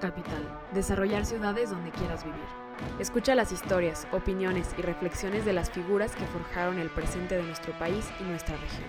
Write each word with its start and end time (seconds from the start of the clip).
Capital, 0.00 0.42
desarrollar 0.72 1.24
ciudades 1.24 1.70
donde 1.70 1.90
quieras 1.90 2.24
vivir. 2.24 2.64
Escucha 2.98 3.34
las 3.34 3.52
historias, 3.52 4.06
opiniones 4.12 4.74
y 4.78 4.82
reflexiones 4.82 5.44
de 5.44 5.52
las 5.52 5.70
figuras 5.70 6.14
que 6.16 6.26
forjaron 6.26 6.78
el 6.78 6.90
presente 6.90 7.36
de 7.36 7.42
nuestro 7.42 7.72
país 7.78 8.06
y 8.20 8.24
nuestra 8.24 8.56
región. 8.56 8.88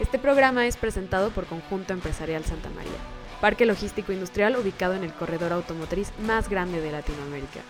Este 0.00 0.18
programa 0.18 0.66
es 0.66 0.76
presentado 0.76 1.30
por 1.30 1.46
Conjunto 1.46 1.92
Empresarial 1.92 2.44
Santa 2.44 2.70
María, 2.70 2.98
parque 3.40 3.66
logístico 3.66 4.12
industrial 4.12 4.56
ubicado 4.56 4.94
en 4.94 5.04
el 5.04 5.12
corredor 5.12 5.52
automotriz 5.52 6.12
más 6.26 6.48
grande 6.48 6.80
de 6.80 6.92
Latinoamérica. 6.92 7.60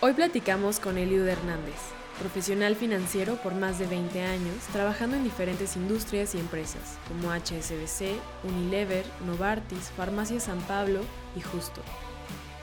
Hoy 0.00 0.12
platicamos 0.12 0.78
con 0.78 0.98
Eliud 0.98 1.26
Hernández, 1.26 1.80
profesional 2.18 2.76
financiero 2.76 3.36
por 3.36 3.54
más 3.54 3.78
de 3.78 3.86
20 3.86 4.22
años, 4.22 4.56
trabajando 4.72 5.16
en 5.16 5.24
diferentes 5.24 5.76
industrias 5.76 6.34
y 6.34 6.38
empresas, 6.38 6.98
como 7.08 7.32
HSBC, 7.32 8.18
Unilever, 8.44 9.04
Novartis, 9.26 9.90
Farmacia 9.96 10.40
San 10.40 10.60
Pablo 10.60 11.00
y 11.36 11.40
Justo. 11.40 11.82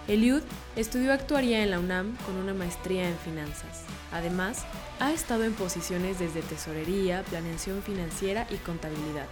Eliud 0.08 0.44
estudió 0.76 1.14
actuaría 1.14 1.64
en 1.64 1.72
la 1.72 1.80
UNAM 1.80 2.18
con 2.26 2.36
una 2.36 2.54
maestría 2.54 3.08
en 3.08 3.18
finanzas. 3.18 3.86
Además, 4.12 4.66
ha 5.00 5.14
estado 5.14 5.46
en 5.46 5.54
posiciones 5.54 6.20
desde 6.20 6.42
tesorería, 6.42 7.24
planeación 7.24 7.82
financiera 7.82 8.46
y 8.50 8.56
contabilidad. 8.58 9.28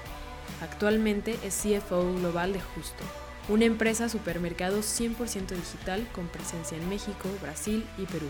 Actualmente 0.62 1.38
es 1.44 1.62
CFO 1.62 2.14
global 2.16 2.54
de 2.54 2.62
Justo, 2.62 3.04
una 3.50 3.66
empresa 3.66 4.08
supermercado 4.08 4.80
100% 4.80 5.50
digital 5.50 6.08
con 6.14 6.28
presencia 6.28 6.78
en 6.78 6.88
México, 6.88 7.28
Brasil 7.42 7.86
y 7.98 8.06
Perú. 8.06 8.28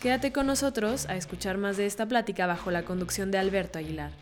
Quédate 0.00 0.32
con 0.32 0.46
nosotros 0.46 1.06
a 1.06 1.16
escuchar 1.16 1.58
más 1.58 1.76
de 1.76 1.86
esta 1.86 2.06
plática 2.06 2.46
bajo 2.46 2.70
la 2.70 2.84
conducción 2.84 3.30
de 3.30 3.38
Alberto 3.38 3.78
Aguilar. 3.78 4.12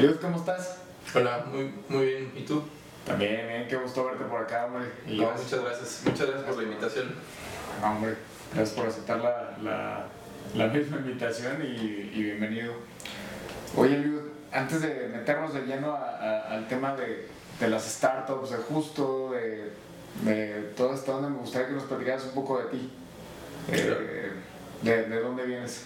Eliud, 0.00 0.16
¿cómo 0.16 0.38
estás? 0.38 0.78
Hola, 1.14 1.44
muy, 1.52 1.74
muy 1.90 2.06
bien. 2.06 2.32
¿Y 2.34 2.40
tú? 2.46 2.62
También, 3.06 3.46
bien, 3.46 3.68
qué 3.68 3.76
gusto 3.76 4.06
verte 4.06 4.24
por 4.24 4.40
acá, 4.40 4.64
hombre. 4.64 4.86
Y 5.06 5.20
muchas 5.20 5.62
gracias, 5.62 6.00
muchas 6.06 6.26
gracias 6.26 6.46
por 6.46 6.56
la 6.56 6.62
invitación. 6.62 7.14
hombre, 7.84 8.14
gracias 8.54 8.78
por 8.78 8.86
aceptar 8.86 9.18
la, 9.18 9.58
la, 9.62 10.06
la 10.54 10.66
misma 10.72 10.96
invitación 10.96 11.60
y, 11.62 12.12
y, 12.14 12.22
bienvenido. 12.22 12.72
Oye, 13.76 13.96
Eliud, 13.96 14.22
antes 14.50 14.80
de 14.80 15.10
meternos 15.12 15.52
de 15.52 15.66
lleno 15.66 15.94
al 15.94 16.66
tema 16.66 16.96
de, 16.96 17.28
de 17.60 17.68
las 17.68 17.84
startups, 17.84 18.52
de 18.52 18.56
justo, 18.56 19.32
de, 19.32 19.70
de 20.22 20.62
toda 20.78 20.94
esta 20.94 21.14
onda, 21.14 21.28
me 21.28 21.40
gustaría 21.40 21.68
que 21.68 21.74
nos 21.74 21.84
platicaras 21.84 22.24
un 22.24 22.32
poco 22.32 22.56
de 22.56 22.64
ti. 22.70 22.90
Eh, 23.70 24.32
de, 24.80 25.02
de, 25.08 25.20
dónde 25.20 25.44
vienes? 25.44 25.84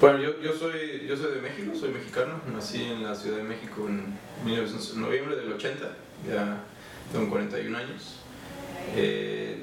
Bueno, 0.00 0.18
yo, 0.18 0.40
yo, 0.40 0.54
soy, 0.54 1.06
yo 1.06 1.14
soy 1.14 1.34
de 1.34 1.42
México, 1.42 1.72
soy 1.78 1.90
mexicano, 1.90 2.40
nací 2.50 2.84
en 2.84 3.02
la 3.02 3.14
Ciudad 3.14 3.36
de 3.36 3.42
México 3.42 3.86
en 3.86 4.16
noviembre 4.98 5.36
del 5.36 5.52
80, 5.52 5.94
ya 6.26 6.64
tengo 7.12 7.28
41 7.28 7.76
años. 7.76 8.16
Eh, 8.96 9.62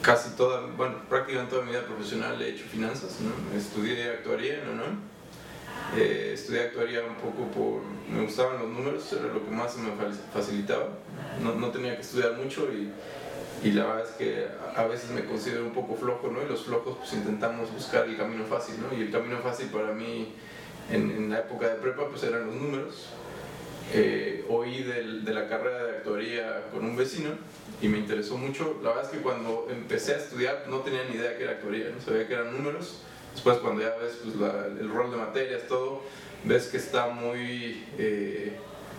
casi 0.00 0.30
toda, 0.30 0.62
bueno, 0.78 0.94
prácticamente 1.10 1.54
toda 1.54 1.66
mi 1.66 1.72
vida 1.72 1.82
profesional 1.82 2.40
he 2.40 2.48
hecho 2.48 2.64
finanzas, 2.64 3.18
¿no? 3.20 3.58
estudié 3.58 4.12
actuaría 4.12 4.62
en 4.62 4.68
UNAM 4.70 5.00
eh, 5.94 6.30
estudié 6.32 6.62
actuaría 6.62 7.02
un 7.04 7.16
poco 7.16 7.50
por... 7.50 7.82
me 8.10 8.24
gustaban 8.24 8.60
los 8.60 8.68
números, 8.68 9.12
era 9.12 9.30
lo 9.30 9.44
que 9.44 9.50
más 9.50 9.76
me 9.76 9.90
facilitaba. 10.32 10.88
No, 11.42 11.54
no 11.54 11.68
tenía 11.68 11.94
que 11.96 12.00
estudiar 12.00 12.32
mucho 12.38 12.66
y, 12.72 12.90
y, 13.62 13.72
la 13.72 13.84
verdad 13.86 14.04
es 14.08 14.16
que 14.16 14.46
a 14.76 14.84
veces 14.84 15.10
me 15.10 15.24
considero 15.24 15.64
un 15.64 15.72
poco 15.72 15.94
flojo, 15.96 16.28
¿no? 16.28 16.42
Y 16.42 16.48
los 16.48 16.64
flojos 16.64 16.96
pues 16.98 17.12
intentamos 17.12 17.72
buscar 17.72 18.06
el 18.06 18.16
camino 18.16 18.44
fácil, 18.44 18.76
¿no? 18.80 18.96
Y 18.96 19.02
el 19.02 19.10
camino 19.10 19.38
fácil 19.38 19.66
para 19.66 19.92
mí 19.92 20.34
en, 20.90 21.10
en 21.10 21.30
la 21.30 21.40
época 21.40 21.68
de 21.68 21.76
prepa 21.76 22.08
pues 22.08 22.22
eran 22.22 22.46
los 22.46 22.56
números. 22.56 23.06
Eh, 23.94 24.46
oí 24.48 24.84
del, 24.84 25.24
de 25.24 25.34
la 25.34 25.48
carrera 25.48 25.84
de 25.84 25.96
actuaría 25.98 26.70
con 26.72 26.84
un 26.84 26.96
vecino 26.96 27.30
y 27.80 27.88
me 27.88 27.98
interesó 27.98 28.38
mucho. 28.38 28.78
La 28.82 28.90
verdad 28.90 29.04
es 29.04 29.10
que 29.10 29.18
cuando 29.18 29.66
empecé 29.70 30.14
a 30.14 30.18
estudiar 30.18 30.64
no 30.68 30.78
tenía 30.78 31.04
ni 31.04 31.16
idea 31.16 31.36
que 31.36 31.44
era 31.44 31.52
actuaría, 31.52 31.90
no 31.90 32.00
sabía 32.00 32.26
que 32.26 32.34
eran 32.34 32.52
números 32.52 33.02
Después 33.34 33.58
cuando 33.58 33.80
ya 33.80 33.94
ves 33.96 34.18
pues, 34.22 34.34
el 34.80 34.90
rol 34.90 35.10
de 35.10 35.16
materias, 35.16 35.62
todo, 35.68 36.02
ves 36.44 36.66
que 36.66 36.76
está 36.76 37.08
muy, 37.08 37.84
eh, 37.98 38.56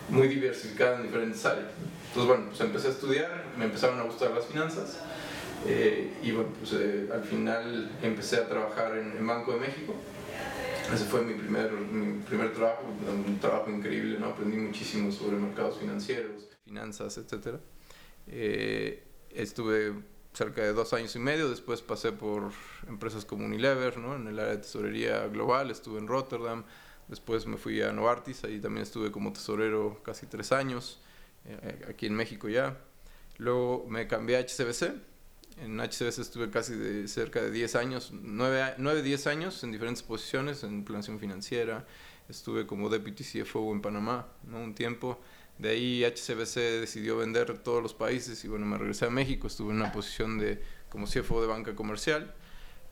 muy 0.08 0.28
diversificado 0.28 0.96
en 0.96 1.04
diferentes 1.04 1.44
áreas. 1.46 1.68
Entonces 2.14 2.28
bueno, 2.28 2.46
pues 2.48 2.60
empecé 2.60 2.86
a 2.86 2.90
estudiar, 2.92 3.44
me 3.58 3.64
empezaron 3.64 3.98
a 3.98 4.04
gustar 4.04 4.30
las 4.30 4.46
finanzas 4.46 5.00
eh, 5.66 6.16
y 6.22 6.30
bueno, 6.30 6.50
pues 6.60 6.72
eh, 6.74 7.08
al 7.12 7.24
final 7.24 7.90
empecé 8.00 8.36
a 8.36 8.48
trabajar 8.48 8.96
en, 8.96 9.26
Banco 9.26 9.54
de 9.54 9.58
México. 9.58 9.96
Ese 10.94 11.06
fue 11.06 11.22
mi 11.22 11.34
primer, 11.34 11.72
mi 11.72 12.22
primer 12.22 12.52
trabajo, 12.52 12.84
un 13.26 13.40
trabajo 13.40 13.68
increíble, 13.68 14.16
¿no? 14.20 14.26
aprendí 14.26 14.58
muchísimo 14.58 15.10
sobre 15.10 15.38
mercados 15.38 15.78
financieros, 15.80 16.46
finanzas, 16.64 17.18
etc. 17.18 17.58
estuve 19.30 19.94
cerca 20.34 20.62
de 20.62 20.72
dos 20.72 20.92
años 20.92 21.16
y 21.16 21.18
medio. 21.18 21.50
Después 21.50 21.82
pasé 21.82 22.12
por 22.12 22.52
empresas 22.86 23.24
como 23.24 23.44
Unilever, 23.44 23.98
¿no? 23.98 24.14
en 24.14 24.28
el 24.28 24.38
área 24.38 24.52
de 24.52 24.58
tesorería 24.58 25.26
global, 25.26 25.72
estuve 25.72 25.98
en 25.98 26.06
Rotterdam. 26.06 26.62
Después 27.08 27.44
me 27.46 27.56
fui 27.56 27.82
a 27.82 27.90
Novartis, 27.90 28.44
ahí 28.44 28.60
también 28.60 28.84
estuve 28.84 29.10
como 29.10 29.32
tesorero 29.32 30.00
casi 30.04 30.26
tres 30.26 30.52
años, 30.52 31.00
eh, 31.46 31.86
aquí 31.88 32.06
en 32.06 32.14
México 32.14 32.48
ya. 32.48 32.78
Luego 33.38 33.86
me 33.88 34.06
cambié 34.06 34.36
a 34.36 34.40
HCBC. 34.40 34.94
En 35.58 35.78
HCBC 35.80 36.18
estuve 36.18 36.50
casi 36.50 36.74
de 36.74 37.06
cerca 37.06 37.40
de 37.40 37.50
10 37.50 37.76
años, 37.76 38.10
9, 38.12 38.74
9 38.78 39.02
10 39.02 39.26
años 39.28 39.62
en 39.62 39.70
diferentes 39.70 40.02
posiciones, 40.02 40.64
en 40.64 40.84
planación 40.84 41.18
financiera. 41.20 41.86
Estuve 42.28 42.66
como 42.66 42.88
Deputy 42.88 43.22
CFO 43.22 43.72
en 43.72 43.80
Panamá, 43.80 44.26
¿no? 44.44 44.58
un 44.58 44.74
tiempo. 44.74 45.20
De 45.58 45.70
ahí 45.70 46.04
HCBC 46.04 46.80
decidió 46.80 47.16
vender 47.16 47.58
todos 47.58 47.80
los 47.80 47.94
países 47.94 48.44
y 48.44 48.48
bueno, 48.48 48.66
me 48.66 48.76
regresé 48.76 49.04
a 49.04 49.10
México, 49.10 49.46
estuve 49.46 49.70
en 49.70 49.76
una 49.76 49.92
posición 49.92 50.38
de 50.38 50.60
como 50.88 51.06
CFO 51.06 51.40
de 51.40 51.46
banca 51.46 51.76
comercial. 51.76 52.34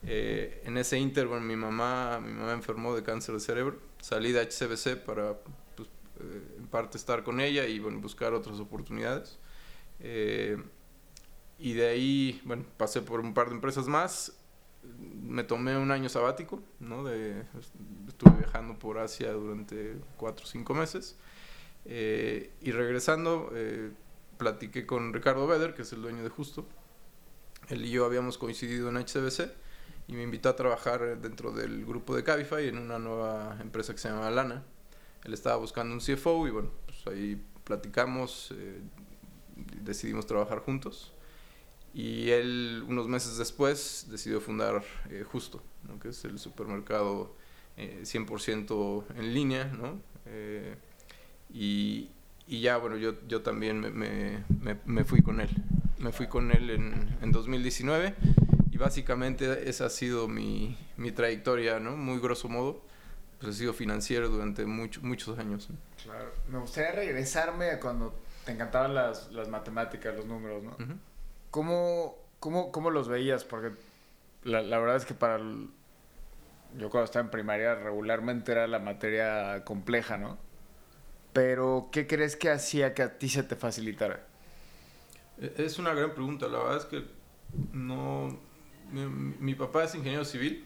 Eh, 0.05 0.61
en 0.65 0.77
ese 0.77 0.97
inter, 0.97 1.27
bueno, 1.27 1.45
mi 1.45 1.55
mamá, 1.55 2.19
mi 2.19 2.33
mamá 2.33 2.53
enfermó 2.53 2.95
de 2.95 3.03
cáncer 3.03 3.35
de 3.35 3.41
cerebro. 3.41 3.79
Salí 4.01 4.31
de 4.31 4.41
HCBC 4.41 4.97
para, 5.05 5.37
pues, 5.75 5.89
eh, 6.19 6.41
parte, 6.73 6.97
estar 6.97 7.23
con 7.23 7.39
ella 7.39 7.67
y 7.67 7.77
bueno, 7.77 7.99
buscar 7.99 8.33
otras 8.33 8.59
oportunidades. 8.59 9.37
Eh, 9.99 10.57
y 11.59 11.73
de 11.73 11.87
ahí, 11.87 12.41
bueno, 12.45 12.65
pasé 12.77 13.01
por 13.01 13.19
un 13.19 13.35
par 13.35 13.49
de 13.49 13.55
empresas 13.55 13.87
más. 13.87 14.33
Me 15.21 15.43
tomé 15.43 15.77
un 15.77 15.91
año 15.91 16.09
sabático, 16.09 16.63
¿no? 16.79 17.03
De, 17.03 17.43
estuve 18.07 18.39
viajando 18.39 18.79
por 18.79 18.97
Asia 18.97 19.31
durante 19.33 19.97
cuatro 20.17 20.45
o 20.45 20.47
cinco 20.47 20.73
meses. 20.73 21.15
Eh, 21.85 22.51
y 22.59 22.71
regresando, 22.71 23.51
eh, 23.53 23.91
platiqué 24.39 24.87
con 24.87 25.13
Ricardo 25.13 25.45
Beder, 25.45 25.75
que 25.75 25.83
es 25.83 25.93
el 25.93 26.01
dueño 26.01 26.23
de 26.23 26.29
Justo. 26.29 26.65
Él 27.69 27.85
y 27.85 27.91
yo 27.91 28.03
habíamos 28.03 28.39
coincidido 28.39 28.89
en 28.89 28.97
HCBC 28.97 29.51
y 30.07 30.13
me 30.13 30.23
invitó 30.23 30.49
a 30.49 30.55
trabajar 30.55 31.21
dentro 31.21 31.51
del 31.51 31.85
grupo 31.85 32.15
de 32.15 32.23
Cabify 32.23 32.67
en 32.67 32.79
una 32.79 32.97
nueva 32.97 33.57
empresa 33.61 33.93
que 33.93 33.99
se 33.99 34.09
llama 34.09 34.29
Lana. 34.31 34.63
Él 35.23 35.33
estaba 35.33 35.57
buscando 35.57 35.93
un 35.93 35.99
CFO 35.99 36.47
y 36.47 36.51
bueno, 36.51 36.69
pues 36.85 37.07
ahí 37.07 37.41
platicamos, 37.63 38.53
eh, 38.55 38.81
decidimos 39.81 40.25
trabajar 40.25 40.59
juntos. 40.59 41.13
Y 41.93 42.31
él, 42.31 42.83
unos 42.87 43.07
meses 43.07 43.37
después, 43.37 44.07
decidió 44.09 44.41
fundar 44.41 44.83
Justo, 45.31 45.61
que 46.01 46.09
es 46.09 46.25
el 46.25 46.39
supermercado 46.39 47.35
100% 47.77 49.05
en 49.15 49.33
línea, 49.33 49.65
¿no? 49.65 50.01
Y, 51.53 52.09
y 52.47 52.61
ya, 52.61 52.77
bueno, 52.77 52.97
yo, 52.97 53.13
yo 53.27 53.41
también 53.41 53.79
me, 53.79 53.91
me, 53.91 54.77
me, 54.85 55.03
fui 55.03 55.21
con 55.21 55.39
él. 55.39 55.49
Me 55.99 56.11
fui 56.11 56.27
con 56.27 56.51
él 56.51 56.69
en, 56.71 57.17
en 57.21 57.31
2019 57.31 58.15
y 58.71 58.77
básicamente 58.77 59.69
esa 59.69 59.85
ha 59.85 59.89
sido 59.89 60.27
mi, 60.27 60.75
mi, 60.97 61.11
trayectoria, 61.11 61.79
¿no? 61.79 61.95
Muy 61.95 62.19
grosso 62.19 62.49
modo. 62.49 62.81
Pues 63.43 63.57
sido 63.57 63.73
financiero 63.73 64.29
durante 64.29 64.65
mucho, 64.65 65.01
muchos 65.03 65.37
años. 65.37 65.69
Claro. 66.03 66.31
Me 66.49 66.59
gustaría 66.59 66.91
regresarme 66.91 67.71
a 67.71 67.79
cuando 67.79 68.13
te 68.45 68.51
encantaban 68.51 68.93
las, 68.95 69.31
las 69.31 69.49
matemáticas, 69.49 70.15
los 70.15 70.25
números, 70.25 70.63
¿no? 70.63 70.77
¿Cómo, 71.51 72.15
cómo, 72.39 72.71
cómo, 72.71 72.89
los 72.89 73.07
veías? 73.07 73.43
Porque 73.43 73.71
la, 74.43 74.61
la 74.61 74.79
verdad 74.79 74.97
es 74.97 75.05
que 75.05 75.13
para... 75.13 75.39
yo 75.39 76.89
cuando 76.89 77.05
estaba 77.05 77.25
en 77.25 77.31
primaria 77.31 77.75
regularmente 77.75 78.51
era 78.51 78.67
la 78.67 78.79
materia 78.79 79.63
compleja, 79.63 80.17
¿no? 80.17 80.37
Pero, 81.33 81.89
¿qué 81.91 82.05
crees 82.05 82.35
que 82.35 82.49
hacía 82.51 82.93
que 82.93 83.01
a 83.01 83.17
ti 83.17 83.27
se 83.27 83.43
te 83.43 83.55
facilitara? 83.55 84.25
E, 85.41 85.53
es 85.57 85.79
una 85.79 85.93
gran 85.93 86.13
pregunta. 86.13 86.47
La 86.47 86.59
verdad 86.59 86.77
es 86.77 86.85
que 86.85 87.03
no. 87.73 88.39
Mi, 88.91 89.55
papá 89.55 89.83
es 89.83 89.95
ingeniero 89.95 90.23
civil. 90.23 90.65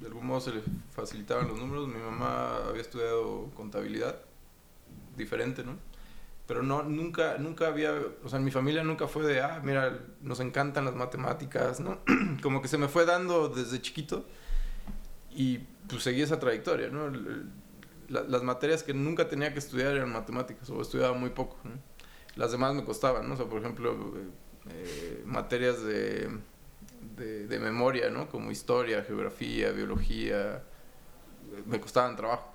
De 0.00 0.06
algún 0.06 0.26
modo 0.26 0.40
se 0.40 0.52
le 0.52 0.62
facilitaban 0.94 1.48
los 1.48 1.58
números. 1.58 1.88
Mi 1.88 1.98
mamá 1.98 2.56
había 2.68 2.82
estudiado 2.82 3.50
contabilidad. 3.54 4.20
Diferente, 5.16 5.64
¿no? 5.64 5.76
Pero 6.46 6.62
no, 6.62 6.82
nunca, 6.82 7.38
nunca 7.38 7.68
había. 7.68 7.92
O 8.22 8.28
sea, 8.28 8.38
mi 8.38 8.50
familia 8.50 8.84
nunca 8.84 9.08
fue 9.08 9.24
de, 9.24 9.40
ah, 9.40 9.60
mira, 9.64 9.98
nos 10.20 10.40
encantan 10.40 10.84
las 10.84 10.94
matemáticas, 10.94 11.80
¿no? 11.80 11.98
Como 12.42 12.62
que 12.62 12.68
se 12.68 12.78
me 12.78 12.88
fue 12.88 13.06
dando 13.06 13.48
desde 13.48 13.80
chiquito 13.80 14.26
y 15.36 15.58
pues 15.88 16.02
seguí 16.02 16.22
esa 16.22 16.40
trayectoria, 16.40 16.88
¿no? 16.88 17.12
las 18.08 18.42
materias 18.42 18.82
que 18.82 18.94
nunca 18.94 19.28
tenía 19.28 19.52
que 19.52 19.58
estudiar 19.58 19.94
eran 19.94 20.12
matemáticas 20.12 20.70
o 20.70 20.80
estudiaba 20.80 21.12
muy 21.14 21.30
poco, 21.30 21.58
Las 22.36 22.52
demás 22.52 22.74
me 22.74 22.84
costaban, 22.84 23.28
¿no? 23.28 23.34
O 23.34 23.36
sea, 23.36 23.46
por 23.46 23.60
ejemplo, 23.60 24.14
eh, 24.70 25.22
materias 25.26 25.82
de, 25.82 26.38
de, 27.16 27.58
memoria, 27.58 28.10
¿no? 28.10 28.28
Como 28.28 28.50
historia, 28.50 29.02
geografía, 29.02 29.70
biología, 29.70 30.62
me 31.66 31.80
costaban 31.80 32.16
trabajo. 32.16 32.54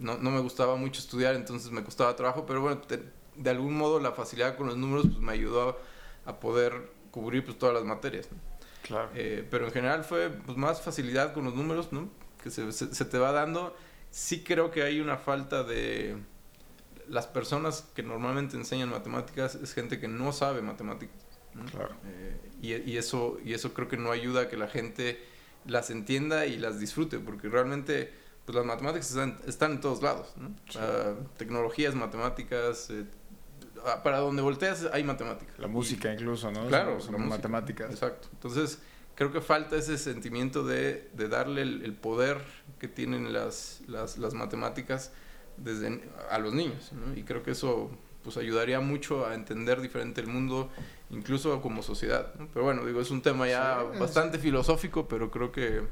¿no? 0.00 0.18
No, 0.18 0.30
me 0.30 0.40
gustaba 0.40 0.76
mucho 0.76 1.00
estudiar, 1.00 1.34
entonces 1.34 1.70
me 1.70 1.84
costaba 1.84 2.14
trabajo, 2.16 2.44
pero 2.46 2.60
bueno, 2.60 2.80
de 3.36 3.50
algún 3.50 3.76
modo 3.76 4.00
la 4.00 4.12
facilidad 4.12 4.56
con 4.56 4.66
los 4.66 4.76
números 4.76 5.06
pues, 5.06 5.18
me 5.18 5.32
ayudó 5.32 5.78
a, 6.24 6.40
poder 6.40 6.90
cubrir 7.10 7.44
pues, 7.44 7.58
todas 7.58 7.74
las 7.74 7.84
materias. 7.84 8.28
Claro. 8.82 9.10
Eh, 9.14 9.46
pero 9.50 9.66
en 9.66 9.72
general 9.72 10.04
fue 10.04 10.30
pues, 10.30 10.56
más 10.56 10.80
facilidad 10.80 11.32
con 11.32 11.44
los 11.44 11.54
números, 11.54 11.92
¿no? 11.92 12.08
Que 12.42 12.50
se, 12.50 12.70
se, 12.72 13.04
te 13.04 13.18
va 13.18 13.32
dando. 13.32 13.74
Sí 14.10 14.44
creo 14.44 14.70
que 14.70 14.82
hay 14.82 15.00
una 15.00 15.16
falta 15.16 15.62
de... 15.64 16.16
Las 17.08 17.28
personas 17.28 17.88
que 17.94 18.02
normalmente 18.02 18.56
enseñan 18.56 18.88
matemáticas 18.88 19.54
es 19.54 19.72
gente 19.74 20.00
que 20.00 20.08
no 20.08 20.32
sabe 20.32 20.60
matemáticas. 20.60 21.16
Claro. 21.70 21.94
Eh, 22.04 22.45
y, 22.60 22.74
y, 22.74 22.96
eso, 22.96 23.38
y 23.44 23.54
eso 23.54 23.74
creo 23.74 23.88
que 23.88 23.96
no 23.96 24.10
ayuda 24.10 24.42
a 24.42 24.48
que 24.48 24.56
la 24.56 24.68
gente 24.68 25.20
las 25.66 25.90
entienda 25.90 26.46
y 26.46 26.58
las 26.58 26.78
disfrute, 26.78 27.18
porque 27.18 27.48
realmente 27.48 28.12
pues 28.44 28.54
las 28.54 28.64
matemáticas 28.64 29.10
están, 29.10 29.38
están 29.46 29.72
en 29.72 29.80
todos 29.80 30.02
lados, 30.02 30.32
¿no? 30.36 30.54
tecnologías, 31.36 31.94
matemáticas, 31.96 32.90
eh, 32.90 33.04
para 34.04 34.18
donde 34.18 34.40
volteas 34.40 34.88
hay 34.92 35.02
matemáticas. 35.02 35.58
La 35.58 35.66
música 35.66 36.12
incluso, 36.12 36.50
¿no? 36.50 36.66
Claro, 36.68 37.00
son, 37.00 37.28
matemáticas. 37.28 37.90
Exacto. 37.90 38.28
Entonces, 38.32 38.80
creo 39.16 39.32
que 39.32 39.40
falta 39.40 39.76
ese 39.76 39.98
sentimiento 39.98 40.64
de, 40.64 41.10
de 41.14 41.28
darle 41.28 41.62
el, 41.62 41.92
poder 41.94 42.38
que 42.78 42.86
tienen 42.86 43.32
las, 43.32 43.82
las, 43.88 44.18
las, 44.18 44.34
matemáticas 44.34 45.12
desde 45.56 46.02
a 46.30 46.38
los 46.38 46.54
niños, 46.54 46.92
¿no? 46.92 47.16
Y 47.16 47.24
creo 47.24 47.42
que 47.42 47.52
eso 47.52 47.90
pues 48.26 48.36
ayudaría 48.38 48.80
mucho 48.80 49.24
a 49.24 49.36
entender 49.36 49.80
diferente 49.80 50.20
el 50.20 50.26
mundo, 50.26 50.68
incluso 51.10 51.62
como 51.62 51.80
sociedad. 51.84 52.34
¿no? 52.40 52.48
Pero 52.52 52.64
bueno, 52.64 52.84
digo, 52.84 53.00
es 53.00 53.12
un 53.12 53.22
tema 53.22 53.46
ya 53.46 53.84
bastante 54.00 54.40
filosófico, 54.40 55.06
pero 55.06 55.30
creo 55.30 55.52
que 55.52 55.82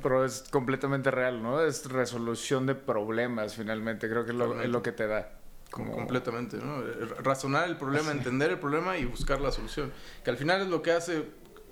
pero 0.00 0.24
es 0.24 0.44
completamente 0.52 1.10
real, 1.10 1.42
¿no? 1.42 1.60
Es 1.60 1.86
resolución 1.86 2.64
de 2.64 2.76
problemas, 2.76 3.56
finalmente. 3.56 4.08
Creo 4.08 4.24
que 4.24 4.30
es 4.30 4.36
lo, 4.36 4.82
que 4.82 4.92
te 4.92 5.08
da. 5.08 5.32
Como... 5.68 5.90
Completamente, 5.90 6.58
¿no? 6.58 6.80
Razonar 7.24 7.68
el 7.68 7.76
problema, 7.76 8.12
entender 8.12 8.52
el 8.52 8.60
problema 8.60 8.98
y 8.98 9.04
buscar 9.04 9.40
la 9.40 9.50
solución. 9.50 9.92
Que 10.22 10.30
al 10.30 10.36
final 10.36 10.60
es 10.60 10.68
lo 10.68 10.80
que 10.80 10.92
hace 10.92 11.24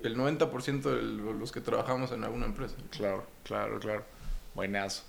el 0.03 0.17
90% 0.17 0.81
de 0.81 1.01
los 1.33 1.53
que 1.53 1.61
trabajamos 1.61 2.11
en 2.11 2.25
alguna 2.25 2.45
empresa. 2.47 2.75
Claro, 2.89 3.25
claro, 3.45 3.79
claro. 3.79 4.03
Buenazo. 4.53 5.03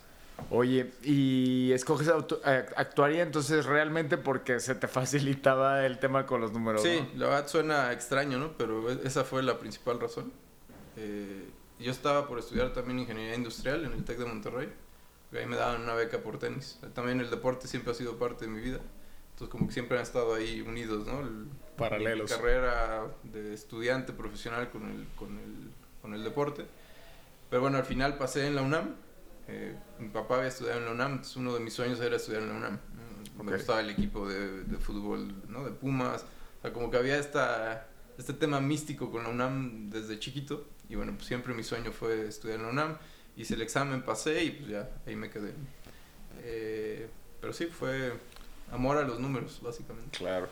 Oye, 0.51 0.93
¿y 1.03 1.73
escoges 1.73 2.09
eh, 2.09 2.67
actuaría 2.77 3.23
entonces 3.23 3.67
realmente 3.67 4.17
porque 4.17 4.61
se 4.61 4.75
te 4.75 4.89
facilitaba 4.89 5.85
el 5.85 5.99
tema 5.99 6.27
con 6.27 6.41
los 6.41 6.53
números? 6.53 6.83
Sí, 6.83 7.07
la 7.17 7.27
verdad 7.27 7.49
suena 7.49 7.93
extraño, 7.93 8.39
¿no? 8.39 8.53
Pero 8.57 8.91
e-, 8.91 9.01
esa 9.07 9.25
fue 9.25 9.43
la 9.43 9.59
principal 9.59 10.01
razón. 10.01 10.33
Eh, 10.97 11.49
yo 11.79 11.91
estaba 11.91 12.27
por 12.27 12.39
estudiar 12.39 12.73
también 12.73 12.99
ingeniería 12.99 13.35
industrial 13.35 13.85
en 13.85 13.93
el 13.93 14.05
TEC 14.05 14.19
de 14.19 14.25
Monterrey. 14.27 14.73
Ahí 15.33 15.47
me 15.47 15.57
daban 15.57 15.83
una 15.83 15.95
beca 15.95 16.19
por 16.19 16.39
tenis. 16.39 16.79
También 16.95 17.21
el 17.21 17.31
deporte 17.31 17.69
siempre 17.69 17.93
ha 17.93 17.95
sido 17.95 18.17
parte 18.19 18.47
de 18.47 18.51
mi 18.51 18.61
vida. 18.61 18.81
Entonces 19.33 19.49
como 19.49 19.69
que 19.69 19.73
siempre 19.73 19.97
han 19.97 20.03
estado 20.03 20.35
ahí 20.35 20.61
unidos, 20.61 21.07
¿no? 21.07 21.23
Paralelos. 21.77 22.31
Mi 22.31 22.37
carrera 22.37 23.07
de 23.23 23.55
estudiante 23.55 24.13
profesional 24.13 24.71
con 24.71 24.91
el, 24.91 25.07
con, 25.17 25.39
el, 25.39 25.71
con 26.03 26.15
el 26.15 26.25
deporte. 26.25 26.67
Pero 27.49 27.63
bueno, 27.63 27.79
al 27.79 27.85
final 27.85 28.19
pasé 28.19 28.47
en 28.47 28.57
la 28.57 28.63
UNAM. 28.63 28.97
Eh, 29.51 29.75
mi 29.99 30.09
papá 30.09 30.37
había 30.37 30.49
estudiado 30.49 30.79
en 30.79 30.85
la 30.85 30.93
UNAM, 30.93 31.13
entonces 31.13 31.37
uno 31.37 31.55
de 31.55 31.61
mis 31.61 31.75
sueños 31.75 32.01
era 32.01 32.17
estudiar 32.17 32.43
en 32.43 32.49
la 32.49 32.55
UNAM. 32.55 32.79
Me 33.43 33.57
gustaba 33.57 33.81
el 33.81 33.91
equipo 33.91 34.29
de, 34.29 34.65
de, 34.65 34.77
fútbol, 34.77 35.35
¿no? 35.49 35.65
De 35.65 35.71
Pumas. 35.71 36.23
O 36.59 36.63
sea, 36.63 36.73
como 36.73 36.91
que 36.91 36.99
había 36.99 37.17
esta, 37.17 37.89
este 38.19 38.35
tema 38.35 38.61
místico 38.61 39.11
con 39.11 39.25
la 39.25 39.31
UNAM 39.31 39.91
desde 39.91 40.19
chiquito. 40.19 40.69
Y 40.89 40.95
bueno, 40.95 41.15
pues 41.15 41.27
siempre 41.27 41.55
mi 41.55 41.63
sueño 41.63 41.91
fue 41.91 42.29
estudiar 42.29 42.59
en 42.59 42.67
la 42.67 42.73
UNAM. 42.73 42.99
Hice 43.37 43.55
el 43.55 43.63
examen, 43.63 44.03
pasé 44.03 44.45
y 44.45 44.51
pues 44.51 44.71
ya, 44.71 44.91
ahí 45.07 45.17
me 45.17 45.31
quedé. 45.31 45.55
Eh, 46.43 47.09
pero 47.41 47.53
sí, 47.53 47.67
fue 47.67 48.13
amor 48.71 48.99
a 48.99 49.03
los 49.03 49.19
números, 49.19 49.61
básicamente. 49.63 50.19
Claro. 50.19 50.49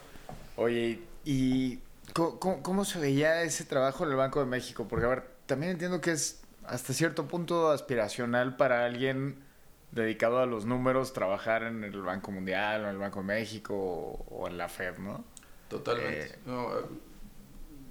Oye, 0.55 0.99
¿y 1.23 1.79
cómo, 2.13 2.63
cómo, 2.63 2.85
se 2.85 2.99
veía 2.99 3.43
ese 3.43 3.65
trabajo 3.65 4.03
en 4.03 4.11
el 4.11 4.15
Banco 4.15 4.39
de 4.39 4.47
México? 4.47 4.87
Porque, 4.89 5.05
a 5.05 5.09
ver, 5.09 5.27
también 5.45 5.73
entiendo 5.73 6.01
que 6.01 6.11
es 6.11 6.41
hasta 6.69 6.93
cierto 6.93 7.27
punto 7.27 7.71
aspiracional 7.71 8.55
para 8.55 8.85
alguien 8.85 9.43
dedicado 9.91 10.39
a 10.39 10.45
los 10.45 10.65
números 10.65 11.13
trabajar 11.13 11.63
en 11.63 11.83
el 11.83 12.01
Banco 12.01 12.31
Mundial 12.31 12.81
o 12.81 12.83
en 12.85 12.91
el 12.91 12.97
Banco 12.97 13.19
de 13.19 13.25
México 13.25 13.75
o, 13.75 14.47
en 14.47 14.57
la 14.57 14.69
FED, 14.69 14.97
¿no? 14.99 15.23
Totalmente. 15.67 16.25
Eh, 16.25 16.39
no, 16.45 16.69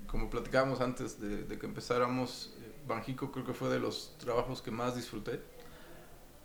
como 0.07 0.31
platicábamos 0.31 0.81
antes 0.81 1.21
de, 1.21 1.59
que 1.59 1.67
empezáramos, 1.67 2.55
eh, 2.61 2.73
Banjico 2.87 3.31
creo 3.31 3.45
que 3.45 3.53
fue 3.53 3.69
de 3.69 3.79
los 3.79 4.17
trabajos 4.19 4.63
que 4.63 4.71
más 4.71 4.97
disfruté 4.97 5.41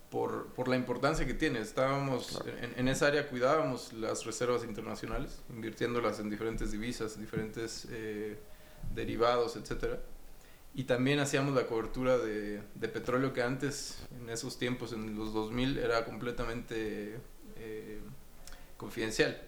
por, 0.10 0.48
por 0.54 0.68
la 0.68 0.76
importancia 0.76 1.26
que 1.26 1.34
tiene. 1.34 1.60
Estábamos 1.60 2.44
en, 2.76 2.88
esa 2.88 3.08
área, 3.08 3.28
cuidábamos 3.28 3.94
las 3.94 4.26
reservas 4.26 4.64
internacionales, 4.64 5.42
invirtiéndolas 5.50 6.20
en 6.20 6.30
diferentes 6.30 6.72
divisas, 6.72 7.20
diferentes 7.20 7.88
eh, 7.90 8.38
derivados, 8.94 9.56
etcétera. 9.56 10.00
Y 10.75 10.86
también 10.86 11.20
hacíamos 11.20 11.54
la 11.54 11.68
cobertura 11.68 12.18
de, 12.18 12.62
de, 12.74 12.88
petróleo 12.88 13.31
que 13.31 13.44
antes, 13.44 14.00
en 14.20 14.30
esos 14.30 14.58
tiempos, 14.58 14.92
en 14.92 15.16
los 15.16 15.31
2000, 15.31 15.78
era 15.78 16.04
completamente 16.04 17.20
eh, 17.58 18.00
confidencial. 18.78 19.40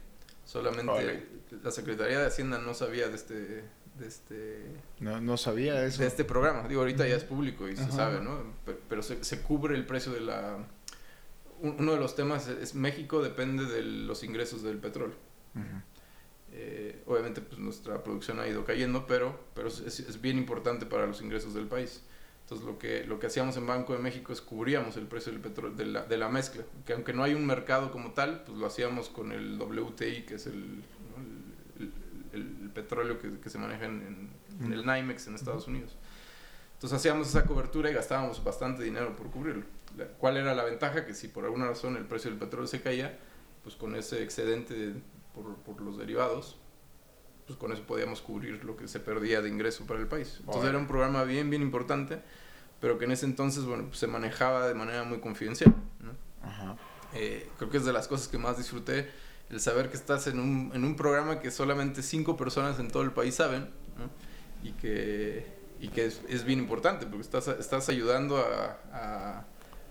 Solamente 0.46 1.26
la 1.64 1.72
Secretaría 1.72 2.20
de 2.20 2.28
Hacienda 2.28 2.60
no 2.60 2.76
sabía 2.76 3.08
de 3.10 3.16
este, 3.16 3.64
de 3.98 4.08
este... 4.08 4.66
No, 5.00 5.20
no 5.20 5.38
sabía 5.38 5.84
eso. 5.84 6.02
De 6.02 6.08
este 6.08 6.24
programa. 6.24 6.68
Digo, 6.68 6.82
ahorita 6.82 7.08
ya 7.08 7.16
es 7.16 7.24
público 7.24 7.68
y 7.68 7.76
se 7.76 7.92
sabe, 7.92 8.22
¿no? 8.22 8.54
Pero, 8.88 9.02
se, 9.02 9.24
se, 9.24 9.42
cubre 9.42 9.76
el 9.76 9.86
precio 9.86 10.12
de 10.12 10.22
la... 10.22 10.58
Uno 11.62 11.94
de 11.94 12.00
los 12.00 12.16
temas 12.16 12.48
es, 12.48 12.76
México 12.76 13.24
depende 13.24 13.66
de 13.66 13.82
los 13.82 14.24
ingresos 14.24 14.62
del 14.62 14.78
petróleo. 14.78 15.16
Eh, 16.58 17.04
obviamente 17.06 17.42
pues 17.42 17.60
nuestra 17.60 18.02
producción 18.02 18.40
ha 18.40 18.48
ido 18.48 18.64
cayendo, 18.64 19.06
pero, 19.06 19.38
pero 19.54 19.68
es, 19.68 19.82
es, 19.82 20.22
bien 20.22 20.38
importante 20.38 20.86
para 20.86 21.06
los 21.06 21.22
ingresos 21.22 21.54
del 21.54 21.66
país. 21.66 22.02
Entonces 22.44 22.66
lo 22.66 22.80
que, 22.80 23.04
lo 23.04 23.20
que 23.20 23.28
hacíamos 23.28 23.58
en 23.58 23.68
Banco 23.68 23.92
de 23.92 24.00
México 24.00 24.32
es 24.32 24.40
cubríamos 24.40 24.96
el 24.96 25.06
precio 25.06 25.34
del 25.34 25.42
petróleo, 25.42 25.76
de 25.76 25.86
la, 25.86 26.06
de 26.06 26.16
la 26.16 26.30
mezcla, 26.30 26.64
que 26.86 26.94
aunque 26.94 27.12
no 27.12 27.24
hay 27.24 27.34
un 27.34 27.46
mercado 27.46 27.92
como 27.92 28.12
tal, 28.12 28.44
pues 28.46 28.58
lo 28.58 28.68
hacíamos 28.68 29.10
con 29.10 29.34
el 29.34 29.60
WTI, 29.60 30.22
que 30.22 30.36
es 30.36 30.48
el, 30.48 30.82
el, 32.32 32.72
petróleo 32.74 33.20
que, 33.20 33.38
que, 33.40 33.50
se 33.50 33.58
maneja 33.58 33.86
en, 33.86 34.30
el 34.62 34.86
NYMEX 34.86 35.28
en 35.28 35.36
Estados 35.36 35.68
Unidos. 35.68 35.98
Entonces 36.76 36.98
hacíamos 36.98 37.28
esa 37.28 37.46
cobertura 37.46 37.90
y 37.90 37.94
gastábamos 37.94 38.42
bastante 38.42 38.84
dinero 38.84 39.14
por 39.18 39.30
cubrirlo. 39.30 39.64
¿Cuál 40.20 40.38
era 40.38 40.54
la 40.56 40.64
ventaja? 40.64 41.06
Que 41.06 41.14
si 41.14 41.28
por 41.28 41.44
alguna 41.44 41.68
razón 41.68 41.98
el 41.98 42.06
precio 42.06 42.30
del 42.30 42.40
petróleo 42.40 42.68
se 42.68 42.82
caía, 42.82 43.18
pues 43.64 43.76
con 43.76 43.96
ese 43.96 44.24
excedente 44.24 44.94
por, 45.36 45.56
por 45.58 45.82
los 45.82 45.98
derivados, 45.98 46.58
pues 47.46 47.60
con 47.60 47.72
eso 47.72 47.84
podíamos 47.84 48.22
cubrir 48.22 48.64
lo 48.64 48.76
que 48.76 48.88
se 48.88 49.00
perdía 49.00 49.42
de 49.42 49.50
ingreso 49.50 49.86
para 49.86 50.00
el 50.00 50.08
país. 50.08 50.38
Entonces 50.40 50.70
era 50.70 50.78
un 50.78 50.88
programa 50.88 51.24
bien, 51.24 51.50
bien 51.50 51.62
importante, 51.62 52.22
pero 52.80 52.98
que 52.98 53.06
en 53.06 53.12
ese 53.12 53.26
entonces, 53.26 53.66
bueno, 53.66 53.86
pues 53.86 54.00
se 54.00 54.08
manejaba 54.08 54.68
de 54.68 54.74
manera 54.74 55.04
muy 55.04 55.20
confidencial. 55.20 55.74
Eh, 57.14 57.50
creo 57.58 57.70
que 57.70 57.78
es 57.78 57.86
de 57.86 57.94
las 57.94 58.08
cosas 58.08 58.28
que 58.28 58.38
más 58.38 58.58
disfruté 58.58 59.10
el 59.50 59.60
saber 59.60 59.90
que 59.90 59.96
estás 59.96 60.28
en 60.28 60.40
un, 60.40 60.72
en 60.74 60.84
un 60.84 60.96
programa 60.96 61.40
que 61.40 61.52
solamente 61.52 62.02
cinco 62.02 62.36
personas 62.36 62.80
en 62.80 62.90
todo 62.90 63.04
el 63.04 63.12
país 63.12 63.36
saben 63.36 63.70
y 64.64 64.72
que, 64.72 65.46
y 65.80 65.90
que 65.90 66.06
es, 66.06 66.22
es, 66.28 66.44
bien 66.44 66.60
importante 66.60 67.06
porque 67.06 67.22
estás, 67.22 67.48
estás 67.48 67.88
ayudando 67.90 68.38
a, 68.38 68.80
a, 68.92 69.46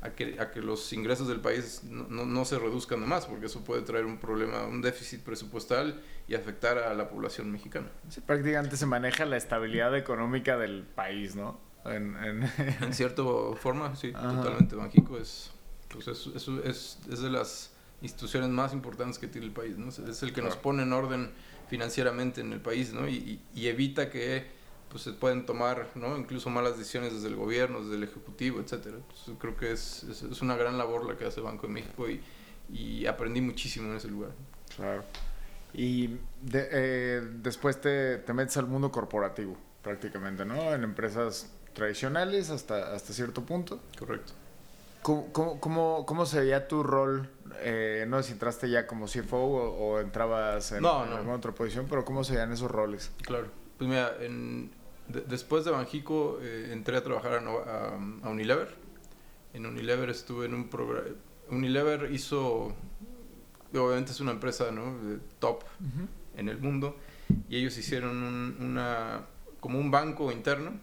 a, 0.05 0.11
que, 0.11 0.37
a 0.39 0.51
que 0.51 0.61
los 0.61 0.93
ingresos 0.93 1.27
del 1.27 1.41
país 1.41 1.83
no, 1.85 2.27
no, 2.27 2.45
se 2.45 2.59
reduzcan 2.59 3.09
más 3.09 3.27
porque 3.27 3.47
eso 3.47 3.65
puede 3.65 3.83
traer 3.83 4.05
un 4.05 4.19
problema, 4.19 4.65
un 4.67 4.83
déficit 4.83 5.23
presupuestal 5.23 6.03
y 6.29 6.35
afectar 6.35 6.79
a 6.79 6.93
la 6.95 7.09
población 7.09 7.51
mexicana. 7.51 7.89
Sí, 8.11 8.21
prácticamente 8.21 8.77
se 8.77 8.85
maneja 8.85 9.25
la 9.25 9.39
estabilidad 9.39 9.97
económica 9.97 10.59
del 10.59 10.83
país, 10.83 11.35
¿no? 11.35 11.59
En, 11.87 12.17
en... 12.17 12.51
en 12.83 12.95
cierta 12.95 13.23
forma, 13.57 13.97
sí, 13.97 14.13
totalmente. 14.13 14.77
México 14.77 15.17
es, 15.17 15.51
pues 15.89 16.07
es, 16.07 16.27
es, 16.35 16.49
es, 16.49 16.99
es 17.11 17.21
de 17.23 17.31
las 17.31 17.73
instituciones 18.03 18.51
más 18.51 18.75
importantes 18.75 19.19
que 19.19 19.27
tiene 19.27 19.47
el 19.47 19.53
país, 19.53 19.79
¿no? 19.79 19.89
Es 19.89 20.23
el 20.23 20.35
que 20.35 20.43
nos 20.43 20.57
pone 20.57 20.83
en 20.83 20.93
orden 20.93 21.31
financieramente 21.69 22.43
en 22.43 22.53
el 22.53 22.61
país, 22.61 22.93
¿no? 22.93 23.09
Y, 23.09 23.41
y, 23.55 23.69
evita 23.69 24.11
que 24.11 24.47
pues, 24.95 25.03
se 25.03 25.13
pueden 25.13 25.45
tomar, 25.45 25.89
¿no? 25.97 26.17
Incluso 26.17 26.51
malas 26.51 26.79
decisiones 26.79 27.13
desde 27.13 27.27
el 27.27 27.35
gobierno, 27.35 27.83
desde 27.83 27.97
el 27.97 28.05
ejecutivo, 28.05 28.61
etcétera. 28.61 28.99
creo 29.41 29.57
que 29.57 29.73
es, 29.73 30.05
es, 30.05 30.41
una 30.41 30.55
gran 30.55 30.79
labor 30.79 31.05
la 31.05 31.17
que 31.17 31.25
hace 31.25 31.41
Banco 31.41 31.67
de 31.67 31.73
México 31.73 32.09
y, 32.09 32.23
y 32.73 33.05
aprendí 33.07 33.41
muchísimo 33.41 33.91
en 33.91 33.97
ese 33.97 34.07
lugar. 34.07 34.31
Claro. 34.77 35.03
Y 35.73 36.11
de, 36.43 36.69
eh, 36.71 37.23
después 37.43 37.81
te, 37.81 38.19
te 38.19 38.33
metes 38.33 38.57
al 38.57 38.69
mundo 38.69 38.93
corporativo, 38.93 39.57
prácticamente, 39.83 40.45
¿no? 40.45 40.73
En 40.73 40.85
empresas 40.85 41.51
tradicionales 41.73 42.51
hasta, 42.51 42.95
hasta 42.95 43.13
cierto 43.13 43.45
punto. 43.45 43.81
Correcto. 43.99 44.33
¿Cómo, 45.03 45.59
cómo, 45.59 46.07
cómo, 46.07 46.25
se 46.25 46.39
veía 46.39 46.69
tu 46.69 46.85
rol? 46.85 47.29
Eh, 47.63 48.07
no 48.07 48.19
sé 48.19 48.29
si 48.29 48.33
entraste 48.35 48.71
ya 48.71 48.87
como 48.87 49.07
CFO 49.07 49.39
o, 49.39 49.99
entrabas 49.99 50.71
en, 50.71 50.87
alguna 50.87 51.35
otra 51.35 51.51
posición, 51.51 51.87
pero 51.91 52.05
¿cómo 52.05 52.23
se 52.23 52.35
veían 52.35 52.53
esos 52.53 52.71
roles? 52.71 53.11
Claro. 53.23 53.49
Pues 53.77 53.91
mira, 53.91 54.13
en, 54.21 54.71
después 55.09 55.65
de 55.65 55.71
Banjico 55.71 56.39
eh, 56.43 56.71
entré 56.73 56.97
a 56.97 57.03
trabajar 57.03 57.35
a, 57.35 58.29
Unilever. 58.29 58.75
En 59.53 59.67
Unilever 59.67 60.11
estuve 60.11 60.47
en 60.47 60.55
un 60.55 60.69
programa... 60.69 61.09
Unilever 61.51 62.11
hizo... 62.13 62.75
Obviamente 63.73 64.13
es 64.13 64.21
una 64.21 64.31
empresa 64.31 64.71
¿no? 64.71 64.97
top 65.41 65.65
en 66.37 66.49
el 66.49 66.59
mundo 66.59 66.97
y 67.49 67.57
ellos 67.57 67.77
hicieron 67.77 68.57
una, 68.61 69.27
como 69.59 69.81
un 69.81 69.91
banco 69.91 70.31
interno 70.31 70.79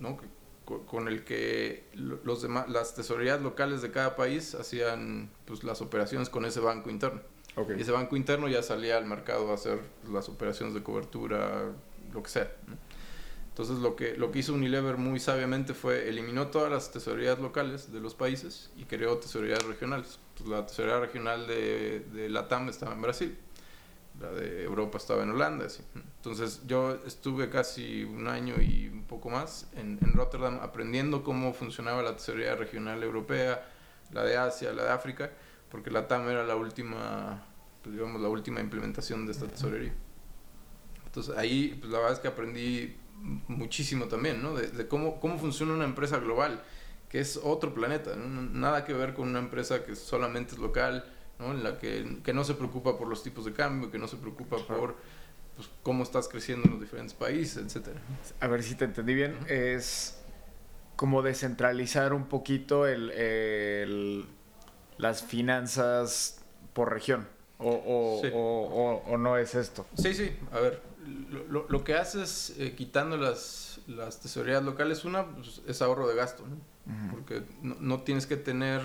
¿no? 0.00 0.18
con 0.64 1.08
el 1.08 1.24
que 1.24 1.84
los 1.94 2.42
demás, 2.42 2.68
las 2.68 2.94
tesorerías 2.94 3.40
locales 3.40 3.82
de 3.82 3.90
cada 3.90 4.16
país 4.16 4.54
hacían 4.54 5.30
pues, 5.44 5.62
las 5.62 5.82
operaciones 5.82 6.30
con 6.30 6.44
ese 6.44 6.60
banco 6.60 6.90
interno. 6.90 7.20
Y 7.76 7.82
ese 7.82 7.92
banco 7.92 8.16
interno 8.16 8.48
ya 8.48 8.62
salía 8.62 8.96
al 8.96 9.06
mercado 9.06 9.50
a 9.50 9.54
hacer 9.54 9.78
las 10.10 10.28
operaciones 10.28 10.74
de 10.74 10.82
cobertura, 10.82 11.70
lo 12.12 12.22
que 12.22 12.28
sea. 12.28 12.50
Entonces 13.54 13.78
lo 13.78 13.94
que, 13.94 14.16
lo 14.16 14.32
que 14.32 14.40
hizo 14.40 14.52
Unilever 14.52 14.96
muy 14.96 15.20
sabiamente 15.20 15.74
fue 15.74 16.08
eliminó 16.08 16.48
todas 16.48 16.72
las 16.72 16.90
tesorerías 16.90 17.38
locales 17.38 17.92
de 17.92 18.00
los 18.00 18.16
países 18.16 18.72
y 18.76 18.82
creó 18.84 19.18
tesorerías 19.18 19.62
regionales. 19.62 20.18
la 20.44 20.66
tesorería 20.66 20.98
regional 20.98 21.46
de, 21.46 22.00
de 22.12 22.28
Latam 22.28 22.68
estaba 22.68 22.94
en 22.94 23.02
Brasil 23.02 23.38
la 24.20 24.30
de 24.30 24.64
Europa 24.64 24.98
estaba 24.98 25.22
en 25.22 25.30
Holanda. 25.30 25.66
Entonces 26.16 26.62
yo 26.66 27.00
estuve 27.06 27.50
casi 27.50 28.04
un 28.04 28.28
año 28.28 28.54
y 28.60 28.88
un 28.88 29.04
poco 29.04 29.30
más 29.30 29.68
en, 29.74 29.98
en, 30.00 30.12
Rotterdam 30.12 30.60
aprendiendo 30.62 31.24
cómo 31.24 31.52
funcionaba 31.52 32.02
la 32.02 32.16
tesorería 32.16 32.54
regional 32.54 33.02
europea, 33.02 33.66
la 34.12 34.22
de 34.22 34.36
Asia, 34.36 34.72
la 34.72 34.84
de 34.84 34.90
África, 34.90 35.30
porque 35.70 35.90
la 35.90 36.06
TAM 36.06 36.28
era 36.28 36.44
la 36.44 36.56
última, 36.56 37.44
pues, 37.82 37.94
digamos, 37.94 38.20
la 38.20 38.28
última 38.28 38.60
implementación 38.60 39.26
de 39.26 39.32
esta 39.32 39.46
tesorería. 39.46 39.94
Entonces 41.06 41.36
ahí 41.36 41.76
pues, 41.80 41.90
la 41.90 41.98
verdad 41.98 42.14
es 42.14 42.20
que 42.20 42.28
aprendí 42.28 42.96
muchísimo 43.48 44.06
también, 44.06 44.42
¿no? 44.42 44.54
De, 44.54 44.68
de 44.68 44.88
cómo, 44.88 45.20
cómo 45.20 45.38
funciona 45.38 45.72
una 45.72 45.84
empresa 45.84 46.18
global, 46.18 46.62
que 47.08 47.20
es 47.20 47.38
otro 47.42 47.74
planeta, 47.74 48.16
nada 48.16 48.84
que 48.84 48.92
ver 48.92 49.14
con 49.14 49.28
una 49.28 49.38
empresa 49.38 49.84
que 49.84 49.96
solamente 49.96 50.54
es 50.54 50.60
local, 50.60 51.04
¿no? 51.38 51.52
En 51.52 51.62
la 51.62 51.78
que, 51.78 52.18
que, 52.22 52.32
no 52.32 52.44
se 52.44 52.54
preocupa 52.54 52.98
por 52.98 53.08
los 53.08 53.22
tipos 53.22 53.44
de 53.44 53.52
cambio, 53.52 53.90
que 53.90 53.98
no 53.98 54.08
se 54.08 54.16
preocupa 54.16 54.56
por 54.58 54.96
pues, 55.56 55.68
cómo 55.82 56.02
estás 56.02 56.28
creciendo 56.28 56.66
en 56.66 56.72
los 56.72 56.80
diferentes 56.80 57.14
países, 57.14 57.64
etcétera. 57.64 58.00
A 58.40 58.46
ver 58.48 58.62
si 58.62 58.74
te 58.74 58.84
entendí 58.84 59.14
bien, 59.14 59.36
es 59.48 60.20
como 60.96 61.22
descentralizar 61.22 62.12
un 62.12 62.26
poquito 62.26 62.86
el, 62.86 63.10
el 63.10 64.26
las 64.98 65.22
finanzas 65.22 66.40
por 66.72 66.92
región. 66.92 67.28
O, 67.58 67.70
o, 67.70 68.20
o, 68.32 69.02
o, 69.06 69.16
no 69.16 69.38
es 69.38 69.54
esto? 69.54 69.86
Sí, 69.94 70.12
sí. 70.12 70.36
A 70.52 70.58
ver, 70.58 70.82
lo, 71.48 71.66
lo 71.68 71.84
que 71.84 71.94
haces 71.94 72.54
eh, 72.58 72.74
quitando 72.74 73.16
las, 73.16 73.80
las 73.86 74.20
tesorerías 74.20 74.62
locales, 74.62 75.04
una 75.04 75.26
pues, 75.26 75.62
es 75.66 75.82
ahorro 75.82 76.08
de 76.08 76.14
gasto, 76.14 76.44
¿no? 76.46 76.56
Porque 77.10 77.42
no, 77.62 77.76
no, 77.80 78.02
tienes 78.02 78.26
que 78.26 78.36
tener 78.36 78.82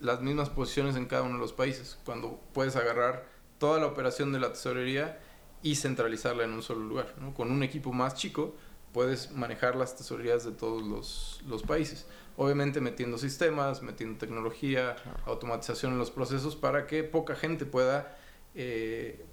las 0.00 0.22
mismas 0.22 0.48
posiciones 0.48 0.96
en 0.96 1.04
cada 1.04 1.22
uno 1.22 1.34
de 1.34 1.40
los 1.40 1.52
países, 1.52 1.98
cuando 2.04 2.40
puedes 2.54 2.74
agarrar 2.76 3.26
toda 3.58 3.78
la 3.78 3.86
operación 3.86 4.32
de 4.32 4.40
la 4.40 4.52
tesorería 4.52 5.20
y 5.62 5.76
centralizarla 5.76 6.44
en 6.44 6.52
un 6.52 6.62
solo 6.62 6.80
lugar. 6.80 7.14
Con 7.34 7.50
un 7.50 7.62
equipo 7.62 7.92
más 7.92 8.14
chico 8.14 8.54
puedes 8.92 9.30
manejar 9.32 9.76
las 9.76 9.96
tesorerías 9.96 10.44
de 10.44 10.52
todos 10.52 10.82
los, 10.82 11.42
los 11.46 11.62
países. 11.62 12.06
Obviamente 12.36 12.80
metiendo 12.80 13.18
sistemas, 13.18 13.82
metiendo 13.82 14.18
tecnología, 14.18 14.96
automatización 15.26 15.92
en 15.92 15.98
los 15.98 16.10
procesos 16.10 16.56
para 16.56 16.86
que 16.86 17.04
poca 17.04 17.34
gente 17.34 17.66
pueda, 17.66 18.16
eh, 18.54 19.24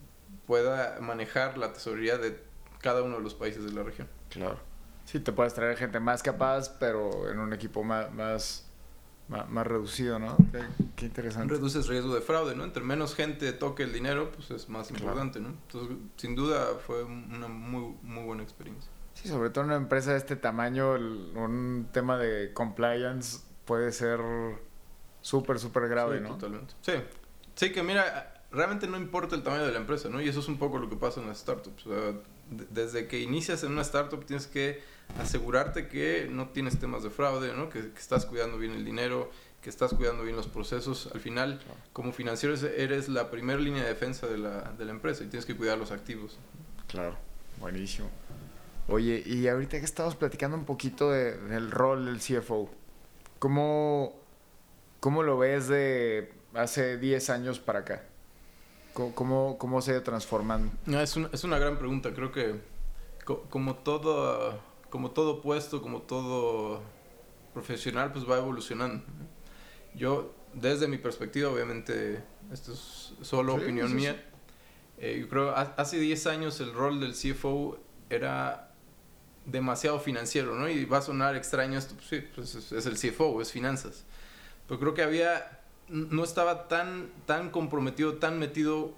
pueda 0.50 0.98
manejar 1.00 1.60
la 1.60 1.74
tesorería 1.74 2.18
de 2.18 2.41
cada 2.79 3.03
uno 3.03 3.18
de 3.18 3.22
los 3.22 3.36
países 3.36 3.63
de 3.63 3.72
la 3.72 3.84
región. 3.84 4.08
Claro. 4.32 4.58
Sí, 5.06 5.20
te 5.20 5.32
puedes 5.32 5.53
traer 5.53 5.77
gente 5.77 6.00
más 6.00 6.24
capaz, 6.24 6.75
pero 6.79 7.29
en 7.29 7.38
un 7.38 7.53
equipo 7.53 7.84
más, 7.84 8.12
más 8.12 8.65
más, 9.27 9.68
reducido, 9.68 10.18
¿no? 10.18 10.36
Qué, 10.96 11.06
interesante. 11.06 11.53
Reduces 11.53 11.86
riesgo 11.86 12.15
de 12.15 12.22
fraude, 12.22 12.56
¿no? 12.56 12.63
Entre 12.63 12.84
menos 12.84 13.13
gente 13.13 13.53
toque 13.53 13.84
el 13.84 13.94
dinero, 13.94 14.32
pues 14.32 14.50
es 14.50 14.70
más 14.70 14.89
importante, 14.89 15.39
¿no? 15.39 15.50
Entonces, 15.50 15.98
sin 16.15 16.36
duda 16.36 16.65
fue 16.84 17.03
una 17.03 17.48
muy, 17.48 17.96
muy 18.01 18.24
buena 18.24 18.41
experiencia. 18.41 18.89
Sí, 19.13 19.29
sobre 19.29 19.51
todo 19.51 19.65
en 19.65 19.70
una 19.70 19.77
empresa 19.77 20.13
de 20.13 20.18
este 20.18 20.36
tamaño, 20.36 20.94
un 20.94 21.89
tema 21.91 22.18
de 22.18 22.53
compliance 22.53 23.41
puede 23.65 23.91
ser 23.91 24.20
súper, 25.22 25.60
súper 25.60 25.89
grave, 25.89 26.18
sí, 26.18 26.24
¿no? 26.24 26.29
Totalmente. 26.29 26.74
Sí. 26.82 26.94
Sí, 27.53 27.72
que 27.72 27.84
mira, 27.84 28.38
realmente 28.51 28.88
no 28.88 28.98
importa 28.98 29.36
el 29.36 29.44
tamaño 29.44 29.65
de 29.65 29.72
la 29.72 29.79
empresa, 29.79 30.10
¿no? 30.10 30.22
Y 30.22 30.27
eso 30.27 30.39
es 30.39 30.48
un 30.48 30.58
poco 30.58 30.79
lo 30.79 30.89
que 30.89 30.96
pasa 30.96 31.22
en 31.22 31.27
las 31.27 31.39
startups. 31.39 31.86
O 31.88 31.89
sea, 31.89 32.13
desde 32.50 33.08
que 33.08 33.20
inicias 33.20 33.63
en 33.63 33.72
una 33.72 33.82
startup 33.82 34.25
tienes 34.25 34.48
que 34.48 34.82
asegurarte 35.20 35.88
que 35.88 36.27
no 36.29 36.50
tienes 36.50 36.79
temas 36.79 37.03
de 37.03 37.10
fraude, 37.10 37.53
¿no? 37.56 37.70
que, 37.70 37.79
estás 37.98 38.25
cuidando 38.25 38.58
bien 38.58 38.74
el 38.74 38.86
dinero, 38.86 39.32
que 39.62 39.70
estás 39.70 39.94
cuidando 39.94 40.24
bien 40.24 40.36
los 40.36 40.48
procesos. 40.48 41.10
Al 41.13 41.20
final, 41.20 41.60
como 41.94 42.12
financiero, 42.12 42.56
eres 42.56 43.10
la 43.10 43.29
primera 43.29 43.60
línea 43.60 43.84
de 43.84 43.89
defensa 43.89 44.27
de 44.27 44.38
la, 44.38 44.72
de 44.77 44.86
la 44.86 44.91
empresa 44.91 45.24
y 45.24 45.27
tienes 45.27 45.46
que 45.46 45.56
cuidar 45.56 45.77
los 45.77 45.91
activos. 45.91 46.38
Claro, 46.88 47.15
buenísimo. 47.60 48.10
Oye, 48.88 49.22
y 49.24 49.48
ahorita 49.48 49.77
que 49.77 49.86
estamos 49.86 50.15
platicando 50.15 50.58
un 50.58 50.65
poquito 50.65 51.12
de, 51.12 51.38
del 51.38 51.70
rol 51.70 52.06
del 52.06 52.18
CFO, 52.18 52.72
¿cómo, 53.38 54.15
¿cómo 55.00 55.22
lo 55.22 55.38
ves 55.38 55.68
de 55.68 56.34
hace 56.56 56.98
10 56.98 57.29
años 57.29 57.60
para 57.60 57.79
acá? 57.79 58.09
¿Cómo, 58.93 59.58
cómo, 59.58 59.81
se 59.81 59.91
ha 59.91 59.93
ido 59.96 60.03
transformando? 60.03 60.72
es, 61.01 61.15
una, 61.15 61.29
es 61.31 61.43
una 61.43 61.58
gran 61.58 61.77
pregunta. 61.77 62.13
Creo 62.13 62.31
que 62.31 62.60
como 63.50 63.75
todo 63.75 64.60
como 64.89 65.12
todo 65.12 65.41
puesto, 65.41 65.81
como 65.81 66.01
todo 66.01 66.81
profesional, 67.53 68.12
pues 68.12 68.29
va 68.29 68.38
evolucionando. 68.38 69.03
Yo, 69.96 70.34
desde 70.53 70.88
mi 70.88 70.98
perspectiva, 70.98 71.50
obviamente, 71.50 72.24
esto 72.51 72.74
es 72.74 73.13
solo 73.22 73.55
opinión 73.55 73.96
mía, 73.96 74.25
eh, 74.98 75.17
yo 75.22 75.29
creo 75.29 75.55
hace 75.55 75.98
10 75.98 76.27
años 76.27 76.60
el 76.60 76.74
rol 76.74 77.00
del 77.00 77.13
CFO 77.13 77.79
era 78.10 78.74
demasiado 79.46 80.00
financiero, 80.00 80.55
¿no? 80.55 80.67
Y 80.67 80.86
va 80.86 80.98
a 80.98 81.01
sonar 81.01 81.36
extraño 81.36 81.77
esto, 81.77 81.96
pues 81.96 82.08
sí, 82.08 82.22
pues 82.36 82.55
es, 82.55 82.86
el 82.86 82.96
CFO, 82.96 83.41
es 83.41 83.51
finanzas. 83.51 84.05
Pero 84.67 84.79
creo 84.79 84.93
que 84.93 85.03
había, 85.03 85.59
no 85.89 86.24
estaba 86.24 86.67
tan, 86.67 87.12
tan 87.25 87.50
comprometido, 87.50 88.15
tan 88.17 88.39
metido 88.39 88.93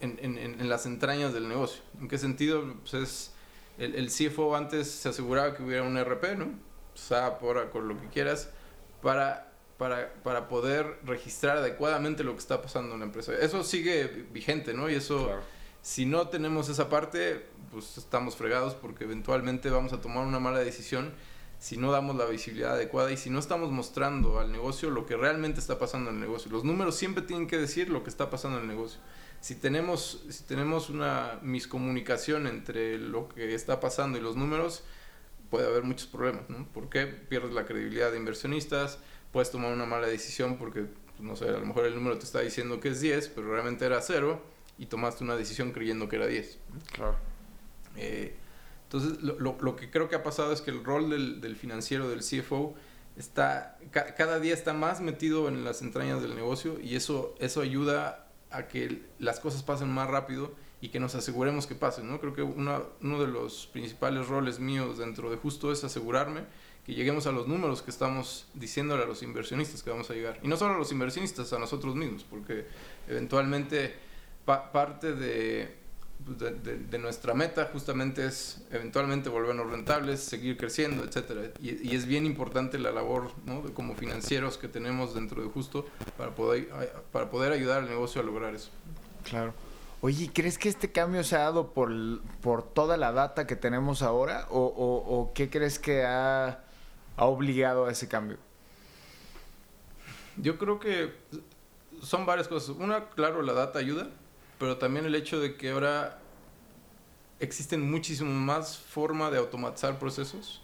en, 0.00 0.18
en, 0.20 0.36
en 0.38 0.68
las 0.68 0.86
entrañas 0.86 1.32
del 1.32 1.48
negocio. 1.48 1.82
¿En 2.00 2.08
qué 2.08 2.18
sentido? 2.18 2.74
Pues 2.82 2.94
es 2.94 3.32
el, 3.78 3.94
el 3.94 4.08
CFO 4.08 4.54
antes 4.56 4.90
se 4.90 5.08
aseguraba 5.08 5.54
que 5.54 5.62
hubiera 5.62 5.82
un 5.82 5.98
RP, 5.98 6.36
¿no? 6.36 6.46
SAP, 6.94 7.40
con 7.70 7.88
lo 7.88 7.98
que 8.00 8.08
quieras, 8.08 8.50
para, 9.00 9.52
para, 9.78 10.12
para 10.22 10.48
poder 10.48 10.98
registrar 11.04 11.58
adecuadamente 11.58 12.22
lo 12.22 12.32
que 12.32 12.38
está 12.38 12.60
pasando 12.60 12.94
en 12.94 13.00
la 13.00 13.06
empresa. 13.06 13.32
Eso 13.34 13.64
sigue 13.64 14.26
vigente, 14.30 14.74
¿no? 14.74 14.90
Y 14.90 14.94
eso, 14.94 15.30
si 15.80 16.04
no 16.04 16.28
tenemos 16.28 16.68
esa 16.68 16.88
parte, 16.88 17.46
pues 17.70 17.96
estamos 17.96 18.36
fregados 18.36 18.74
porque 18.74 19.04
eventualmente 19.04 19.70
vamos 19.70 19.92
a 19.92 20.00
tomar 20.00 20.26
una 20.26 20.38
mala 20.38 20.58
decisión 20.58 21.12
si 21.62 21.76
no 21.76 21.92
damos 21.92 22.16
la 22.16 22.24
visibilidad 22.24 22.72
adecuada 22.72 23.12
y 23.12 23.16
si 23.16 23.30
no 23.30 23.38
estamos 23.38 23.70
mostrando 23.70 24.40
al 24.40 24.50
negocio 24.50 24.90
lo 24.90 25.06
que 25.06 25.16
realmente 25.16 25.60
está 25.60 25.78
pasando 25.78 26.10
en 26.10 26.16
el 26.16 26.22
negocio. 26.22 26.50
Los 26.50 26.64
números 26.64 26.96
siempre 26.96 27.22
tienen 27.22 27.46
que 27.46 27.56
decir 27.56 27.88
lo 27.88 28.02
que 28.02 28.10
está 28.10 28.30
pasando 28.30 28.58
en 28.58 28.64
el 28.64 28.68
negocio 28.68 28.98
si 29.42 29.56
tenemos, 29.56 30.24
si 30.30 30.44
tenemos 30.44 30.88
una 30.88 31.40
miscomunicación 31.42 32.46
entre 32.46 32.96
lo 32.96 33.28
que 33.28 33.54
está 33.54 33.80
pasando 33.80 34.16
y 34.16 34.20
los 34.20 34.36
números, 34.36 34.84
puede 35.50 35.66
haber 35.66 35.82
muchos 35.82 36.06
problemas, 36.06 36.48
¿no? 36.48 36.64
¿Por 36.68 36.88
qué? 36.88 37.06
Pierdes 37.06 37.52
la 37.52 37.64
credibilidad 37.66 38.12
de 38.12 38.18
inversionistas, 38.18 39.00
puedes 39.32 39.50
tomar 39.50 39.72
una 39.72 39.84
mala 39.84 40.06
decisión 40.06 40.58
porque, 40.58 40.82
pues, 40.82 41.20
no 41.20 41.34
sé, 41.34 41.48
a 41.48 41.58
lo 41.58 41.66
mejor 41.66 41.86
el 41.86 41.96
número 41.96 42.16
te 42.18 42.24
está 42.24 42.38
diciendo 42.38 42.78
que 42.78 42.90
es 42.90 43.00
10, 43.00 43.30
pero 43.30 43.50
realmente 43.50 43.84
era 43.84 44.00
0 44.00 44.40
y 44.78 44.86
tomaste 44.86 45.24
una 45.24 45.34
decisión 45.34 45.72
creyendo 45.72 46.08
que 46.08 46.16
era 46.16 46.28
10. 46.28 46.58
Claro. 46.92 47.16
Eh, 47.96 48.36
entonces, 48.92 49.22
lo, 49.22 49.38
lo, 49.38 49.56
lo, 49.58 49.74
que 49.74 49.90
creo 49.90 50.10
que 50.10 50.16
ha 50.16 50.22
pasado 50.22 50.52
es 50.52 50.60
que 50.60 50.70
el 50.70 50.84
rol 50.84 51.08
del, 51.08 51.40
del 51.40 51.56
financiero, 51.56 52.10
del 52.10 52.20
CFO, 52.20 52.74
está, 53.16 53.78
cada 53.90 54.38
día 54.38 54.52
está 54.52 54.74
más 54.74 55.00
metido 55.00 55.48
en 55.48 55.64
las 55.64 55.80
entrañas 55.80 56.20
del 56.20 56.34
negocio 56.34 56.78
y 56.78 56.94
eso, 56.94 57.34
eso 57.38 57.62
ayuda 57.62 58.26
a 58.50 58.68
que 58.68 59.02
las 59.18 59.40
cosas 59.40 59.62
pasen 59.62 59.88
más 59.88 60.08
rápido 60.08 60.52
y 60.82 60.88
que 60.88 61.00
nos 61.00 61.14
aseguremos 61.14 61.66
que 61.66 61.74
pasen, 61.74 62.06
¿no? 62.10 62.20
Creo 62.20 62.34
que 62.34 62.42
uno 62.42 62.90
de 63.00 63.26
los 63.28 63.66
principales 63.68 64.28
roles 64.28 64.58
míos 64.60 64.98
dentro 64.98 65.30
de 65.30 65.36
justo 65.38 65.72
es 65.72 65.84
asegurarme 65.84 66.44
que 66.84 66.94
lleguemos 66.94 67.26
a 67.26 67.32
los 67.32 67.48
números 67.48 67.80
que 67.80 67.90
estamos 67.90 68.48
diciéndole 68.52 69.04
a 69.04 69.06
los 69.06 69.22
inversionistas 69.22 69.82
que 69.82 69.90
vamos 69.90 70.10
a 70.10 70.14
llegar. 70.14 70.38
Y 70.42 70.48
no 70.48 70.56
solo 70.56 70.74
a 70.74 70.78
los 70.78 70.90
inversionistas, 70.92 71.52
a 71.52 71.58
nosotros 71.58 71.94
mismos, 71.94 72.24
porque 72.28 72.66
eventualmente 73.08 73.94
parte 74.44 75.14
de, 75.14 75.81
pues, 76.24 76.38
de, 76.38 76.98
nuestra 76.98 77.34
meta 77.34 77.68
justamente 77.72 78.26
es 78.26 78.62
eventualmente 78.70 79.28
volvernos 79.28 79.70
rentables, 79.70 80.20
seguir 80.20 80.56
creciendo, 80.56 81.04
etcétera. 81.04 81.50
Y, 81.60 81.94
es 81.94 82.06
bien 82.06 82.26
importante 82.26 82.78
la 82.78 82.92
labor 82.92 83.32
¿no? 83.44 83.62
de, 83.62 83.72
como 83.72 83.94
financieros 83.94 84.58
que 84.58 84.68
tenemos 84.68 85.14
dentro 85.14 85.42
de 85.42 85.48
Justo 85.48 85.86
para 86.16 86.34
poder, 86.34 86.68
para 87.10 87.30
poder 87.30 87.52
ayudar 87.52 87.82
al 87.82 87.88
negocio 87.88 88.20
a 88.20 88.24
lograr 88.24 88.54
eso. 88.54 88.70
Claro. 89.24 89.54
Oye, 90.00 90.30
¿crees 90.32 90.58
que 90.58 90.68
este 90.68 90.90
cambio 90.90 91.22
se 91.22 91.36
ha 91.36 91.40
dado 91.40 91.72
por, 91.72 91.92
por 92.40 92.64
toda 92.64 92.96
la 92.96 93.12
data 93.12 93.46
que 93.46 93.54
tenemos 93.54 94.02
ahora 94.02 94.46
o, 94.50 94.58
o, 94.64 95.32
qué 95.32 95.48
crees 95.48 95.78
que 95.78 96.04
ha, 96.04 96.64
ha 97.16 97.24
obligado 97.24 97.86
a 97.86 97.92
ese 97.92 98.08
cambio? 98.08 98.36
Yo 100.36 100.58
creo 100.58 100.80
que 100.80 101.12
son 102.02 102.26
varias 102.26 102.48
cosas. 102.48 102.70
Una, 102.76 103.10
claro, 103.10 103.42
la 103.42 103.52
data 103.52 103.78
ayuda, 103.78 104.08
pero 104.62 104.78
también 104.78 105.06
el 105.06 105.16
hecho 105.16 105.40
de 105.40 105.56
que 105.56 105.70
ahora 105.70 106.20
existen 107.40 107.90
muchísimo 107.90 108.30
más 108.30 108.78
forma 108.78 109.28
de 109.28 109.38
automatizar 109.38 109.98
procesos, 109.98 110.62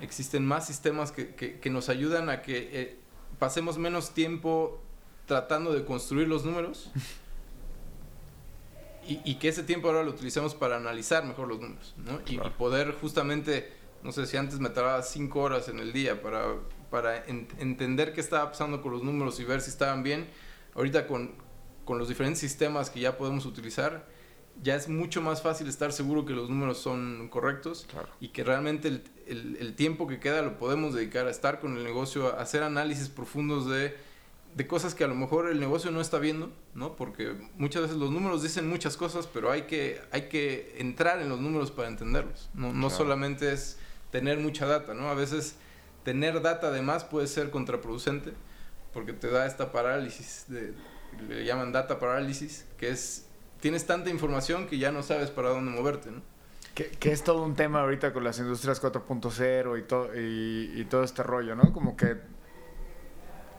existen 0.00 0.46
más 0.46 0.68
sistemas 0.68 1.10
que, 1.10 1.34
que, 1.34 1.68
nos 1.70 1.88
ayudan 1.88 2.30
a 2.30 2.40
que 2.40 2.70
eh, 2.72 2.98
pasemos 3.40 3.78
menos 3.78 4.14
tiempo 4.14 4.80
tratando 5.26 5.72
de 5.74 5.84
construir 5.84 6.28
los 6.28 6.44
números 6.44 6.92
y, 9.08 9.18
y, 9.24 9.40
que 9.40 9.48
ese 9.48 9.64
tiempo 9.64 9.88
ahora 9.88 10.04
lo 10.04 10.12
utilicemos 10.12 10.54
para 10.54 10.76
analizar 10.76 11.24
mejor 11.24 11.48
los 11.48 11.58
números, 11.58 11.96
¿no? 11.96 12.20
Y, 12.28 12.38
poder 12.50 12.92
justamente, 12.92 13.72
no 14.04 14.12
sé 14.12 14.26
si 14.26 14.36
antes 14.36 14.60
me 14.60 14.70
tardaba 14.70 15.02
cinco 15.02 15.40
horas 15.40 15.68
en 15.68 15.80
el 15.80 15.92
día 15.92 16.22
para, 16.22 16.44
para 16.92 17.26
entender 17.26 18.12
qué 18.12 18.20
estaba 18.20 18.52
pasando 18.52 18.80
con 18.80 18.92
los 18.92 19.02
números 19.02 19.40
y 19.40 19.44
ver 19.44 19.60
si 19.60 19.70
estaban 19.70 20.04
bien, 20.04 20.28
ahorita 20.76 21.08
con, 21.08 21.41
con 21.84 21.98
los 21.98 22.08
diferentes 22.08 22.40
sistemas 22.40 22.90
que 22.90 23.00
ya 23.00 23.16
podemos 23.16 23.46
utilizar, 23.46 24.06
ya 24.62 24.74
es 24.76 24.88
mucho 24.88 25.22
más 25.22 25.42
fácil 25.42 25.68
estar 25.68 25.92
seguro 25.92 26.24
que 26.24 26.34
los 26.34 26.50
números 26.50 26.78
son 26.78 27.28
correctos 27.30 27.86
y 28.20 28.28
que 28.28 28.44
realmente 28.44 28.88
el, 28.88 29.02
el, 29.26 29.56
el, 29.60 29.74
tiempo 29.74 30.06
que 30.06 30.20
queda 30.20 30.42
lo 30.42 30.58
podemos 30.58 30.94
dedicar 30.94 31.26
a 31.26 31.30
estar 31.30 31.58
con 31.58 31.76
el 31.76 31.84
negocio, 31.84 32.36
a 32.36 32.42
hacer 32.42 32.62
análisis 32.62 33.08
profundos 33.08 33.68
de 33.68 33.96
de 34.54 34.66
cosas 34.66 34.94
que 34.94 35.04
a 35.04 35.06
lo 35.06 35.14
mejor 35.14 35.48
el 35.48 35.58
negocio 35.60 35.90
no 35.90 36.00
está 36.00 36.18
viendo, 36.18 36.52
¿no? 36.74 36.94
Porque 36.94 37.34
muchas 37.56 37.82
veces 37.82 37.96
los 37.96 38.10
números 38.10 38.42
dicen 38.42 38.68
muchas 38.68 38.96
cosas, 38.96 39.26
pero 39.26 39.50
hay 39.50 39.62
que, 39.62 40.00
hay 40.10 40.28
que 40.28 40.74
entrar 40.78 41.22
en 41.22 41.28
los 41.28 41.40
números 41.40 41.70
para 41.70 41.88
entenderlos. 41.88 42.50
No, 42.52 42.72
no 42.72 42.90
solamente 42.90 43.52
es 43.52 43.78
tener 44.10 44.38
mucha 44.38 44.66
data, 44.66 44.92
¿no? 44.92 45.08
A 45.08 45.14
veces 45.14 45.56
tener 46.04 46.42
data 46.42 46.68
además 46.68 47.04
puede 47.04 47.28
ser 47.28 47.50
contraproducente 47.50 48.32
porque 48.92 49.14
te 49.14 49.30
da 49.30 49.46
esta 49.46 49.72
parálisis, 49.72 50.44
de, 50.48 50.74
le 51.28 51.44
llaman 51.44 51.72
data 51.72 51.98
parálisis, 51.98 52.66
que 52.78 52.90
es, 52.90 53.26
tienes 53.60 53.86
tanta 53.86 54.10
información 54.10 54.66
que 54.66 54.78
ya 54.78 54.92
no 54.92 55.02
sabes 55.02 55.30
para 55.30 55.50
dónde 55.50 55.70
moverte, 55.70 56.10
¿no? 56.10 56.22
Que, 56.74 56.88
que 56.88 57.12
es 57.12 57.22
todo 57.22 57.42
un 57.42 57.54
tema 57.54 57.80
ahorita 57.82 58.12
con 58.14 58.24
las 58.24 58.38
industrias 58.38 58.82
4.0 58.82 59.78
y, 59.78 59.82
todo 59.82 60.08
y, 60.14 60.72
y 60.74 60.84
todo 60.86 61.02
este 61.04 61.22
rollo, 61.22 61.54
¿no? 61.54 61.72
Como 61.72 61.96
que 61.96 62.16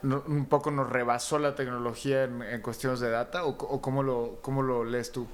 un 0.04 0.46
poco 0.46 0.70
nos 0.70 0.90
rebasó 0.90 1.38
la 1.38 1.54
tecnología 1.54 2.24
en, 2.24 2.60
cuestiones 2.60 3.00
de 3.00 3.10
data 3.10 3.44
o, 3.44 3.56
cómo, 3.56 4.02
lo, 4.02 4.38
cómo 4.42 4.62
lo 4.62 4.84
lees 4.84 5.12
tú? 5.12 5.26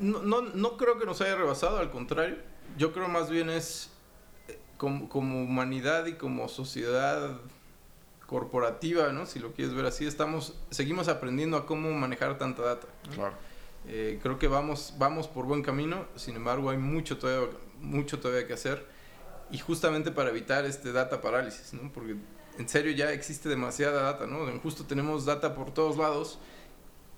No, 0.00 0.22
no, 0.22 0.42
no, 0.42 0.76
creo 0.76 0.98
que 0.98 1.06
nos 1.06 1.20
haya 1.20 1.34
rebasado, 1.34 1.78
al 1.78 1.90
contrario. 1.90 2.36
Yo 2.76 2.92
creo 2.92 3.08
más 3.08 3.30
bien 3.30 3.50
es 3.50 3.90
eh, 4.46 4.58
como, 4.76 5.08
como, 5.08 5.42
humanidad 5.42 6.06
y 6.06 6.14
como 6.14 6.48
sociedad 6.48 7.38
corporativa, 8.28 9.10
¿no? 9.10 9.24
Si 9.24 9.38
lo 9.38 9.52
quieres 9.52 9.74
ver 9.74 9.86
así, 9.86 10.06
estamos, 10.06 10.54
seguimos 10.70 11.08
aprendiendo 11.08 11.56
a 11.56 11.64
cómo 11.64 11.90
manejar 11.92 12.36
tanta 12.36 12.62
data. 12.62 12.86
Claro. 13.14 13.32
Eh, 13.86 14.20
creo 14.22 14.38
que 14.38 14.48
vamos, 14.48 14.94
vamos 14.98 15.26
por 15.28 15.46
buen 15.46 15.62
camino, 15.62 16.04
sin 16.14 16.36
embargo 16.36 16.68
hay 16.68 16.76
mucho 16.76 17.16
todavía, 17.16 17.48
mucho 17.80 18.20
todavía 18.20 18.46
que 18.46 18.52
hacer 18.52 18.84
y 19.50 19.56
justamente 19.56 20.10
para 20.10 20.28
evitar 20.28 20.66
este 20.66 20.92
data 20.92 21.22
parálisis, 21.22 21.72
¿no? 21.72 21.90
Porque 21.90 22.16
en 22.58 22.68
serio 22.68 22.92
ya 22.92 23.12
existe 23.12 23.48
demasiada 23.48 24.02
data, 24.02 24.26
¿no? 24.26 24.46
Justo 24.60 24.84
tenemos 24.84 25.24
data 25.24 25.54
por 25.54 25.72
todos 25.72 25.96
lados 25.96 26.38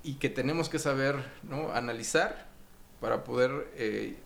y 0.05 0.15
que 0.15 0.29
tenemos 0.29 0.69
que 0.69 0.79
saber, 0.79 1.17
¿no? 1.43 1.73
Analizar 1.73 2.47
para 3.01 3.25
poder 3.25 3.69
eh, 3.75 4.17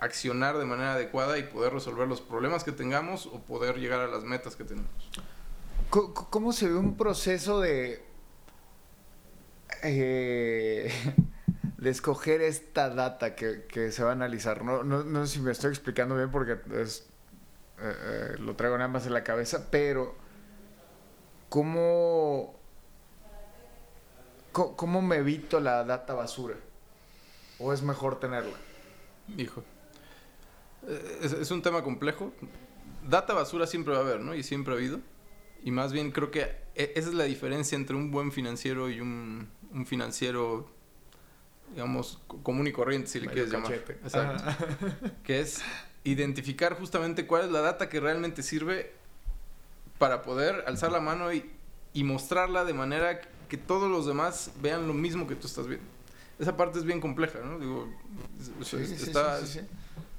accionar 0.00 0.58
de 0.58 0.64
manera 0.64 0.94
adecuada 0.94 1.38
y 1.38 1.44
poder 1.44 1.72
resolver 1.72 2.08
los 2.08 2.20
problemas 2.20 2.64
que 2.64 2.72
tengamos 2.72 3.26
o 3.26 3.38
poder 3.38 3.78
llegar 3.78 4.00
a 4.00 4.08
las 4.08 4.24
metas 4.24 4.56
que 4.56 4.64
tenemos. 4.64 4.90
¿Cómo 5.92 6.52
se 6.54 6.68
ve 6.68 6.74
un 6.74 6.96
proceso 6.96 7.60
de... 7.60 8.02
Eh, 9.82 10.90
de 11.76 11.90
escoger 11.90 12.40
esta 12.40 12.88
data 12.88 13.34
que, 13.34 13.90
se 13.92 14.02
va 14.02 14.10
a 14.10 14.12
analizar. 14.12 14.64
No, 14.64 14.84
no, 14.84 15.26
sé 15.26 15.34
si 15.34 15.40
me 15.40 15.50
estoy 15.50 15.70
explicando 15.70 16.16
bien 16.16 16.30
porque 16.30 16.58
es, 16.80 17.08
eh, 17.78 18.36
lo 18.38 18.56
traigo 18.56 18.78
nada 18.78 18.88
más 18.88 19.04
en 19.06 19.12
la 19.12 19.22
cabeza, 19.22 19.68
pero 19.70 20.14
¿cómo, 21.48 22.54
cómo 24.52 25.02
me 25.02 25.16
evito 25.16 25.60
la 25.60 25.84
data 25.84 26.14
basura? 26.14 26.54
¿O 27.58 27.72
es 27.72 27.82
mejor 27.82 28.18
tenerla? 28.18 28.56
Hijo. 29.36 29.62
Eh, 30.86 31.18
es, 31.40 31.50
un 31.50 31.60
tema 31.60 31.82
complejo. 31.82 32.32
Data 33.06 33.34
basura 33.34 33.66
siempre 33.66 33.92
va 33.92 33.98
a 33.98 34.02
haber, 34.02 34.20
¿no? 34.20 34.34
Y 34.34 34.42
siempre 34.42 34.72
ha 34.72 34.76
habido. 34.76 35.00
Y 35.62 35.70
más 35.70 35.92
bien 35.92 36.10
creo 36.10 36.30
que 36.30 36.42
e, 36.74 36.92
esa 36.96 37.08
es 37.08 37.14
la 37.14 37.24
diferencia 37.24 37.76
entre 37.76 37.96
un 37.96 38.10
buen 38.10 38.32
financiero 38.32 38.90
y 38.90 39.00
un, 39.00 39.48
financiero, 39.86 40.68
digamos, 41.70 42.20
común 42.42 42.66
y 42.66 42.72
corriente, 42.72 43.08
si 43.08 43.20
le 43.20 43.28
quieres 43.28 43.50
llamar. 43.50 43.72
Exacto. 43.72 44.44
que 45.24 45.40
es 45.40 45.62
identificar 46.04 46.78
justamente 46.78 47.26
cuál 47.26 47.46
es 47.46 47.50
la 47.50 47.60
data 47.60 47.88
que 47.88 48.00
realmente 48.00 48.42
sirve 48.42 48.92
para 49.98 50.22
poder 50.22 50.64
alzar 50.66 50.90
la 50.90 51.00
mano 51.00 51.32
y, 51.32 51.50
y 51.92 52.04
mostrarla 52.04 52.64
de 52.64 52.74
manera 52.74 53.20
que 53.48 53.56
todos 53.56 53.90
los 53.90 54.06
demás 54.06 54.50
vean 54.60 54.88
lo 54.88 54.94
mismo 54.94 55.26
que 55.26 55.36
tú 55.36 55.46
estás 55.46 55.66
viendo. 55.66 55.86
Esa 56.38 56.56
parte 56.56 56.78
es 56.78 56.84
bien 56.84 57.00
compleja, 57.00 57.38
¿no? 57.40 57.58
Digo, 57.58 57.88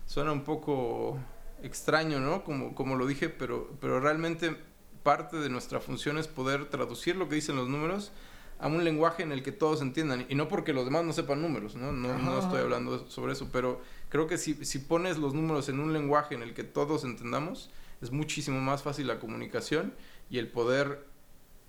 suena 0.06 0.32
un 0.32 0.44
poco 0.44 1.18
extraño, 1.64 2.20
¿no? 2.20 2.44
Como, 2.44 2.76
como 2.76 2.96
lo 2.96 3.08
dije, 3.08 3.30
pero, 3.30 3.72
pero 3.82 4.00
realmente 4.00 4.56
parte 5.04 5.38
de 5.38 5.50
nuestra 5.50 5.80
función 5.80 6.18
es 6.18 6.28
poder 6.28 6.70
traducir 6.70 7.16
lo 7.16 7.30
que 7.30 7.36
dicen 7.36 7.56
los 7.56 7.68
números 7.68 8.12
a 8.60 8.68
un 8.68 8.84
lenguaje 8.84 9.24
en 9.24 9.32
el 9.32 9.44
que 9.44 9.52
todos 9.52 9.82
entiendan. 9.82 10.26
Y 10.30 10.36
no 10.36 10.48
porque 10.48 10.74
los 10.74 10.86
demás 10.86 11.04
no 11.04 11.14
sepan 11.14 11.42
números, 11.42 11.76
¿no? 11.76 11.92
No, 11.92 12.18
no 12.18 12.40
estoy 12.40 12.62
hablando 12.62 13.08
sobre 13.10 13.34
eso, 13.34 13.50
pero 13.52 13.82
creo 14.10 14.28
que 14.28 14.38
si, 14.38 14.66
si 14.66 14.80
pones 14.80 15.18
los 15.18 15.34
números 15.34 15.68
en 15.70 15.80
un 15.80 15.92
lenguaje 15.92 16.36
en 16.36 16.44
el 16.44 16.54
que 16.54 16.64
todos 16.64 17.04
entendamos, 17.04 17.70
es 18.02 18.12
muchísimo 18.12 18.60
más 18.62 18.82
fácil 18.82 19.08
la 19.08 19.20
comunicación 19.20 19.94
y 20.30 20.38
el 20.38 20.48
poder 20.48 21.06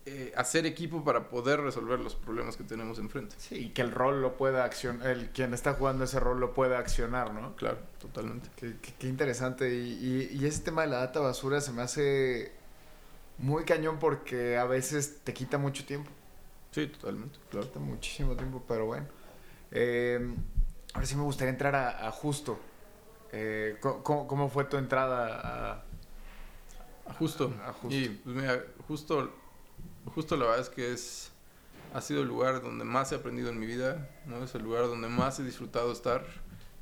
eh, 0.07 0.35
hacer 0.37 0.67
equipo 0.67 1.03
para 1.03 1.31
poder 1.31 1.63
resolver 1.63 1.99
los 1.99 2.15
problemas 2.15 2.59
que 2.59 2.65
tenemos 2.65 2.99
enfrente. 2.99 3.37
Sí, 3.39 3.55
y 3.57 3.69
que 3.71 3.81
el 3.81 3.91
rol 3.91 4.21
lo 4.21 4.37
pueda 4.37 4.65
accionar, 4.65 5.07
el 5.07 5.31
quien 5.31 5.55
está 5.55 5.73
jugando 5.73 6.05
ese 6.05 6.21
rol 6.21 6.41
lo 6.41 6.53
pueda 6.53 6.79
accionar, 6.79 7.33
¿no? 7.33 7.57
Claro, 7.57 7.79
totalmente. 7.99 8.51
Qué, 8.55 8.75
qué, 8.99 9.09
interesante. 9.09 9.75
Y, 9.75 10.29
y, 10.31 10.45
ese 10.45 10.61
tema 10.61 10.83
de 10.83 10.89
la 10.89 10.99
data 10.99 11.21
basura 11.21 11.63
se 11.63 11.73
me 11.73 11.81
hace 11.81 12.53
muy 13.39 13.65
cañón 13.65 13.99
porque 13.99 14.57
a 14.57 14.65
veces 14.65 15.21
te 15.25 15.33
quita 15.33 15.59
mucho 15.59 15.85
tiempo. 15.85 16.11
Sí, 16.71 16.87
totalmente, 16.87 17.39
claro. 17.51 17.67
Te 17.67 17.73
quita 17.73 17.81
muchísimo 17.85 18.37
tiempo, 18.37 18.63
pero 18.67 18.87
bueno. 18.87 19.07
Eh, 19.71 20.35
ahora 20.93 21.07
sí 21.07 21.17
me 21.17 21.23
gustaría 21.23 21.51
entrar 21.51 21.75
a, 21.75 22.11
Justo. 22.11 22.59
Eh, 23.33 23.79
¿cómo, 23.81 24.29
¿cómo, 24.29 24.49
fue 24.49 24.65
tu 24.65 24.77
entrada 24.77 25.75
a, 25.75 25.85
Justo. 27.19 27.53
Y 27.91 28.09
pues 28.09 28.37
mira, 28.37 28.65
justo, 28.89 29.31
justo 30.15 30.37
la 30.37 30.47
verdad 30.47 30.61
es 30.61 30.69
que 30.71 30.93
es, 30.93 31.31
ha 31.93 32.01
sido 32.01 32.23
el 32.23 32.29
lugar 32.29 32.63
donde 32.63 32.85
más 32.85 33.13
he 33.13 33.17
aprendido 33.17 33.51
en 33.51 33.59
mi 33.59 33.67
vida, 33.67 34.09
¿no? 34.27 34.43
Es 34.43 34.55
el 34.55 34.63
lugar 34.63 34.87
donde 34.87 35.09
más 35.09 35.39
he 35.39 35.45
disfrutado 35.45 35.93
estar. 35.93 36.25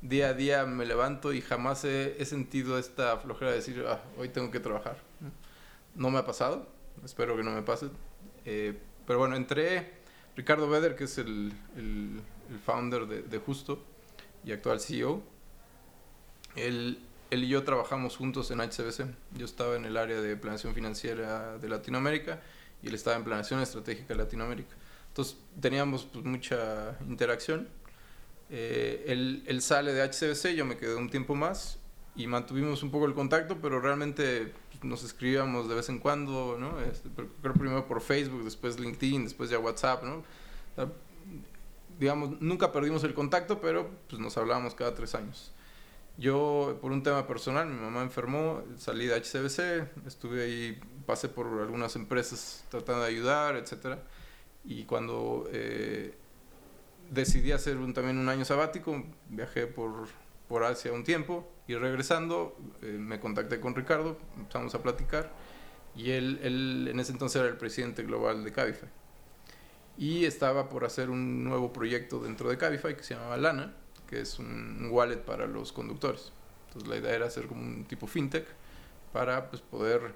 Día 0.01 0.29
a 0.29 0.33
día 0.33 0.65
me 0.65 0.85
levanto 0.85 1.33
y 1.33 1.41
jamás 1.41 1.83
he, 1.85 2.23
sentido 2.25 2.77
esta 2.77 3.17
flojera 3.17 3.51
de 3.51 3.57
decir, 3.57 3.85
ah, 3.87 4.01
hoy 4.17 4.29
tengo 4.29 4.49
que 4.49 4.59
trabajar. 4.59 4.97
No 5.95 6.09
me 6.09 6.19
ha 6.19 6.25
pasado, 6.25 6.67
espero 7.03 7.35
que 7.35 7.43
no 7.43 7.51
me 7.51 7.61
pase. 7.61 7.89
Eh, 8.45 8.77
pero 9.05 9.19
bueno, 9.19 9.35
entré, 9.35 9.93
Ricardo 10.35 10.69
Beder, 10.69 10.95
que 10.95 11.05
es 11.05 11.17
el, 11.17 11.53
el, 11.75 12.21
founder 12.65 13.07
de, 13.07 13.37
Justo 13.39 13.83
y 14.45 14.51
actual 14.51 14.79
CEO, 14.79 15.23
él 16.55 16.99
él 17.33 17.43
y 17.45 17.47
yo 17.47 17.63
trabajamos 17.63 18.15
juntos 18.15 18.51
en 18.51 18.59
HCBC. 18.59 19.05
Yo 19.37 19.45
estaba 19.45 19.75
en 19.75 19.85
el 19.85 19.97
área 19.97 20.21
de 20.21 20.37
planeación 20.37 20.75
financiera 20.75 21.57
de 21.57 21.67
Latinoamérica 21.67 22.39
y 22.83 22.89
él 22.89 22.93
estaba 22.93 23.15
en 23.15 23.23
planeación 23.23 23.59
estratégica 23.59 24.13
Latinoamérica. 24.13 24.75
Entonces 25.07 25.37
teníamos 25.59 26.05
pues, 26.05 26.23
mucha 26.23 26.95
interacción. 27.07 27.67
Eh, 28.51 29.05
él, 29.07 29.43
él, 29.47 29.63
sale 29.63 29.93
de 29.93 30.03
HCBC, 30.03 30.55
yo 30.55 30.63
me 30.65 30.77
quedé 30.77 30.93
un 30.93 31.09
tiempo 31.09 31.33
más 31.33 31.79
y 32.15 32.27
mantuvimos 32.27 32.83
un 32.83 32.91
poco 32.91 33.05
el 33.05 33.13
contacto, 33.13 33.57
pero 33.61 33.79
realmente 33.79 34.53
pues, 34.69 34.83
nos 34.83 35.03
escribíamos 35.03 35.67
de 35.67 35.75
vez 35.75 35.89
en 35.89 35.99
cuando, 35.99 36.57
¿no? 36.59 36.79
Este, 36.81 37.09
creo 37.41 37.53
primero 37.53 37.87
por 37.87 38.01
Facebook, 38.01 38.43
después 38.43 38.79
LinkedIn, 38.79 39.23
después 39.23 39.49
ya 39.49 39.59
WhatsApp, 39.59 40.03
¿no? 40.03 40.23
digamos, 41.99 42.41
nunca 42.41 42.71
perdimos 42.71 43.03
el 43.03 43.13
contacto, 43.13 43.61
pero 43.61 43.89
pues 44.09 44.21
nos 44.21 44.37
hablábamos 44.37 44.75
cada 44.75 44.93
tres 44.93 45.15
años. 45.15 45.51
Yo, 46.17 46.77
por 46.81 46.91
un 46.91 47.01
tema 47.01 47.25
personal, 47.25 47.67
mi 47.67 47.79
mamá 47.79 48.01
enfermó, 48.01 48.61
salí 48.77 49.07
de 49.07 49.15
HCBC, 49.15 50.05
estuve 50.07 50.43
ahí, 50.43 50.79
pasé 51.05 51.29
por 51.29 51.47
algunas 51.61 51.95
empresas 51.95 52.65
tratando 52.69 53.03
de 53.03 53.09
ayudar, 53.09 53.55
etc. 53.55 53.99
Y 54.63 54.83
cuando 54.83 55.47
eh, 55.51 56.13
decidí 57.09 57.51
hacer 57.51 57.77
un, 57.77 57.93
también 57.93 58.17
un 58.17 58.29
año 58.29 58.45
sabático, 58.45 59.03
viajé 59.29 59.65
por, 59.65 60.07
por 60.53 60.65
Asia 60.65 60.93
un 60.93 61.03
tiempo 61.03 61.51
y 61.67 61.73
regresando 61.73 62.55
eh, 62.83 62.85
me 62.85 63.19
contacté 63.19 63.59
con 63.59 63.73
Ricardo, 63.73 64.19
empezamos 64.37 64.75
a 64.75 64.83
platicar 64.83 65.31
y 65.95 66.11
él, 66.11 66.39
él 66.43 66.87
en 66.91 66.99
ese 66.99 67.11
entonces 67.11 67.41
era 67.41 67.49
el 67.49 67.57
presidente 67.57 68.03
global 68.03 68.43
de 68.43 68.51
Cabify. 68.51 68.87
Y 69.97 70.25
estaba 70.25 70.69
por 70.69 70.85
hacer 70.85 71.09
un 71.09 71.43
nuevo 71.43 71.73
proyecto 71.73 72.19
dentro 72.19 72.51
de 72.51 72.59
Cabify 72.59 72.95
que 72.95 73.01
se 73.01 73.15
llamaba 73.15 73.35
Lana, 73.37 73.73
que 74.07 74.21
es 74.21 74.37
un 74.37 74.89
wallet 74.91 75.17
para 75.25 75.47
los 75.47 75.73
conductores. 75.73 76.31
Entonces 76.67 76.87
la 76.87 76.97
idea 76.97 77.15
era 77.15 77.25
hacer 77.25 77.47
como 77.47 77.59
un 77.59 77.85
tipo 77.85 78.05
fintech 78.05 78.45
para 79.11 79.49
pues, 79.49 79.63
poder, 79.63 80.13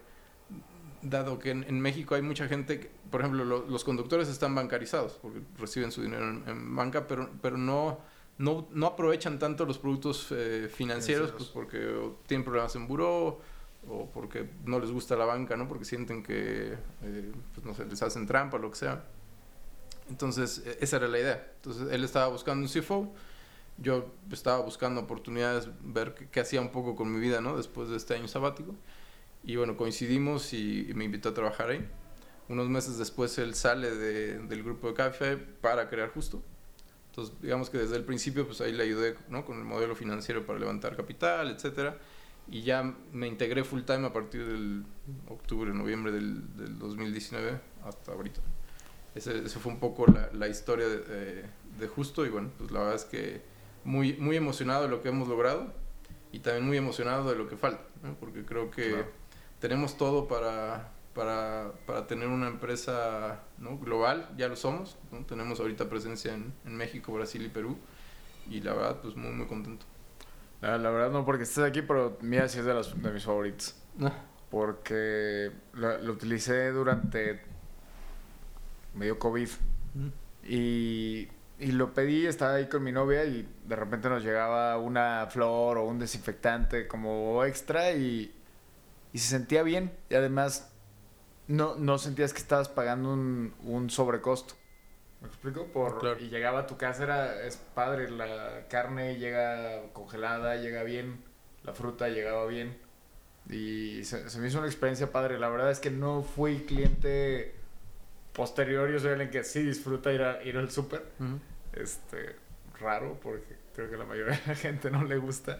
dado 1.01 1.39
que 1.39 1.49
en, 1.49 1.81
México 1.81 2.13
hay 2.13 2.21
mucha 2.21 2.47
gente, 2.47 2.91
por 3.09 3.21
ejemplo, 3.21 3.43
los 3.43 3.83
conductores 3.83 4.27
están 4.27 4.53
bancarizados 4.53 5.13
porque 5.13 5.41
reciben 5.57 5.91
su 5.91 6.03
dinero 6.03 6.27
en, 6.27 6.75
banca, 6.75 7.07
pero, 7.07 7.27
pero 7.41 7.57
no, 7.57 7.97
no, 8.37 8.67
no, 8.71 8.87
aprovechan 8.87 9.39
tanto 9.39 9.65
los 9.65 9.79
productos 9.79 10.27
eh, 10.31 10.69
financieros, 10.71 11.31
pues 11.31 11.49
porque 11.49 12.11
tienen 12.27 12.43
problemas 12.43 12.75
en 12.75 12.87
buró 12.87 13.39
o 13.89 14.09
porque 14.13 14.49
no 14.65 14.79
les 14.79 14.91
gusta 14.91 15.15
la 15.15 15.25
banca, 15.25 15.55
¿no? 15.57 15.67
Porque 15.67 15.85
sienten 15.85 16.21
que, 16.21 16.73
eh, 17.03 17.31
pues, 17.53 17.65
no 17.65 17.73
sé, 17.73 17.85
les 17.85 18.01
hacen 18.01 18.27
trampa 18.27 18.57
o 18.57 18.59
lo 18.59 18.69
que 18.69 18.77
sea. 18.77 19.05
Entonces, 20.09 20.63
e, 20.65 20.77
esa 20.81 20.97
era 20.97 21.07
la 21.07 21.19
idea. 21.19 21.51
Entonces, 21.55 21.91
él 21.91 22.03
estaba 22.03 22.27
buscando 22.27 22.67
un 22.67 22.69
CFO. 22.69 23.13
Yo 23.77 24.11
estaba 24.31 24.59
buscando 24.59 25.01
oportunidades, 25.01 25.69
ver 25.81 26.13
qué, 26.31 26.39
hacía 26.39 26.61
un 26.61 26.71
poco 26.71 26.95
con 26.95 27.11
mi 27.13 27.19
vida, 27.19 27.41
¿no? 27.41 27.57
Después 27.57 27.89
de 27.89 27.97
este 27.97 28.15
año 28.15 28.27
sabático. 28.27 28.75
Y 29.43 29.55
bueno, 29.55 29.77
coincidimos 29.77 30.53
y, 30.53 30.91
me 30.95 31.05
invitó 31.05 31.29
a 31.29 31.33
trabajar 31.33 31.69
ahí. 31.69 31.87
Unos 32.49 32.69
meses 32.69 32.97
después 32.97 33.37
él 33.39 33.55
sale 33.55 33.91
de, 33.91 34.39
del 34.39 34.63
grupo 34.63 34.87
de 34.87 34.93
café 34.93 35.37
para 35.37 35.89
crear 35.89 36.09
Justo. 36.09 36.41
Entonces, 37.17 37.41
digamos 37.41 37.71
que 37.71 37.79
desde 37.79 37.95
el 37.95 38.03
principio, 38.03 38.45
pues 38.45 38.61
ahí 38.61 38.71
le 38.71 38.83
ayudé, 38.83 39.15
¿no? 39.27 39.43
Con 39.43 39.57
el 39.57 39.63
modelo 39.63 39.95
financiero 39.95 40.45
para 40.45 40.59
levantar 40.59 40.95
capital, 40.95 41.49
etcétera. 41.49 41.97
Y 42.47 42.61
ya 42.61 42.93
me 43.11 43.25
integré 43.25 43.63
full 43.63 43.81
time 43.81 44.05
a 44.05 44.13
partir 44.13 44.45
del 44.45 44.85
octubre, 45.27 45.73
noviembre 45.73 46.11
del, 46.11 46.55
del 46.55 46.77
2019 46.77 47.59
hasta 47.83 48.11
ahorita. 48.11 48.39
Ese, 49.15 49.41
fue 49.49 49.71
un 49.71 49.79
poco 49.79 50.05
la, 50.05 50.29
la 50.31 50.47
historia 50.47 50.87
de, 50.87 51.43
de, 51.79 51.87
Justo 51.87 52.23
y 52.23 52.29
bueno, 52.29 52.51
pues 52.55 52.69
la 52.69 52.81
verdad 52.81 52.95
es 52.95 53.05
que 53.05 53.41
muy, 53.83 54.13
muy 54.17 54.35
emocionado 54.35 54.83
de 54.83 54.89
lo 54.89 55.01
que 55.01 55.09
hemos 55.09 55.27
logrado 55.27 55.73
y 56.31 56.39
también 56.39 56.67
muy 56.67 56.77
emocionado 56.77 57.27
de 57.31 57.35
lo 57.35 57.49
que 57.49 57.57
falta, 57.57 57.83
porque 58.19 58.45
creo 58.45 58.69
que 58.69 59.05
tenemos 59.59 59.97
todo 59.97 60.27
para, 60.27 60.91
para, 61.17 61.71
para, 61.87 62.05
tener 62.05 62.27
una 62.27 62.47
empresa 62.47 63.41
¿no? 63.57 63.79
global, 63.79 64.29
ya 64.37 64.47
lo 64.47 64.55
somos, 64.55 64.97
tenemos 65.27 65.59
ahorita 65.59 65.89
presencia 65.89 66.35
en, 66.35 66.53
en, 66.63 66.77
México, 66.77 67.11
Brasil 67.11 67.43
y 67.43 67.49
Perú 67.49 67.75
y 68.47 68.61
la 68.61 68.73
verdad 68.73 68.97
pues 69.01 69.15
muy 69.15 69.31
muy 69.31 69.47
contento. 69.47 69.85
La, 70.61 70.77
la 70.77 70.91
verdad 70.91 71.11
no 71.11 71.25
porque 71.25 71.43
estés 71.43 71.63
aquí, 71.63 71.81
pero 71.81 72.19
mira 72.21 72.47
si 72.47 72.59
es 72.59 72.65
de, 72.65 72.73
las, 72.73 73.01
de 73.01 73.11
mis 73.11 73.25
favoritos. 73.25 73.75
Ah. 73.99 74.13
Porque 74.51 75.51
lo, 75.73 75.97
lo 75.97 76.13
utilicé 76.13 76.69
durante 76.69 77.41
medio 78.93 79.17
COVID. 79.17 79.49
y, 80.43 81.27
y, 81.59 81.71
lo 81.71 81.93
pedí, 81.95 82.27
estaba 82.27 82.53
ahí 82.53 82.69
con 82.69 82.83
mi 82.83 82.91
novia 82.91 83.25
y 83.25 83.47
de 83.65 83.75
repente 83.75 84.07
nos 84.07 84.23
llegaba 84.23 84.77
una 84.77 85.25
flor 85.31 85.79
o 85.79 85.85
un 85.85 85.97
desinfectante 85.97 86.87
como 86.87 87.43
extra 87.43 87.91
y, 87.93 88.33
y 89.13 89.17
se 89.17 89.29
sentía 89.29 89.63
bien. 89.63 89.91
Y 90.09 90.15
además 90.15 90.71
no, 91.47 91.75
no 91.75 91.97
sentías 91.97 92.33
que 92.33 92.39
estabas 92.39 92.69
pagando 92.69 93.13
un, 93.13 93.53
un 93.63 93.89
sobrecosto. 93.89 94.55
¿Me 95.21 95.27
explico? 95.27 95.65
Por, 95.65 96.17
Y 96.21 96.29
llegaba 96.29 96.59
a 96.59 96.67
tu 96.67 96.77
casa, 96.77 97.03
era, 97.03 97.41
es 97.43 97.57
padre, 97.57 98.09
la 98.09 98.67
carne 98.69 99.17
llega 99.17 99.91
congelada, 99.93 100.57
llega 100.57 100.83
bien, 100.83 101.23
la 101.63 101.73
fruta 101.73 102.07
llegaba 102.09 102.45
bien. 102.45 102.77
Y 103.49 104.03
se, 104.03 104.29
se 104.29 104.39
me 104.39 104.47
hizo 104.47 104.59
una 104.59 104.67
experiencia 104.67 105.11
padre. 105.11 105.39
La 105.39 105.49
verdad 105.49 105.71
es 105.71 105.79
que 105.79 105.89
no 105.89 106.21
fui 106.21 106.65
cliente 106.65 107.57
posterior 108.37 108.89
yo 108.91 108.99
soy 108.99 109.09
alguien 109.09 109.31
que 109.31 109.43
sí 109.43 109.63
disfruta 109.63 110.13
ir, 110.13 110.21
a, 110.21 110.41
ir 110.43 110.55
al 110.57 110.69
súper. 110.69 111.03
Este, 111.73 112.35
raro, 112.79 113.19
porque 113.21 113.57
creo 113.73 113.89
que 113.89 113.97
la 113.97 114.05
mayoría 114.05 114.37
de 114.37 114.47
la 114.47 114.55
gente 114.55 114.91
no 114.91 115.03
le 115.03 115.17
gusta. 115.17 115.59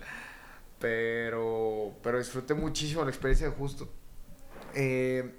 Pero, 0.80 1.96
pero 2.04 2.20
disfruté 2.20 2.54
muchísimo 2.54 3.04
la 3.04 3.10
experiencia 3.10 3.48
de 3.48 3.54
justo. 3.54 3.90
Eh, 4.76 5.34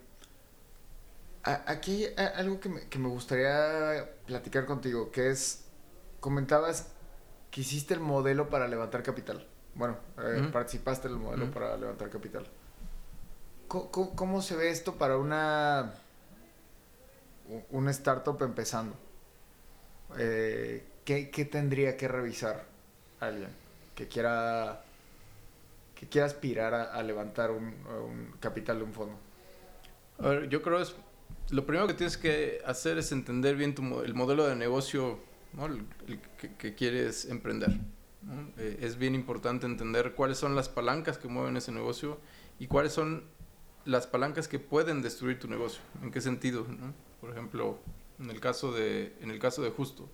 aquí 1.42 2.06
hay 2.16 2.26
algo 2.36 2.60
que 2.60 2.68
me, 2.68 2.80
que 2.88 2.98
me 2.98 3.08
gustaría 3.08 4.08
platicar 4.26 4.66
contigo, 4.66 5.10
que 5.10 5.30
es, 5.30 5.64
comentabas 6.20 6.88
que 7.50 7.62
hiciste 7.62 7.94
el 7.94 8.00
modelo 8.00 8.48
para 8.48 8.68
levantar 8.68 9.02
capital. 9.02 9.46
Bueno, 9.74 9.96
eh, 10.18 10.48
participaste 10.52 11.08
en 11.08 11.14
el 11.14 11.20
modelo 11.20 11.50
para 11.50 11.76
levantar 11.76 12.10
capital. 12.10 12.46
¿Cómo, 13.68 14.42
se 14.42 14.56
ve 14.56 14.70
esto 14.70 14.96
para 14.96 15.18
una 15.18 15.94
un 17.70 17.88
startup 17.88 18.42
empezando, 18.42 18.94
eh, 20.18 20.84
¿qué, 21.04 21.30
¿qué, 21.30 21.44
tendría 21.44 21.96
que 21.96 22.08
revisar 22.08 22.64
alguien 23.20 23.50
que 23.94 24.08
quiera 24.08 24.82
que 25.94 26.08
quiera 26.08 26.26
aspirar 26.26 26.74
a, 26.74 27.02
levantar 27.02 27.50
un, 27.50 28.34
capital 28.40 28.78
de 28.78 28.84
un 28.84 28.92
fondo? 28.92 29.16
A 30.18 30.28
ver, 30.28 30.48
yo 30.48 30.62
creo 30.62 30.80
es 30.80 30.94
lo 31.50 31.66
primero 31.66 31.86
que 31.86 31.94
tienes 31.94 32.16
que 32.16 32.60
hacer 32.66 32.98
es 32.98 33.12
entender 33.12 33.56
bien 33.56 33.74
tu, 33.74 34.00
el 34.00 34.14
modelo 34.14 34.46
de 34.46 34.56
negocio 34.56 35.20
que, 36.58 36.74
quieres 36.74 37.24
emprender. 37.24 37.70
Eh, 38.58 38.78
es 38.82 38.98
bien 38.98 39.14
importante 39.14 39.66
entender 39.66 40.14
cuáles 40.14 40.38
son 40.38 40.54
las 40.54 40.68
palancas 40.68 41.18
que 41.18 41.28
mueven 41.28 41.56
ese 41.56 41.72
negocio 41.72 42.18
y 42.58 42.66
cuáles 42.66 42.92
son 42.92 43.24
las 43.84 44.06
palancas 44.06 44.48
que 44.48 44.58
pueden 44.58 45.00
destruir 45.00 45.38
tu 45.38 45.48
negocio. 45.48 45.80
¿En 46.02 46.10
qué 46.10 46.20
sentido? 46.20 46.66
¿no? 46.68 46.92
Por 47.20 47.30
ejemplo, 47.30 47.78
en 48.18 48.30
el 48.30 48.40
caso 48.40 48.72
de, 48.72 49.16
en 49.20 49.30
el 49.30 49.38
caso 49.38 49.62
de 49.62 49.70
Justo, 49.70 50.08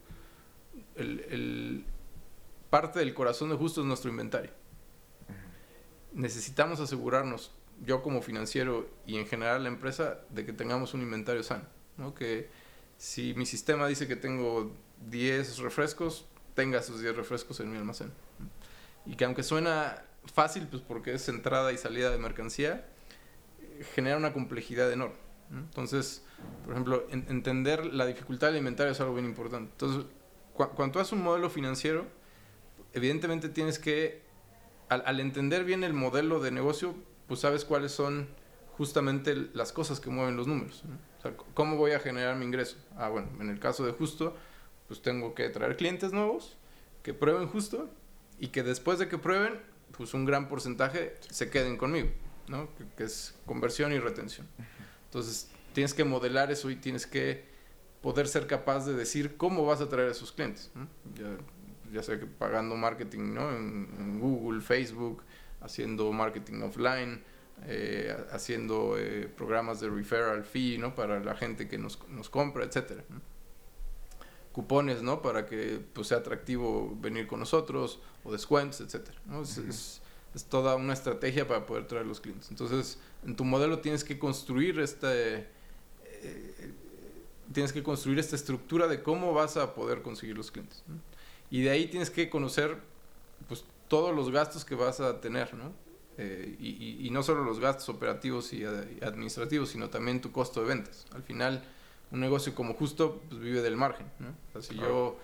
el, 0.95 1.85
parte 2.71 3.01
del 3.01 3.15
corazón 3.15 3.51
de 3.51 3.57
Justo 3.57 3.81
es 3.81 3.87
nuestro 3.87 4.11
inventario. 4.11 4.51
Necesitamos 6.13 6.81
asegurarnos, 6.81 7.53
yo 7.83 8.03
como 8.03 8.23
financiero 8.23 8.89
y 9.07 9.19
en 9.19 9.27
general 9.27 9.63
la 9.63 9.69
empresa, 9.69 10.21
de 10.31 10.45
que 10.45 10.53
tengamos 10.53 10.95
un 10.95 11.03
inventario 11.03 11.43
sano. 11.43 11.65
¿no? 11.97 12.15
Que 12.15 12.49
si 12.97 13.35
mi 13.35 13.47
sistema 13.47 13.87
dice 13.87 14.07
que 14.09 14.17
tengo 14.17 14.73
10 15.11 15.59
refrescos, 15.59 16.27
tenga 16.55 16.79
esos 16.79 17.01
10 17.01 17.17
refrescos 17.17 17.61
en 17.61 17.71
mi 17.71 17.79
almacén. 17.79 18.13
Y 19.07 19.17
que 19.17 19.25
aunque 19.25 19.43
suena 19.43 20.05
fácil, 20.33 20.67
pues 20.69 20.83
porque 20.83 21.15
es 21.15 21.29
entrada 21.29 21.73
y 21.73 21.79
salida 21.79 22.11
de 22.11 22.19
mercancía, 22.19 22.87
genera 23.95 24.17
una 24.17 24.33
complejidad 24.33 24.91
enorme. 24.93 25.17
Entonces, 25.51 26.25
por 26.65 26.73
ejemplo, 26.73 27.07
entender 27.11 27.87
la 27.87 28.07
dificultad 28.07 28.49
del 28.49 28.57
inventario 28.57 28.93
es 28.93 29.01
algo 29.01 29.15
bien 29.15 29.27
importante. 29.27 29.71
Entonces, 29.73 30.07
cuando 30.55 30.93
tú 30.93 30.99
haces 30.99 31.13
un 31.13 31.23
modelo 31.23 31.51
financiero, 31.51 32.07
evidentemente 32.93 33.49
tienes 33.49 33.79
que, 33.79 34.23
al, 34.89 35.21
entender 35.21 35.65
bien 35.65 35.85
el 35.85 35.93
modelo 35.93 36.41
de 36.41 36.51
negocio, 36.51 36.95
pues 37.27 37.41
sabes 37.41 37.65
cuáles 37.65 37.93
son 37.93 38.29
justamente 38.77 39.35
las 39.53 39.73
cosas 39.73 40.01
que 40.01 40.11
mueven 40.11 40.37
los 40.37 40.47
números. 40.47 40.83
O 41.19 41.23
sea, 41.23 41.37
¿cómo 41.55 41.77
voy 41.77 41.93
a 41.93 42.01
generar 42.01 42.37
mi 42.37 42.45
ingreso? 42.45 42.77
Ah, 42.97 43.09
bueno, 43.09 43.29
en 43.41 43.51
el 43.51 43.59
caso 43.59 43.85
de 43.85 43.93
Justo, 43.93 44.37
pues 44.89 45.01
tengo 45.01 45.35
que 45.35 45.49
traer 45.49 45.77
clientes 45.77 46.13
nuevos 46.13 46.57
que 47.03 47.15
prueben 47.15 47.49
Justo 47.49 47.89
y 48.39 48.49
que 48.49 48.63
después 48.63 48.99
de 48.99 49.09
que 49.09 49.19
prueben, 49.19 49.61
pues 49.97 50.15
un 50.15 50.25
gran 50.25 50.49
porcentaje 50.49 51.15
se 51.31 51.51
queden 51.51 51.77
conmigo, 51.77 52.09
¿no? 52.49 52.69
que 52.97 53.05
es 53.05 53.35
conversión 53.47 53.93
y 53.93 53.99
retención. 53.99 54.49
Entonces, 55.07 55.51
tienes 55.73 55.95
que 55.95 56.05
modelar 56.05 56.51
eso 56.51 56.71
y 56.71 56.77
tienes 56.77 57.07
que 57.07 57.45
poder 58.01 58.29
ser 58.29 58.47
capaz 58.47 58.87
de 58.87 58.95
decir 58.95 59.37
cómo 59.37 59.65
vas 59.65 59.81
a 59.81 59.85
atraer 59.85 60.09
a 60.09 60.11
esos 60.13 60.33
clientes. 60.33 60.71
Ya, 61.15 61.37
ya 61.93 62.03
sea 62.03 62.19
que 62.19 62.27
pagando 62.27 62.77
marketing 62.77 63.35
¿no? 63.35 63.51
en, 63.51 64.19
Google, 64.21 64.61
Facebook, 64.61 65.23
haciendo 65.65 66.13
marketing 66.13 66.63
offline, 66.63 67.23
eh, 67.67 68.17
haciendo 68.31 68.97
eh, 68.99 69.29
programas 69.37 69.81
de 69.81 69.89
referral 69.89 70.45
fee 70.45 70.79
¿no? 70.79 70.95
para 70.95 71.21
la 71.21 71.35
gente 71.35 71.69
que 71.69 71.79
nos, 71.79 71.99
nos 72.09 72.29
compra, 72.29 72.65
etc. 72.65 73.01
Cupones 74.53 75.03
¿no? 75.03 75.23
para 75.23 75.47
que 75.47 75.81
pues, 75.93 76.09
sea 76.09 76.19
atractivo 76.19 76.97
venir 77.01 77.27
con 77.27 77.41
nosotros 77.41 78.01
o 78.23 78.33
descuentos, 78.33 78.81
etc. 78.81 79.09
¿no? 79.27 79.43
es, 79.43 80.01
es 80.35 80.45
toda 80.45 80.77
una 80.77 80.93
estrategia 80.93 81.47
para 81.47 81.65
poder 81.65 81.87
traer 81.87 82.07
los 82.07 82.21
clientes. 82.21 82.51
Entonces, 82.51 82.99
en 83.25 83.37
tu 83.37 83.45
modelo 83.45 83.79
tienes 83.79 84.05
que 84.05 84.19
construir 84.19 84.81
este, 84.81 85.47
eh, 86.25 86.73
tienes 87.53 87.73
que 87.73 87.83
construir 87.83 88.19
esta 88.19 88.37
estructura 88.37 88.89
de 88.89 89.03
cómo 89.03 89.33
vas 89.33 89.57
a 89.57 89.75
poder 89.75 90.03
conseguir 90.03 90.37
los 90.37 90.51
clientes. 90.51 90.83
Y 91.51 91.63
de 91.63 91.71
ahí 91.71 91.87
tienes 91.87 92.11
que 92.11 92.29
conocer 92.29 92.79
pues, 93.49 93.65
todos 93.89 94.15
los 94.15 94.31
gastos 94.31 94.65
que 94.65 94.75
vas 94.75 95.01
a 95.01 95.21
tener, 95.21 95.55
¿no? 95.55 95.73
Eh, 96.17 96.57
y, 96.61 97.07
y, 97.07 97.11
no 97.11 97.25
solo 97.25 97.43
los 97.43 97.59
gastos 97.59 97.89
operativos 97.89 98.53
y, 98.53 98.65
administrativos, 98.65 99.71
sino 99.71 99.91
también 99.91 100.21
tu 100.21 100.31
costo 100.31 100.61
de 100.61 100.69
ventas. 100.69 101.07
Al 101.13 101.25
final, 101.25 101.65
un 102.13 102.21
negocio 102.21 102.55
como 102.55 102.75
justo 102.75 103.21
pues, 103.29 103.41
vive 103.41 103.63
del 103.63 103.77
margen. 103.77 104.07
¿no? 104.21 104.29
O 104.29 104.53
sea, 104.53 104.63
si 104.63 104.77
yo, 104.77 105.19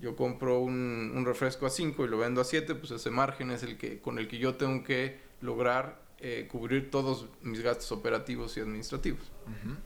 yo 0.00 0.16
compro 0.16 0.58
un, 0.58 1.12
un, 1.14 1.24
refresco 1.24 1.66
a 1.66 1.70
5 1.70 2.04
y 2.04 2.08
lo 2.08 2.18
vendo 2.18 2.40
a 2.40 2.44
7, 2.44 2.74
pues 2.74 2.90
ese 2.90 3.10
margen 3.10 3.52
es 3.52 3.62
el 3.62 3.78
que, 3.78 4.00
con 4.00 4.18
el 4.18 4.26
que 4.26 4.38
yo 4.38 4.56
tengo 4.56 4.82
que 4.82 5.20
lograr 5.40 6.02
eh, 6.24 6.46
cubrir 6.48 6.88
todos 6.88 7.26
mis 7.40 7.60
gastos 7.62 7.90
operativos 7.90 8.56
y 8.56 8.60
administrativos. 8.60 9.32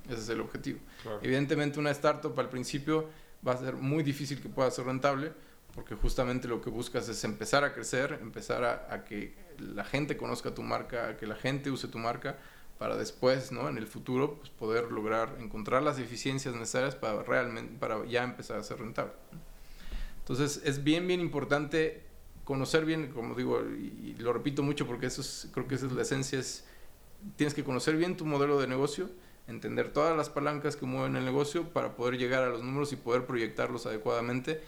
Ese 0.06 0.20
es 0.20 0.28
el 0.28 0.42
objetivo. 0.42 0.80
Evidentemente 1.22 1.78
una 1.78 1.90
startup 1.92 2.38
al 2.38 2.50
principio 2.50 3.08
va 3.46 3.52
a 3.52 3.56
ser 3.56 3.74
muy 3.76 4.02
difícil 4.02 4.42
que 4.42 4.50
pueda 4.50 4.70
ser 4.70 4.84
rentable 4.84 5.32
porque 5.76 5.94
justamente 5.94 6.48
lo 6.48 6.60
que 6.60 6.70
buscas 6.70 7.08
es 7.08 7.22
empezar 7.22 7.62
a 7.62 7.72
crecer, 7.72 8.18
empezar 8.20 8.64
a, 8.64 8.92
a 8.92 9.04
que 9.04 9.34
la 9.58 9.84
gente 9.84 10.16
conozca 10.16 10.52
tu 10.52 10.62
marca, 10.62 11.16
que 11.16 11.26
la 11.26 11.36
gente 11.36 11.70
use 11.70 11.86
tu 11.86 11.98
marca 11.98 12.38
para 12.78 12.96
después, 12.96 13.52
¿no? 13.52 13.68
En 13.68 13.78
el 13.78 13.86
futuro, 13.86 14.34
pues 14.36 14.50
poder 14.50 14.90
lograr 14.90 15.36
encontrar 15.38 15.82
las 15.82 15.98
eficiencias 15.98 16.54
necesarias 16.54 16.94
para 16.94 17.22
realmente, 17.22 17.78
para 17.78 18.04
ya 18.06 18.24
empezar 18.24 18.58
a 18.58 18.62
ser 18.62 18.78
rentable. 18.78 19.12
Entonces, 20.18 20.60
es 20.64 20.82
bien, 20.82 21.06
bien 21.06 21.20
importante 21.20 22.02
conocer 22.44 22.84
bien, 22.84 23.12
como 23.12 23.34
digo, 23.34 23.60
y, 23.60 24.14
lo 24.18 24.32
repito 24.32 24.62
mucho 24.62 24.86
porque 24.86 25.06
eso 25.06 25.20
es, 25.20 25.48
creo 25.52 25.66
que 25.66 25.74
esa 25.74 25.86
es 25.86 25.92
la 25.92 26.02
esencia, 26.02 26.38
es, 26.38 26.64
tienes 27.36 27.54
que 27.54 27.64
conocer 27.64 27.96
bien 27.96 28.16
tu 28.16 28.24
modelo 28.24 28.60
de 28.60 28.66
negocio, 28.66 29.10
entender 29.46 29.92
todas 29.92 30.16
las 30.16 30.28
palancas 30.28 30.76
que 30.76 30.86
mueven 30.86 31.16
el 31.16 31.24
negocio 31.24 31.68
para 31.70 31.96
poder 31.96 32.18
llegar 32.18 32.42
a 32.42 32.48
los 32.48 32.62
números 32.62 32.92
y 32.92 32.96
poder 32.96 33.26
proyectarlos 33.26 33.86
adecuadamente 33.86 34.60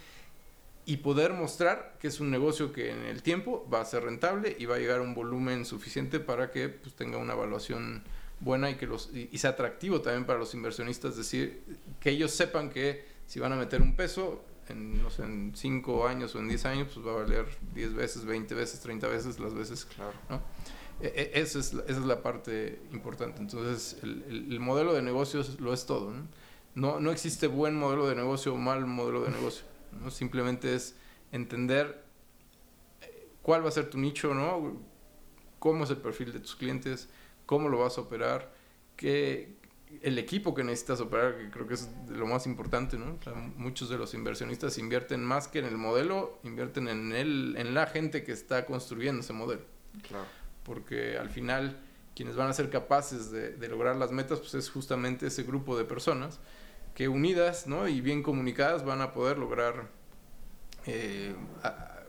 y 0.89 0.97
poder 0.97 1.35
mostrar 1.35 1.99
que 2.01 2.09
es 2.09 2.19
un 2.19 2.31
negocio 2.31 2.73
que 2.73 2.91
en 2.91 3.05
el 3.05 3.23
tiempo 3.23 3.69
va 3.71 3.83
a 3.83 3.85
ser 3.85 4.05
rentable 4.05 4.57
y 4.59 4.65
va 4.65 4.77
a 4.77 4.79
llegar 4.79 5.01
a 5.01 5.03
un 5.03 5.13
volumen 5.13 5.67
suficiente 5.67 6.19
para 6.19 6.51
que 6.51 6.71
pues, 6.71 6.95
tenga 6.95 7.19
una 7.19 7.35
evaluación 7.35 8.03
buena 8.41 8.71
y 8.71 8.77
que 8.77 8.87
los 8.87 9.11
y, 9.15 9.37
sea 9.37 9.51
atractivo 9.51 10.01
también 10.01 10.25
para 10.25 10.39
los 10.39 10.55
inversionistas, 10.55 11.15
decir, 11.15 11.63
que 12.01 12.09
ellos 12.09 12.31
sepan 12.31 12.71
que 12.71 13.05
si 13.27 13.39
van 13.39 13.53
a 13.53 13.57
meter 13.57 13.83
un 13.83 13.97
peso 13.97 14.43
en, 14.71 15.03
no 15.03 15.11
sé, 15.11 15.25
en 15.25 15.53
5 15.55 16.09
años 16.09 16.35
o 16.35 16.39
en 16.39 16.49
10 16.49 16.65
años, 16.65 16.89
pues 16.95 17.07
va 17.07 17.11
a 17.11 17.17
valer 17.17 17.45
10 17.75 17.93
veces, 17.93 18.25
20 18.25 18.55
veces, 18.55 18.81
30 18.81 19.09
veces 19.09 19.39
las 19.39 19.53
veces. 19.53 19.85
Claro. 19.85 20.15
¿no? 20.31 20.41
E, 21.03 21.09
e, 21.35 21.41
esa, 21.43 21.59
es, 21.59 21.75
esa 21.75 21.85
es 21.87 22.07
la 22.07 22.23
parte 22.23 22.81
importante. 22.93 23.43
Entonces, 23.43 23.99
el, 24.03 24.47
el, 24.51 24.59
modelo 24.59 24.95
de 24.95 25.03
negocios 25.03 25.61
lo 25.61 25.75
es 25.75 25.85
todo. 25.85 26.13
¿no? 26.13 26.27
No, 26.75 26.99
no 26.99 27.11
existe 27.11 27.47
buen 27.47 27.77
modelo 27.77 28.09
de 28.09 28.15
negocio 28.15 28.55
o 28.55 28.57
mal 28.57 28.87
modelo 28.87 29.21
de 29.25 29.33
negocio. 29.33 29.68
¿No? 29.93 30.11
Simplemente 30.11 30.75
es 30.75 30.97
entender 31.33 32.05
eh, 33.01 33.29
cuál 33.43 33.65
va 33.65 33.69
a 33.69 33.73
ser 33.73 33.91
tu 33.91 33.99
nicho, 33.99 34.35
¿no? 34.35 34.81
cómo 35.59 35.85
es 35.85 35.91
el 35.91 35.99
perfil 35.99 36.33
de 36.33 36.41
tus 36.41 36.57
clientes, 36.57 37.09
cómo 37.47 37.69
lo 37.69 37.79
vas 37.79 37.99
a 37.99 38.03
operar, 38.03 38.53
qué, 38.97 39.57
el 40.03 40.19
equipo 40.19 40.55
que 40.55 40.63
necesitas 40.65 41.01
operar, 41.01 41.37
que 41.37 41.51
creo 41.51 41.67
que 41.67 41.75
es 41.75 41.89
lo 42.09 42.27
más 42.27 42.47
importante, 42.47 42.99
¿no? 42.99 43.19
muchos 43.57 43.89
de 43.89 43.99
los 43.99 44.15
inversionistas 44.15 44.79
invierten 44.79 45.25
más 45.25 45.49
que 45.49 45.59
en 45.59 45.65
el 45.65 45.77
modelo, 45.77 46.39
invierten 46.45 46.89
en, 46.89 47.13
el, 47.13 47.55
en 47.59 47.75
la 47.75 47.87
gente 47.87 48.23
que 48.23 48.33
está 48.33 48.67
construyendo 48.67 49.21
ese 49.21 49.33
modelo. 49.33 49.63
Claro. 50.07 50.27
Porque 50.63 51.17
al 51.17 51.31
final, 51.31 51.81
quienes 52.15 52.37
van 52.37 52.49
a 52.49 52.53
ser 52.53 52.71
capaces 52.71 53.31
de, 53.31 53.53
de 53.53 53.69
lograr 53.69 53.97
las 53.97 54.13
metas, 54.13 54.41
pues 54.41 54.55
es 54.55 54.71
justamente 54.71 55.27
ese 55.27 55.43
grupo 55.43 55.77
de 55.77 55.85
personas 55.85 56.39
que 56.99 57.07
unidas 57.07 57.69
¿no? 57.69 57.87
y 57.87 58.01
bien 58.01 58.25
comunicadas 58.25 58.85
van 58.85 59.01
a 59.03 59.13
poder 59.13 59.39
lograr 59.39 59.87
eh, 60.85 61.33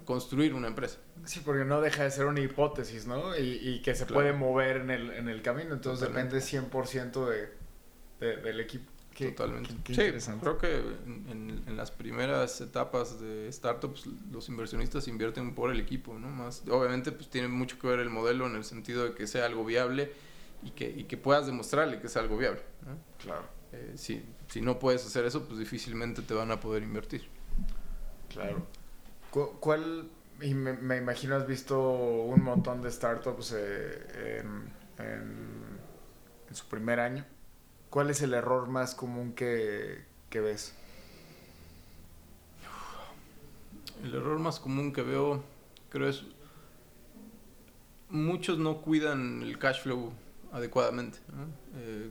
construir 0.04 0.56
una 0.56 0.67
empresa. 0.67 0.97
Sí, 1.25 1.43
porque 1.45 1.63
no 1.63 1.80
deja 1.80 2.06
de 2.06 2.10
ser 2.10 2.25
una 2.25 2.39
hipótesis, 2.39 3.06
¿no? 3.06 3.38
Y, 3.38 3.84
que 3.84 3.93
se 3.93 4.08
puede 4.08 4.34
mover 4.34 4.78
en 4.78 4.89
el, 4.89 5.12
en 5.12 5.30
el 5.30 5.43
camino, 5.43 5.75
entonces 5.75 6.08
depende 6.08 6.39
100% 6.39 7.30
de, 8.19 8.36
del 8.38 8.60
equipo. 8.60 8.91
Totalmente. 9.15 9.73
sí, 9.93 10.32
creo 10.41 10.58
que 10.58 10.78
en, 10.78 11.62
en, 11.67 11.78
las 11.78 11.91
primeras 11.91 12.60
etapas 12.60 13.21
de 13.21 13.52
startups 13.52 14.08
los 14.32 14.49
inversionistas 14.49 15.08
invierten 15.08 15.54
por 15.54 15.69
el 15.69 15.80
equipo, 15.80 16.17
¿no? 16.17 16.30
Más, 16.30 16.63
obviamente 16.67 17.12
pues 17.12 17.30
tiene 17.30 17.47
mucho 17.47 17.78
que 17.78 17.86
ver 17.86 17.99
el 17.99 18.10
modelo 18.10 18.47
en 18.47 18.56
el 18.56 18.63
sentido 18.63 19.04
de 19.04 19.13
que 19.13 19.28
sea 19.28 19.45
algo 19.45 19.63
viable 19.63 20.12
y 20.63 20.71
que, 20.71 20.89
y 20.89 21.04
que 21.04 21.17
puedas 21.17 21.45
demostrarle 21.45 21.99
que 21.99 22.08
es 22.08 22.17
algo 22.17 22.38
viable. 22.38 22.62
¿no? 22.88 22.97
Claro. 23.19 23.59
Eh, 23.71 23.93
si, 23.95 24.23
si 24.47 24.62
no 24.62 24.79
puedes 24.79 25.05
hacer 25.05 25.25
eso, 25.25 25.45
pues 25.45 25.60
difícilmente 25.60 26.21
te 26.21 26.34
van 26.34 26.51
a 26.51 26.60
poder 26.60 26.84
invertir. 26.84 27.27
Claro. 28.29 28.65
¿Cuál, 29.32 30.10
y 30.41 30.53
me, 30.53 30.73
me 30.73 30.97
imagino 30.97 31.36
has 31.36 31.47
visto 31.47 31.79
un 31.79 32.43
montón 32.43 32.82
de 32.82 32.91
startups 32.91 33.53
eh, 33.55 34.39
en, 34.39 34.69
en, 35.05 36.55
su 36.55 36.65
primer 36.65 36.99
año. 36.99 37.25
¿Cuál 37.89 38.10
es 38.10 38.21
el 38.21 38.34
error 38.34 38.67
más 38.67 38.95
común 38.95 39.34
que, 39.34 40.03
que 40.29 40.39
ves? 40.39 40.73
El 44.03 44.15
error 44.15 44.39
más 44.39 44.60
común 44.60 44.93
que 44.93 45.01
veo, 45.01 45.43
creo 45.89 46.08
es, 46.08 46.23
muchos 48.10 48.58
no 48.58 48.82
cuidan 48.82 49.43
el 49.43 49.60
cash 49.60 49.82
flow 49.82 50.13
adecuadamente. 50.51 51.19
¿no? 51.34 51.45
Eh, 51.79 52.10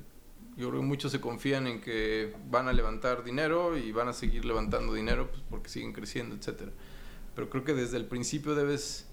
yo 0.59 0.69
creo 0.71 0.81
que 0.81 0.87
muchos 0.87 1.13
se 1.13 1.21
confían 1.21 1.69
en 1.69 1.81
que 1.81 2.35
van 2.51 2.67
a 2.67 2.73
levantar 2.73 3.23
dinero 3.23 3.79
y 3.79 3.93
van 3.93 4.09
a 4.09 4.13
seguir 4.13 4.45
levantando 4.45 4.93
dinero 4.93 5.31
pues, 5.31 5.41
porque 5.49 5.69
siguen 5.69 5.93
creciendo, 5.93 6.35
etc. 6.35 6.71
Pero 7.37 7.49
creo 7.49 7.63
que 7.63 7.75
desde 7.75 7.97
el 7.97 8.07
principio 8.07 8.57
debes, 8.57 9.07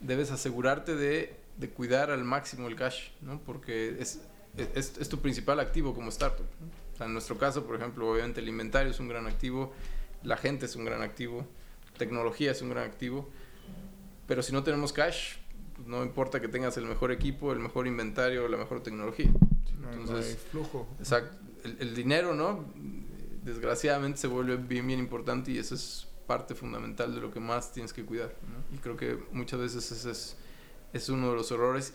debes 0.00 0.30
asegurarte 0.30 0.94
de, 0.94 1.36
cuidar 1.74 2.12
al 2.12 2.22
máximo 2.22 2.68
el 2.68 2.76
cash, 2.76 3.08
¿no? 3.20 3.40
porque 3.40 3.96
es, 3.98 4.20
es, 4.56 5.08
tu 5.08 5.20
principal 5.20 5.58
activo 5.58 5.92
como 5.92 6.08
startup. 6.10 6.46
O 6.94 6.96
sea, 6.96 7.06
en 7.06 7.12
nuestro 7.12 7.36
caso, 7.36 7.66
por 7.66 7.74
ejemplo, 7.74 8.08
obviamente 8.08 8.40
el 8.40 8.48
inventario 8.48 8.92
es 8.92 9.00
un 9.00 9.08
gran 9.08 9.26
activo, 9.26 9.72
la 10.22 10.36
gente 10.36 10.66
es 10.66 10.76
un 10.76 10.84
gran 10.84 11.02
activo, 11.02 11.46
tecnología 11.98 12.52
es 12.52 12.62
un 12.62 12.70
gran 12.70 12.84
activo, 12.84 13.28
pero 14.28 14.40
si 14.42 14.52
no 14.52 14.62
tenemos 14.62 14.92
cash, 14.92 15.36
pues, 15.82 15.88
no 15.88 16.04
importa 16.04 16.40
que 16.40 16.48
tengas 16.48 16.76
el 16.76 16.86
mejor 16.86 17.12
equipo, 17.12 17.52
el 17.52 17.58
mejor 17.58 17.86
inventario, 17.86 18.48
la 18.48 18.56
mejor 18.56 18.82
tecnología. 18.82 19.30
Entonces, 19.92 20.38
flujo. 20.50 20.88
Exacto. 20.98 21.36
El, 21.64 21.94
dinero, 21.94 22.34
¿no? 22.34 22.64
Desgraciadamente 23.44 24.18
se 24.18 24.26
vuelve 24.26 24.56
bien, 24.56 24.86
bien 24.86 24.98
importante 24.98 25.50
y 25.52 25.58
eso 25.58 25.74
es 25.74 26.08
parte 26.26 26.54
fundamental 26.54 27.14
de 27.14 27.20
lo 27.20 27.30
que 27.30 27.40
más 27.40 27.72
tienes 27.72 27.92
que 27.92 28.04
cuidar. 28.04 28.34
Y 28.72 28.78
creo 28.78 28.96
que 28.96 29.18
muchas 29.32 29.60
veces 29.60 29.90
ese 29.92 30.10
es, 30.10 30.36
es 30.92 31.08
uno 31.08 31.30
de 31.30 31.36
los 31.36 31.50
errores. 31.50 31.94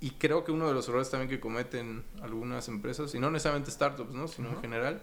Y 0.00 0.10
creo 0.10 0.44
que 0.44 0.52
uno 0.52 0.68
de 0.68 0.74
los 0.74 0.88
errores 0.88 1.10
también 1.10 1.30
que 1.30 1.40
cometen 1.40 2.04
algunas 2.20 2.68
empresas, 2.68 3.14
y 3.14 3.18
no 3.18 3.30
necesariamente 3.30 3.70
startups, 3.70 4.12
¿no? 4.12 4.28
Sino 4.28 4.50
en 4.50 4.60
general, 4.60 5.02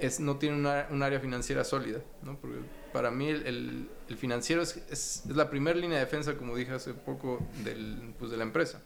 es 0.00 0.20
no 0.20 0.36
tienen 0.36 0.66
un 0.90 1.02
área 1.02 1.20
financiera 1.20 1.64
sólida, 1.64 2.00
¿no? 2.22 2.36
Porque 2.38 2.58
para 2.92 3.10
mí 3.10 3.28
el, 3.28 3.88
el, 4.08 4.16
financiero 4.16 4.62
es, 4.62 4.76
es, 4.90 5.24
es 5.28 5.36
la 5.36 5.50
primera 5.50 5.78
línea 5.78 5.98
de 5.98 6.04
defensa, 6.04 6.36
como 6.36 6.56
dije 6.56 6.72
hace 6.72 6.94
poco, 6.94 7.40
del, 7.64 8.14
pues 8.18 8.30
de 8.30 8.36
la 8.36 8.44
empresa. 8.44 8.82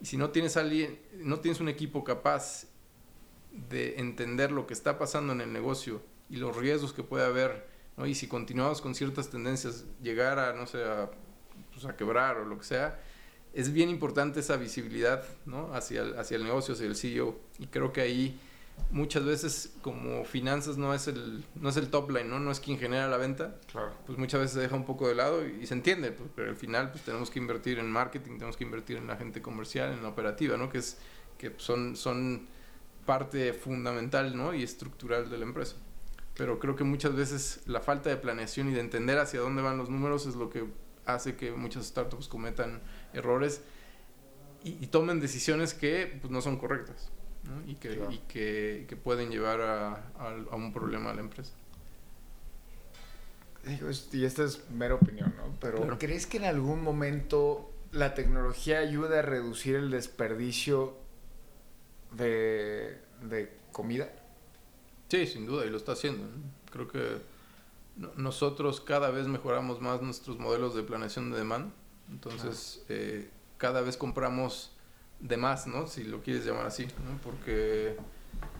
Y 0.00 0.06
si 0.06 0.16
no 0.16 0.30
tienes, 0.30 0.56
alguien, 0.56 0.98
no 1.14 1.40
tienes 1.40 1.60
un 1.60 1.68
equipo 1.68 2.02
capaz 2.04 2.64
de 3.70 3.98
entender 4.00 4.50
lo 4.50 4.66
que 4.66 4.74
está 4.74 4.98
pasando 4.98 5.32
en 5.32 5.40
el 5.40 5.52
negocio 5.52 6.02
y 6.28 6.36
los 6.36 6.56
riesgos 6.56 6.92
que 6.92 7.02
puede 7.02 7.24
haber, 7.24 7.66
¿no? 7.96 8.06
y 8.06 8.14
si 8.14 8.26
continuamos 8.26 8.80
con 8.80 8.94
ciertas 8.94 9.30
tendencias, 9.30 9.84
llegar 10.02 10.38
a, 10.38 10.54
no 10.54 10.66
sé, 10.66 10.82
a, 10.82 11.10
pues 11.72 11.84
a 11.84 11.96
quebrar 11.96 12.38
o 12.38 12.44
lo 12.44 12.58
que 12.58 12.64
sea, 12.64 13.00
es 13.54 13.72
bien 13.72 13.90
importante 13.90 14.40
esa 14.40 14.56
visibilidad 14.56 15.24
¿no? 15.44 15.72
hacia, 15.74 16.02
el, 16.02 16.18
hacia 16.18 16.36
el 16.36 16.44
negocio, 16.44 16.74
hacia 16.74 16.86
el 16.86 16.96
CEO. 16.96 17.38
Y 17.58 17.66
creo 17.66 17.92
que 17.92 18.00
ahí 18.00 18.40
muchas 18.92 19.24
veces 19.24 19.72
como 19.80 20.24
finanzas 20.24 20.76
no 20.76 20.94
es 20.94 21.08
el 21.08 21.44
no 21.54 21.70
es 21.70 21.76
el 21.78 21.88
top 21.88 22.10
line 22.10 22.28
no 22.28 22.38
no 22.38 22.50
es 22.50 22.60
quien 22.60 22.78
genera 22.78 23.08
la 23.08 23.16
venta. 23.16 23.56
Claro. 23.70 23.92
pues 24.06 24.18
muchas 24.18 24.40
veces 24.40 24.54
se 24.54 24.60
deja 24.60 24.76
un 24.76 24.84
poco 24.84 25.08
de 25.08 25.14
lado 25.14 25.46
y, 25.46 25.66
se 25.66 25.74
entiende 25.74 26.12
pues, 26.12 26.30
pero 26.36 26.50
al 26.50 26.56
final 26.56 26.92
pues 26.92 27.02
tenemos 27.02 27.30
que 27.30 27.38
invertir 27.38 27.78
en 27.78 27.90
marketing 27.90 28.32
tenemos 28.32 28.56
que 28.56 28.64
invertir 28.64 28.98
en 28.98 29.06
la 29.06 29.16
gente 29.16 29.40
comercial 29.40 29.92
en 29.92 30.02
la 30.02 30.10
operativa 30.10 30.56
no 30.56 30.68
que 30.68 30.78
es 30.78 30.98
que 31.38 31.54
son 31.56 31.96
son 31.96 32.46
parte 33.06 33.52
fundamental 33.54 34.36
no 34.36 34.54
y 34.54 34.62
estructural 34.62 35.28
de 35.28 35.38
la 35.38 35.44
empresa. 35.44 35.76
Pero 36.34 36.58
creo 36.58 36.76
que 36.76 36.84
muchas 36.84 37.14
veces 37.14 37.62
la 37.66 37.80
falta 37.80 38.08
de 38.08 38.16
planeación 38.16 38.70
y 38.70 38.72
de 38.72 38.80
entender 38.80 39.18
hacia 39.18 39.40
dónde 39.40 39.60
van 39.60 39.76
los 39.76 39.90
números 39.90 40.24
es 40.26 40.34
lo 40.34 40.48
que 40.48 40.64
hace 41.04 41.36
que 41.36 41.50
muchas 41.52 41.86
startups 41.86 42.28
cometan 42.28 42.80
errores 43.12 43.62
y, 44.64 44.82
y 44.82 44.86
tomen 44.86 45.20
decisiones 45.20 45.74
que 45.74 46.18
pues, 46.20 46.30
no 46.30 46.40
son 46.40 46.56
correctas 46.58 47.10
y, 47.66 47.74
que, 47.74 48.00
y 48.10 48.18
que, 48.28 48.86
que, 48.88 48.96
pueden 48.96 49.30
llevar 49.30 49.60
a, 49.60 49.90
a, 50.18 50.36
a, 50.50 50.56
un 50.56 50.72
problema 50.72 51.10
a 51.10 51.14
la 51.14 51.20
empresa. 51.20 51.52
Y 54.12 54.24
esta 54.24 54.44
es 54.44 54.68
mera 54.70 54.94
opinión, 54.94 55.34
¿no? 55.36 55.54
Pero 55.60 55.78
claro. 55.78 55.98
¿crees 55.98 56.26
que 56.26 56.38
en 56.38 56.44
algún 56.44 56.82
momento 56.82 57.70
la 57.92 58.14
tecnología 58.14 58.78
ayuda 58.78 59.20
a 59.20 59.22
reducir 59.22 59.76
el 59.76 59.90
desperdicio 59.90 60.96
de, 62.12 62.98
de 63.22 63.52
comida? 63.70 64.10
Sí, 65.08 65.26
sin 65.26 65.46
duda, 65.46 65.64
y 65.64 65.70
lo 65.70 65.76
está 65.76 65.92
haciendo. 65.92 66.26
Creo 66.70 66.88
que 66.88 67.18
nosotros 68.16 68.80
cada 68.80 69.10
vez 69.10 69.28
mejoramos 69.28 69.80
más 69.80 70.00
nuestros 70.02 70.38
modelos 70.38 70.74
de 70.74 70.82
planeación 70.82 71.30
de 71.30 71.38
demanda. 71.38 71.72
Entonces, 72.10 72.84
eh, 72.88 73.30
cada 73.58 73.80
vez 73.82 73.96
compramos 73.96 74.71
de 75.22 75.36
más, 75.36 75.66
¿no? 75.66 75.86
Si 75.86 76.04
lo 76.04 76.20
quieres 76.20 76.44
llamar 76.44 76.66
así, 76.66 76.84
¿no? 76.84 77.18
Porque, 77.22 77.96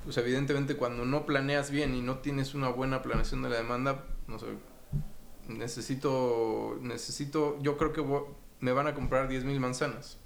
pues 0.05 0.17
evidentemente 0.17 0.77
cuando 0.77 1.05
no 1.05 1.27
planeas 1.27 1.71
bien 1.71 1.95
y 1.95 2.01
no 2.01 2.19
tienes 2.19 2.55
una 2.55 2.69
buena 2.69 3.03
planeación 3.03 3.43
de 3.43 3.51
la 3.51 3.57
demanda, 3.57 4.05
no 4.29 4.39
sé, 4.39 4.47
necesito, 5.49 6.79
necesito, 6.81 7.59
yo 7.61 7.77
creo 7.77 7.93
que 7.93 8.05
me 8.61 8.73
van 8.73 8.87
a 8.87 8.95
comprar 8.95 9.29
10.000 9.29 9.59
manzanas, 9.59 10.19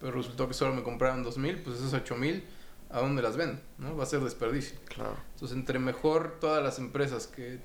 pero 0.00 0.12
resultó 0.12 0.48
que 0.48 0.54
solo 0.54 0.74
me 0.74 0.82
compraron 0.82 1.22
2.000, 1.22 1.62
pues 1.62 1.76
esos 1.76 1.92
8.000, 1.92 2.42
¿a 2.90 3.00
dónde 3.00 3.20
las 3.20 3.36
ven? 3.36 3.60
¿no? 3.78 3.94
Va 3.94 4.04
a 4.04 4.06
ser 4.06 4.20
desperdicio. 4.20 4.78
Claro. 4.86 5.16
Entonces, 5.34 5.56
entre 5.56 5.78
mejor 5.78 6.38
todas 6.40 6.62
las 6.62 6.78
empresas 6.78 7.26
que, 7.26 7.60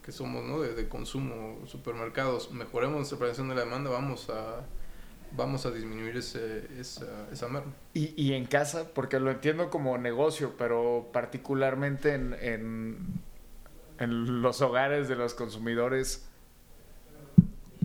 que 0.00 0.12
somos, 0.12 0.44
¿no? 0.44 0.60
De, 0.60 0.74
de 0.74 0.88
consumo, 0.88 1.66
supermercados, 1.66 2.52
mejoremos 2.52 2.98
nuestra 2.98 3.18
planeación 3.18 3.48
de 3.48 3.56
la 3.56 3.62
demanda, 3.62 3.90
vamos 3.90 4.30
a 4.30 4.64
vamos 5.36 5.66
a 5.66 5.70
disminuir 5.70 6.16
ese, 6.16 6.68
esa, 6.78 7.28
esa 7.32 7.48
merma. 7.48 7.72
Y, 7.92 8.14
y, 8.20 8.34
en 8.34 8.46
casa, 8.46 8.88
porque 8.94 9.18
lo 9.20 9.30
entiendo 9.30 9.70
como 9.70 9.98
negocio, 9.98 10.54
pero 10.56 11.08
particularmente 11.12 12.14
en, 12.14 12.34
en, 12.40 12.98
en 13.98 14.42
los 14.42 14.60
hogares 14.62 15.08
de 15.08 15.16
los 15.16 15.34
consumidores, 15.34 16.28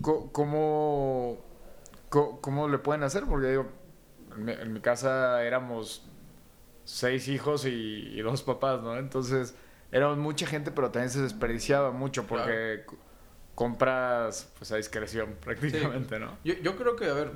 ¿cómo, 0.02 1.38
cómo, 2.08 2.68
le 2.68 2.78
pueden 2.78 3.02
hacer? 3.02 3.24
Porque 3.24 3.48
digo, 3.48 3.66
en 4.36 4.44
mi, 4.44 4.52
en 4.52 4.72
mi 4.72 4.80
casa 4.80 5.42
éramos 5.44 6.06
seis 6.84 7.28
hijos 7.28 7.66
y, 7.66 7.68
y, 7.68 8.20
dos 8.20 8.42
papás, 8.42 8.82
¿no? 8.82 8.96
Entonces 8.96 9.54
éramos 9.92 10.18
mucha 10.18 10.46
gente, 10.46 10.70
pero 10.70 10.90
también 10.90 11.10
se 11.10 11.20
desperdiciaba 11.22 11.90
mucho 11.90 12.26
porque... 12.26 12.84
Claro 12.86 13.09
compras 13.60 14.48
pues 14.56 14.72
a 14.72 14.78
discreción 14.78 15.36
prácticamente, 15.44 16.18
¿no? 16.18 16.38
Yo, 16.44 16.54
yo 16.62 16.76
creo 16.76 16.96
que, 16.96 17.04
a 17.04 17.12
ver, 17.12 17.32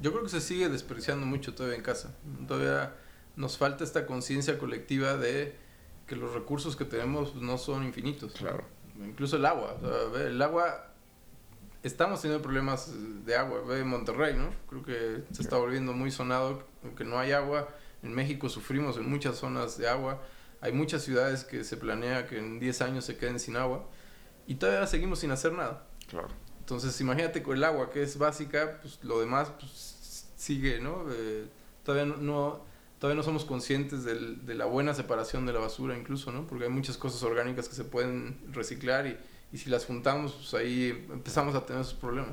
yo 0.00 0.10
creo 0.10 0.22
que 0.22 0.30
se 0.30 0.40
sigue 0.40 0.70
desperdiciando 0.70 1.26
mucho 1.26 1.54
todavía 1.54 1.76
en 1.76 1.82
casa. 1.82 2.16
Todavía 2.48 2.94
nos 3.36 3.58
falta 3.58 3.84
esta 3.84 4.06
conciencia 4.06 4.58
colectiva 4.58 5.18
de 5.18 5.54
que 6.06 6.16
los 6.16 6.32
recursos 6.32 6.76
que 6.76 6.86
tenemos 6.86 7.34
no 7.34 7.58
son 7.58 7.84
infinitos. 7.84 8.32
Claro. 8.32 8.64
Incluso 9.04 9.36
el 9.36 9.44
agua. 9.44 9.76
O 9.82 10.14
sea, 10.14 10.26
el 10.28 10.40
agua, 10.40 10.94
estamos 11.82 12.22
teniendo 12.22 12.42
problemas 12.42 12.94
de 13.26 13.36
agua. 13.36 13.60
Ve 13.68 13.84
Monterrey, 13.84 14.34
¿no? 14.34 14.48
Creo 14.70 14.82
que 14.82 15.24
se 15.34 15.42
está 15.42 15.58
volviendo 15.58 15.92
muy 15.92 16.10
sonado 16.10 16.62
que 16.96 17.04
no 17.04 17.18
hay 17.18 17.32
agua. 17.32 17.68
En 18.02 18.14
México 18.14 18.48
sufrimos 18.48 18.96
en 18.96 19.10
muchas 19.10 19.36
zonas 19.36 19.76
de 19.76 19.90
agua. 19.90 20.22
Hay 20.62 20.72
muchas 20.72 21.02
ciudades 21.02 21.44
que 21.44 21.64
se 21.64 21.76
planea 21.76 22.26
que 22.26 22.38
en 22.38 22.60
10 22.60 22.80
años 22.80 23.04
se 23.04 23.18
queden 23.18 23.38
sin 23.38 23.56
agua 23.56 23.86
y 24.46 24.56
todavía 24.56 24.86
seguimos 24.86 25.20
sin 25.20 25.30
hacer 25.30 25.52
nada. 25.52 25.86
Claro. 26.08 26.28
Entonces, 26.60 27.00
imagínate 27.00 27.42
con 27.42 27.56
el 27.56 27.64
agua, 27.64 27.90
que 27.90 28.02
es 28.02 28.18
básica, 28.18 28.78
pues 28.80 28.98
lo 29.02 29.20
demás 29.20 29.52
pues, 29.58 30.26
sigue, 30.36 30.80
¿no? 30.80 31.04
Eh, 31.10 31.46
todavía 31.84 32.12
no, 32.16 32.64
todavía 32.98 33.16
no 33.16 33.22
somos 33.22 33.44
conscientes 33.44 34.04
del, 34.04 34.44
de 34.44 34.54
la 34.54 34.64
buena 34.64 34.94
separación 34.94 35.46
de 35.46 35.52
la 35.52 35.60
basura 35.60 35.96
incluso, 35.96 36.32
¿no? 36.32 36.46
Porque 36.46 36.64
hay 36.64 36.70
muchas 36.70 36.96
cosas 36.96 37.22
orgánicas 37.22 37.68
que 37.68 37.74
se 37.74 37.84
pueden 37.84 38.38
reciclar 38.52 39.06
y, 39.06 39.16
y 39.52 39.58
si 39.58 39.70
las 39.70 39.84
juntamos, 39.84 40.32
pues 40.32 40.54
ahí 40.54 41.06
empezamos 41.10 41.54
a 41.54 41.64
tener 41.64 41.82
esos 41.82 41.94
problemas. 41.94 42.32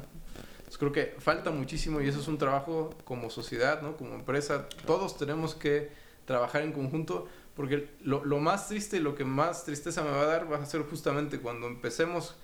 Entonces 0.57 0.77
creo 0.77 0.91
que 0.91 1.15
falta 1.19 1.51
muchísimo 1.51 2.01
y 2.01 2.07
eso 2.07 2.19
es 2.19 2.27
un 2.27 2.37
trabajo 2.37 2.95
como 3.05 3.29
sociedad, 3.29 3.81
¿no? 3.81 3.97
Como 3.97 4.15
empresa, 4.15 4.67
todos 4.85 5.17
tenemos 5.17 5.53
que 5.53 5.91
trabajar 6.25 6.63
en 6.63 6.71
conjunto 6.71 7.27
porque 7.55 7.89
lo, 8.01 8.25
lo, 8.25 8.39
más 8.39 8.67
triste 8.67 8.97
y 8.97 8.99
lo 8.99 9.15
que 9.15 9.25
más 9.25 9.65
tristeza 9.65 10.03
me 10.03 10.09
va 10.09 10.21
a 10.21 10.25
dar 10.25 10.51
va 10.51 10.57
a 10.57 10.65
ser 10.65 10.81
justamente 10.83 11.39
cuando 11.39 11.67
empecemos 11.67 12.35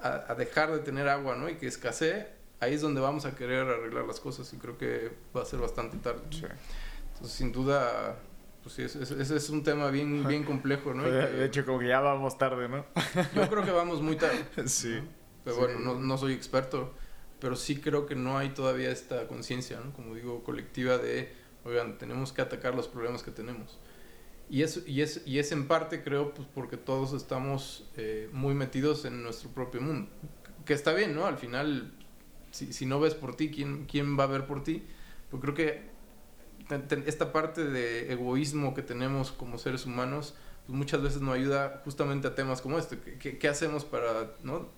a, 0.00 0.32
a, 0.32 0.34
dejar 0.34 0.72
de 0.72 0.80
tener 0.80 1.08
agua, 1.08 1.36
¿no? 1.36 1.48
Y 1.48 1.56
que 1.56 1.66
escasee, 1.66 2.26
ahí 2.60 2.74
es 2.74 2.80
donde 2.80 3.00
vamos 3.00 3.24
a 3.24 3.34
querer 3.34 3.66
arreglar 3.68 4.04
las 4.04 4.20
cosas 4.20 4.52
y 4.52 4.56
creo 4.56 4.76
que 4.76 5.12
va 5.36 5.42
a 5.42 5.44
ser 5.44 5.60
bastante 5.60 5.96
tarde. 5.98 6.22
Sí. 6.30 6.44
Entonces, 7.12 7.36
sin 7.36 7.52
duda, 7.52 8.16
pues 8.62 8.74
sí, 8.74 8.82
ese, 8.82 9.20
ese 9.20 9.36
es 9.36 9.50
un 9.50 9.62
tema 9.62 9.90
bien, 9.90 10.26
bien 10.26 10.44
complejo, 10.44 10.94
¿no? 10.94 11.02
De 11.10 11.44
hecho, 11.44 11.64
como 11.64 11.78
que 11.78 11.88
ya 11.88 12.00
vamos 12.00 12.38
tarde, 12.38 12.68
¿no? 12.68 12.84
Yo 13.34 13.48
creo 13.48 13.64
que 13.64 13.70
vamos 13.70 14.02
muy 14.02 14.16
tarde. 14.16 14.44
Sí. 14.66 14.96
¿no? 14.96 15.08
Pero 15.44 15.56
sí. 15.56 15.62
bueno, 15.62 15.78
no, 15.80 15.94
no 15.94 16.18
soy 16.18 16.32
experto, 16.32 16.94
pero 17.40 17.56
sí 17.56 17.80
creo 17.80 18.06
que 18.06 18.14
no 18.14 18.38
hay 18.38 18.50
todavía 18.50 18.90
esta 18.90 19.26
conciencia, 19.26 19.80
¿no? 19.80 19.92
Como 19.92 20.14
digo, 20.14 20.42
colectiva 20.42 20.98
de, 20.98 21.32
oigan, 21.64 21.98
tenemos 21.98 22.32
que 22.32 22.42
atacar 22.42 22.74
los 22.74 22.88
problemas 22.88 23.22
que 23.22 23.30
tenemos. 23.30 23.78
Y 24.50 24.62
es, 24.62 24.82
y, 24.86 25.02
es, 25.02 25.22
y 25.26 25.38
es 25.38 25.52
en 25.52 25.68
parte, 25.68 26.02
creo, 26.02 26.32
pues 26.32 26.48
porque 26.54 26.76
todos 26.76 27.12
estamos 27.12 27.88
eh, 27.96 28.30
muy 28.32 28.54
metidos 28.54 29.04
en 29.04 29.22
nuestro 29.22 29.50
propio 29.50 29.80
mundo. 29.80 30.10
Que 30.64 30.72
está 30.72 30.94
bien, 30.94 31.14
¿no? 31.14 31.26
Al 31.26 31.36
final, 31.36 31.92
si, 32.50 32.72
si 32.72 32.86
no 32.86 32.98
ves 32.98 33.14
por 33.14 33.36
ti, 33.36 33.50
¿quién, 33.50 33.84
¿quién 33.86 34.18
va 34.18 34.24
a 34.24 34.28
ver 34.28 34.46
por 34.46 34.64
ti? 34.64 34.84
Pues 35.30 35.42
creo 35.42 35.54
que 35.54 35.88
esta 37.06 37.32
parte 37.32 37.64
de 37.64 38.12
egoísmo 38.12 38.74
que 38.74 38.82
tenemos 38.82 39.32
como 39.32 39.58
seres 39.58 39.86
humanos, 39.86 40.34
pues 40.66 40.76
muchas 40.76 41.02
veces 41.02 41.20
nos 41.20 41.34
ayuda 41.34 41.82
justamente 41.84 42.28
a 42.28 42.34
temas 42.34 42.60
como 42.60 42.78
este. 42.78 42.98
¿Qué, 42.98 43.38
qué 43.38 43.48
hacemos 43.48 43.84
para, 43.84 44.32
¿no? 44.42 44.68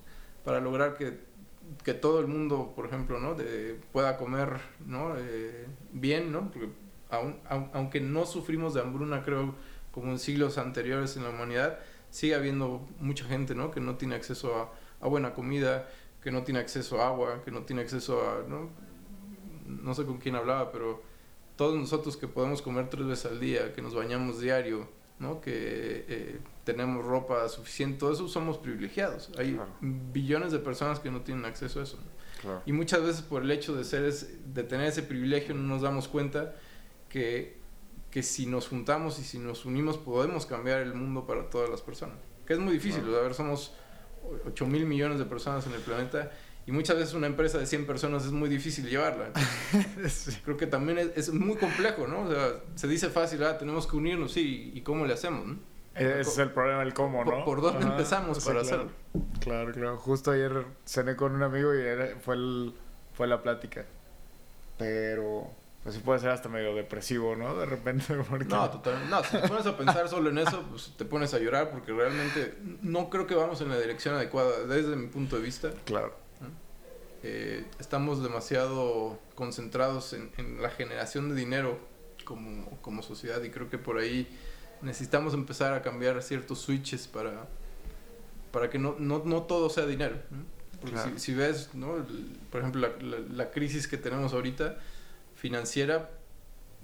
para 0.45 0.61
lograr 0.61 0.97
que, 0.97 1.19
que 1.85 1.95
todo 1.95 2.21
el 2.21 2.27
mundo, 2.27 2.73
por 2.75 2.87
ejemplo, 2.87 3.21
¿no? 3.21 3.35
De, 3.35 3.79
pueda 3.93 4.17
comer 4.17 4.61
¿no? 4.87 5.15
Eh, 5.17 5.67
bien, 5.93 6.33
¿no? 6.33 6.51
Porque 6.51 6.69
aun, 7.11 7.39
aun, 7.49 7.71
aunque 7.75 8.01
no 8.01 8.27
sufrimos 8.27 8.75
de 8.75 8.81
hambruna, 8.81 9.23
creo, 9.23 9.55
como 9.93 10.11
en 10.13 10.19
siglos 10.19 10.59
anteriores 10.59 11.17
en 11.17 11.25
la 11.25 11.31
humanidad, 11.31 11.79
sigue 12.11 12.35
habiendo 12.35 12.87
mucha 13.01 13.25
gente, 13.25 13.55
¿no? 13.55 13.71
Que 13.71 13.81
no 13.81 13.97
tiene 13.97 14.15
acceso 14.15 14.57
a, 14.57 14.73
a 15.05 15.09
buena 15.09 15.33
comida, 15.35 15.89
que 16.23 16.31
no 16.31 16.43
tiene 16.43 16.61
acceso 16.61 17.01
a 17.01 17.09
agua, 17.09 17.43
que 17.45 17.51
no 17.51 17.63
tiene 17.63 17.83
acceso 17.83 18.21
a, 18.29 18.49
¿no? 18.49 18.71
No 19.67 19.95
sé 19.95 20.05
con 20.05 20.19
quién 20.19 20.35
hablaba, 20.35 20.73
pero 20.73 21.03
todos 21.57 21.77
nosotros 21.77 22.17
que 22.17 22.27
podemos 22.27 22.63
comer 22.63 22.89
tres 22.91 23.07
veces 23.07 23.31
al 23.33 23.41
día, 23.41 23.73
que 23.73 23.83
nos 23.83 23.95
bañamos 23.95 24.41
diario, 24.41 24.89
¿no? 25.19 25.41
Que 25.41 26.05
eh, 26.09 26.39
tenemos 26.65 27.05
ropa 27.05 27.49
suficiente, 27.49 27.99
todo 27.99 28.13
eso 28.13 28.27
somos 28.29 28.59
privilegiados. 28.59 29.31
Hay 29.39 29.53
Claro. 29.55 29.71
billones 29.81 30.53
de 30.53 30.59
personas 30.59 30.99
que 31.01 31.11
no 31.11 31.21
tienen 31.21 31.45
acceso 31.45 31.81
a 31.81 31.83
eso. 31.85 31.99
¿no? 31.99 32.21
Claro. 32.41 32.63
Y 32.67 32.73
muchas 32.73 33.03
veces 33.03 33.23
por 33.23 33.43
el 33.43 33.51
hecho 33.51 33.75
de 33.77 33.85
ser 33.85 34.05
es- 34.05 34.55
de 34.55 34.63
tener 34.65 34.87
ese 34.87 35.03
privilegio 35.03 35.55
no 35.55 35.63
nos 35.63 35.83
damos 35.83 36.09
cuenta 36.09 36.57
que, 37.11 37.59
que 38.11 38.23
si 38.23 38.47
nos 38.47 38.69
juntamos 38.69 39.19
y 39.19 39.25
si 39.25 39.39
nos 39.39 39.67
unimos 39.67 39.99
podemos 39.99 40.47
cambiar 40.47 40.81
el 40.81 40.95
mundo 40.95 41.27
para 41.27 41.51
todas 41.51 41.69
las 41.69 41.83
personas. 41.83 42.17
Que 42.47 42.55
es 42.55 42.59
muy 42.59 42.73
difícil, 42.73 43.03
Claro. 43.03 43.19
a 43.19 43.23
ver, 43.23 43.35
somos 43.35 43.75
8 44.47 44.67
mil 44.67 44.87
millones 44.87 45.19
de 45.19 45.25
personas 45.27 45.67
en 45.67 45.75
el 45.75 45.81
planeta 45.81 46.31
y 46.67 46.73
muchas 46.73 46.97
veces 46.97 47.15
una 47.15 47.27
empresa 47.27 47.59
de 47.59 47.67
100 47.67 47.87
personas 47.87 48.25
es 48.25 48.33
muy 48.33 48.49
difícil 48.49 48.89
llevarla. 48.89 49.31
Sí. 50.09 50.33
Creo 50.45 50.57
que 50.57 50.67
también 50.67 50.99
es, 50.99 51.09
es 51.17 51.33
muy 51.33 51.57
complejo, 51.57 52.07
¿no? 52.07 52.23
O 52.23 52.31
sea, 52.31 52.55
se 52.75 52.89
dice 52.89 53.09
fácil, 53.11 53.43
ah, 53.45 53.59
tenemos 53.59 53.87
que 53.87 53.97
unirnos, 53.97 54.33
sí, 54.33 54.73
¿y 54.75 54.81
cómo 54.83 55.05
le 55.07 55.13
hacemos? 55.15 55.47
no? 55.47 55.59
Ese 55.95 56.21
es 56.21 56.39
el 56.39 56.51
problema 56.53 56.81
del 56.81 56.95
cómo, 56.95 57.25
¿Por- 57.25 57.39
¿no? 57.39 57.45
por 57.45 57.61
dónde 57.61 57.85
empezamos 57.85 58.39
para 58.45 58.61
claro. 58.61 58.67
hacerlo? 58.67 58.93
Claro, 59.41 59.73
claro. 59.73 59.97
Justo 59.99 60.31
ayer 60.31 60.65
cené 60.87 61.17
con 61.17 61.35
un 61.35 61.43
amigo 61.43 61.75
y 61.75 61.81
era- 61.81 62.17
fue, 62.21 62.37
el, 62.37 62.73
fue 63.13 63.27
la 63.27 63.43
plática. 63.43 63.85
Pero, 64.79 65.51
pues 65.83 65.95
sí 65.95 66.01
puede 66.05 66.21
ser 66.21 66.31
hasta 66.31 66.49
medio 66.49 66.75
depresivo, 66.75 67.37
¿no? 67.37 67.55
De 67.57 67.65
repente, 67.67 68.15
porque... 68.29 68.45
No, 68.47 68.69
total, 68.71 69.09
no, 69.09 69.23
si 69.25 69.37
te 69.39 69.49
pones 69.49 69.67
a 69.67 69.77
pensar 69.77 70.09
solo 70.09 70.31
en 70.31 70.39
eso, 70.39 70.63
pues 70.71 70.93
te 70.97 71.05
pones 71.05 71.33
a 71.35 71.39
llorar 71.39 71.71
porque 71.71 71.93
realmente 71.93 72.57
no 72.83 73.09
creo 73.11 73.27
que 73.27 73.35
vamos 73.35 73.61
en 73.61 73.69
la 73.71 73.79
dirección 73.79 74.15
adecuada 74.15 74.65
desde 74.67 74.95
mi 74.97 75.07
punto 75.09 75.37
de 75.37 75.43
vista. 75.43 75.71
Claro. 75.87 76.15
Eh, 77.23 77.67
estamos 77.79 78.23
demasiado 78.23 79.19
concentrados 79.35 80.15
en, 80.15 80.31
en 80.39 80.63
la 80.63 80.71
generación 80.71 81.29
de 81.29 81.35
dinero 81.35 81.79
como, 82.25 82.71
como 82.81 83.03
sociedad 83.03 83.43
y 83.43 83.51
creo 83.51 83.69
que 83.69 83.77
por 83.77 83.99
ahí 83.99 84.27
necesitamos 84.81 85.35
empezar 85.35 85.75
a 85.75 85.83
cambiar 85.83 86.23
ciertos 86.23 86.61
switches 86.63 87.07
para, 87.09 87.47
para 88.53 88.71
que 88.71 88.79
no, 88.79 88.97
no, 88.99 89.23
no 89.25 89.43
todo 89.43 89.69
sea 89.69 89.85
dinero. 89.85 90.17
¿no? 90.31 90.45
Porque 90.81 90.95
Claro. 90.95 91.11
si, 91.17 91.19
si 91.21 91.35
ves, 91.35 91.75
¿no? 91.75 91.97
El- 91.97 92.39
por 92.51 92.61
ejemplo, 92.63 92.81
la, 92.89 93.03
la- 93.19 93.19
la 93.35 93.51
crisis 93.51 93.87
que 93.87 93.99
tenemos 93.99 94.33
ahorita 94.33 94.79
financiera, 95.41 96.11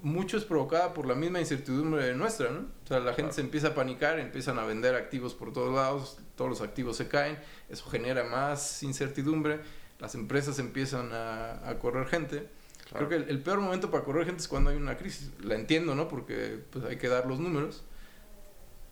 mucho 0.02 0.36
es 0.36 0.44
provocada 0.44 0.94
por 0.94 1.06
la 1.06 1.14
misma 1.14 1.40
incertidumbre 1.40 2.14
nuestra, 2.14 2.50
¿no? 2.50 2.60
O 2.84 2.86
sea, 2.86 2.98
la 3.00 3.06
gente 3.12 3.22
Claro. 3.22 3.32
se 3.34 3.40
empieza 3.42 3.68
a 3.68 3.74
panicar, 3.74 4.18
empiezan 4.18 4.58
a 4.58 4.64
vender 4.64 4.94
activos 4.94 5.34
por 5.34 5.52
todos 5.52 5.74
lados, 5.74 6.18
todos 6.36 6.50
los 6.50 6.60
activos 6.60 6.96
se 6.96 7.08
caen, 7.08 7.38
eso 7.68 7.88
genera 7.90 8.24
más 8.24 8.82
incertidumbre, 8.82 9.60
las 9.98 10.14
empresas 10.14 10.58
empiezan 10.58 11.12
a, 11.12 11.68
a 11.68 11.78
correr 11.78 12.06
gente. 12.06 12.48
claro. 12.90 13.06
Creo 13.06 13.08
que 13.08 13.16
el, 13.16 13.30
el 13.30 13.42
peor 13.42 13.60
momento 13.60 13.90
para 13.90 14.04
correr 14.04 14.26
gente 14.26 14.40
es 14.42 14.48
cuando 14.48 14.70
hay 14.70 14.76
una 14.76 14.96
crisis. 14.96 15.30
La 15.42 15.54
entiendo, 15.54 15.94
¿no? 15.94 16.08
Porque 16.08 16.60
pues 16.70 16.84
hay 16.84 16.96
que 16.96 17.08
dar 17.08 17.26
los 17.26 17.38
números. 17.40 17.84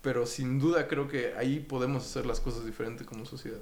Pero 0.03 0.27
sin 0.27 0.59
duda 0.59 0.87
creo 0.87 1.09
que 1.09 1.35
ahí 1.35 1.61
podemos 1.61 2.05
hacer 2.05 2.27
las 2.27 2.41
cosas 2.41 2.65
diferentes 2.67 3.07
como 3.07 3.25
sociedad. 3.25 3.61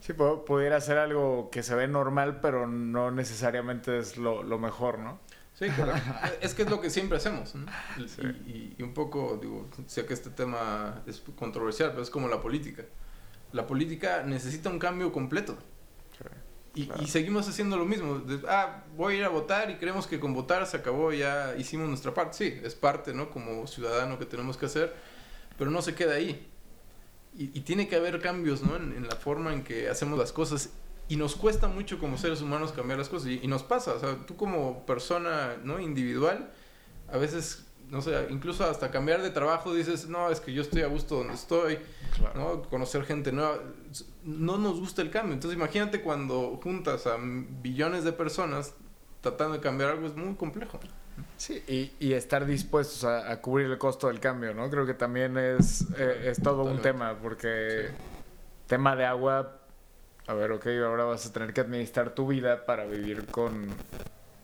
Sí, 0.00 0.12
pu- 0.12 0.44
pudiera 0.44 0.80
ser 0.80 0.98
algo 0.98 1.50
que 1.50 1.62
se 1.62 1.74
ve 1.74 1.86
normal, 1.86 2.40
pero 2.40 2.66
no 2.66 3.10
necesariamente 3.12 3.98
es 3.98 4.16
lo, 4.16 4.42
lo 4.42 4.58
mejor, 4.58 4.98
¿no? 4.98 5.18
Sí, 5.54 5.68
correcto. 5.70 6.00
es 6.40 6.54
que 6.54 6.62
es 6.62 6.70
lo 6.70 6.80
que 6.80 6.90
siempre 6.90 7.16
hacemos. 7.16 7.54
¿no? 7.54 7.66
Y, 8.46 8.74
y, 8.76 8.82
un 8.82 8.92
poco, 8.92 9.38
digo, 9.40 9.68
sé 9.86 10.04
que 10.04 10.14
este 10.14 10.30
tema 10.30 11.02
es 11.06 11.22
controversial, 11.36 11.90
pero 11.90 12.02
es 12.02 12.10
como 12.10 12.28
la 12.28 12.40
política. 12.40 12.84
La 13.52 13.66
política 13.66 14.24
necesita 14.24 14.68
un 14.68 14.80
cambio 14.80 15.12
completo. 15.12 15.56
y, 16.74 16.90
y, 17.00 17.06
seguimos 17.06 17.48
haciendo 17.48 17.76
lo 17.76 17.84
mismo. 17.84 18.22
ah, 18.48 18.82
voy 18.96 19.14
a 19.14 19.18
ir 19.18 19.24
a 19.24 19.28
votar 19.28 19.70
y 19.70 19.76
creemos 19.76 20.08
que 20.08 20.18
con 20.18 20.34
votar 20.34 20.66
se 20.66 20.76
acabó, 20.76 21.12
ya 21.12 21.54
hicimos 21.56 21.88
nuestra 21.88 22.12
parte. 22.12 22.36
Sí, 22.36 22.60
es 22.64 22.74
parte, 22.74 23.14
¿no? 23.14 23.30
Como 23.30 23.68
ciudadano 23.68 24.18
que 24.18 24.26
tenemos 24.26 24.56
que 24.56 24.66
hacer, 24.66 24.92
pero 25.56 25.70
no 25.70 25.82
se 25.82 25.94
queda 25.94 26.14
ahí. 26.14 26.48
Y, 27.36 27.56
y 27.56 27.60
tiene 27.62 27.86
que 27.86 27.94
haber 27.94 28.20
cambios, 28.20 28.62
¿no? 28.62 28.74
En, 28.74 28.92
en, 28.92 29.06
la 29.06 29.14
forma 29.16 29.52
en 29.52 29.62
que 29.62 29.88
hacemos 29.88 30.18
las 30.18 30.32
cosas 30.32 30.70
y 31.08 31.16
nos 31.16 31.36
cuesta 31.36 31.68
mucho 31.68 31.98
como 31.98 32.16
seres 32.16 32.40
humanos 32.40 32.72
cambiar 32.72 32.98
las 32.98 33.08
cosas 33.08 33.28
y, 33.28 33.40
y, 33.42 33.46
nos 33.46 33.62
pasa, 33.62 33.94
o 33.94 34.00
sea, 34.00 34.16
tú 34.26 34.36
como 34.36 34.86
persona 34.86 35.56
no 35.62 35.78
individual, 35.78 36.50
a 37.12 37.18
veces, 37.18 37.66
no 37.90 38.00
sé, 38.00 38.26
incluso 38.30 38.64
hasta 38.64 38.90
cambiar 38.90 39.22
de 39.22 39.30
trabajo 39.30 39.74
dices, 39.74 40.08
no, 40.08 40.30
es 40.30 40.40
que 40.40 40.52
yo 40.52 40.62
estoy 40.62 40.82
a 40.82 40.86
gusto 40.86 41.16
donde 41.16 41.34
estoy, 41.34 41.78
claro. 42.16 42.56
¿no? 42.56 42.62
Conocer 42.62 43.04
gente 43.04 43.32
nueva, 43.32 43.58
no 44.24 44.56
nos 44.56 44.80
gusta 44.80 45.02
el 45.02 45.10
cambio. 45.10 45.34
Entonces 45.34 45.58
imagínate 45.58 46.00
cuando 46.00 46.58
juntas 46.62 47.06
a 47.06 47.16
billones 47.20 48.04
de 48.04 48.12
personas 48.12 48.74
tratando 49.20 49.54
de 49.54 49.60
cambiar 49.60 49.90
algo 49.90 50.06
es 50.06 50.16
muy 50.16 50.34
complejo. 50.34 50.80
Sí, 51.36 51.62
y, 51.68 51.92
y 52.04 52.14
estar 52.14 52.44
dispuestos 52.46 53.04
a, 53.04 53.30
a, 53.30 53.40
cubrir 53.40 53.70
el 53.70 53.78
costo 53.78 54.08
del 54.08 54.20
cambio, 54.20 54.54
¿no? 54.54 54.68
Creo 54.70 54.86
que 54.86 54.94
también 54.94 55.36
es, 55.36 55.82
eh, 55.96 56.30
es 56.30 56.42
todo 56.42 56.62
Totalmente. 56.62 56.88
un 56.88 56.94
tema, 56.94 57.18
porque 57.20 57.88
sí. 57.90 57.94
tema 58.66 58.96
de 58.96 59.04
agua 59.04 59.60
a 60.26 60.34
ver, 60.34 60.52
ok, 60.52 60.66
ahora 60.84 61.04
vas 61.04 61.26
a 61.26 61.32
tener 61.32 61.52
que 61.52 61.60
administrar 61.60 62.14
tu 62.14 62.26
vida 62.26 62.64
para 62.64 62.86
vivir 62.86 63.26
con, 63.26 63.68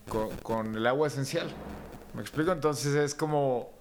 con, 0.07 0.29
con, 0.37 0.75
el 0.75 0.85
agua 0.85 1.07
esencial. 1.07 1.49
¿Me 2.13 2.21
explico? 2.21 2.51
Entonces 2.51 2.93
es 2.93 3.15
como... 3.15 3.71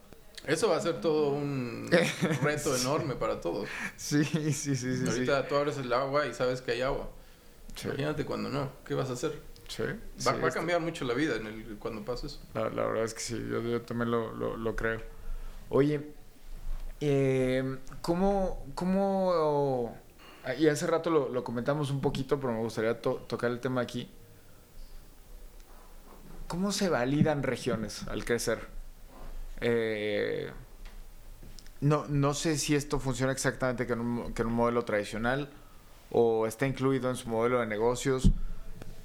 Eso 0.46 0.70
va 0.70 0.76
a 0.76 0.80
ser 0.80 1.02
todo 1.02 1.30
un 1.30 1.90
reto 2.42 2.74
enorme 2.74 3.14
para 3.14 3.40
todos. 3.42 3.68
Sí, 3.96 4.24
sí, 4.24 4.52
sí. 4.52 4.76
sí 4.76 5.04
Ahorita 5.06 5.42
sí. 5.42 5.48
tú 5.48 5.56
abres 5.56 5.76
el 5.76 5.92
agua 5.92 6.26
y 6.26 6.32
sabes 6.32 6.62
que 6.62 6.72
hay 6.72 6.80
agua. 6.80 7.10
Sí. 7.74 7.88
Imagínate 7.88 8.24
cuando 8.24 8.48
no. 8.48 8.70
¿Qué 8.86 8.94
vas 8.94 9.10
a 9.10 9.12
hacer? 9.12 9.38
Sí. 9.68 9.82
Va, 10.26 10.32
va 10.32 10.48
a 10.48 10.50
cambiar 10.50 10.80
mucho 10.80 11.04
la 11.04 11.12
vida 11.12 11.36
en 11.36 11.46
el, 11.46 11.76
cuando 11.78 12.02
pase 12.02 12.28
eso. 12.28 12.40
La, 12.54 12.70
la, 12.70 12.86
verdad 12.86 13.04
es 13.04 13.12
que 13.12 13.20
sí, 13.20 13.46
yo, 13.50 13.60
yo 13.60 13.82
también 13.82 14.10
lo, 14.10 14.32
lo, 14.32 14.56
lo, 14.56 14.74
creo. 14.74 15.02
Oye, 15.68 16.00
eh, 17.00 17.76
¿cómo, 18.00 18.66
cómo 18.74 19.94
y 20.58 20.68
hace 20.68 20.86
rato 20.86 21.10
lo, 21.10 21.28
lo, 21.28 21.44
comentamos 21.44 21.90
un 21.90 22.00
poquito, 22.00 22.40
pero 22.40 22.52
me 22.52 22.60
gustaría 22.60 23.00
to 23.00 23.14
tocar 23.26 23.50
el 23.50 23.60
tema 23.60 23.80
aquí. 23.80 24.10
¿Cómo 26.48 26.72
se 26.72 26.88
validan 26.88 27.42
regiones 27.42 28.06
al 28.08 28.24
crecer? 28.24 28.58
Eh, 29.60 30.50
no, 31.80 32.06
no 32.08 32.34
sé 32.34 32.58
si 32.58 32.74
esto 32.74 32.98
funciona 32.98 33.32
exactamente 33.32 33.86
que 33.86 33.92
en, 33.92 34.00
un, 34.00 34.34
que 34.34 34.42
en 34.42 34.48
un 34.48 34.54
modelo 34.54 34.84
tradicional 34.84 35.48
o 36.10 36.46
está 36.46 36.66
incluido 36.66 37.08
en 37.08 37.16
su 37.16 37.28
modelo 37.28 37.60
de 37.60 37.66
negocios, 37.66 38.30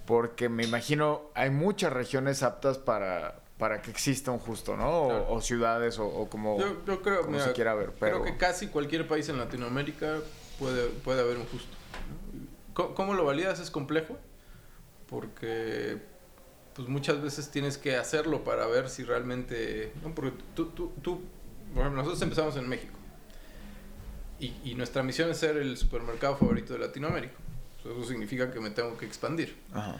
porque 0.07 0.49
me 0.49 0.63
imagino 0.63 1.29
hay 1.35 1.51
muchas 1.51 1.93
regiones 1.93 2.41
aptas 2.41 2.77
para, 2.77 3.41
para 3.59 3.81
que 3.81 3.91
exista 3.91 4.31
un 4.31 4.39
justo, 4.39 4.75
¿no? 4.75 5.03
O, 5.03 5.07
claro. 5.07 5.25
o 5.29 5.41
ciudades 5.41 5.99
o, 5.99 6.07
o, 6.07 6.29
como, 6.29 6.59
yo, 6.59 6.83
yo 6.85 7.01
creo, 7.01 7.21
como 7.21 7.33
mira, 7.33 7.45
se 7.45 7.53
quiera 7.53 7.75
ver. 7.75 7.91
Pero... 7.99 8.21
Creo 8.21 8.33
que 8.33 8.37
casi 8.39 8.67
cualquier 8.67 9.07
país 9.07 9.29
en 9.29 9.37
Latinoamérica 9.37 10.17
puede, 10.59 10.87
puede 10.87 11.21
haber 11.21 11.37
un 11.37 11.45
justo. 11.45 11.75
¿Cómo 12.73 13.13
lo 13.13 13.23
validas? 13.23 13.59
Es 13.59 13.71
complejo, 13.71 14.17
porque 15.07 15.97
pues 16.73 16.89
muchas 16.89 17.21
veces 17.21 17.49
tienes 17.49 17.77
que 17.77 17.95
hacerlo 17.95 18.43
para 18.43 18.67
ver 18.67 18.89
si 18.89 19.03
realmente... 19.03 19.93
¿no? 20.03 20.13
Porque 20.13 20.33
tú, 20.55 20.67
tú, 20.67 20.91
tú, 21.01 21.21
bueno, 21.73 21.91
nosotros 21.91 22.21
empezamos 22.21 22.57
en 22.57 22.67
México 22.67 22.93
y, 24.39 24.53
y, 24.65 24.75
nuestra 24.75 25.01
misión 25.01 25.29
es 25.29 25.37
ser 25.37 25.55
el 25.55 25.77
supermercado 25.77 26.35
favorito 26.35 26.73
de 26.73 26.79
Latinoamérica. 26.79 27.35
Eso 27.79 28.03
significa 28.03 28.51
que 28.51 28.59
me 28.59 28.71
tengo 28.71 28.97
que 28.97 29.05
expandir. 29.05 29.55
Ajá. 29.71 29.97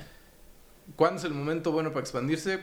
¿Cuándo 0.95 1.19
es 1.19 1.25
el 1.25 1.33
momento 1.33 1.71
bueno 1.71 1.89
para 1.89 2.01
expandirse? 2.01 2.59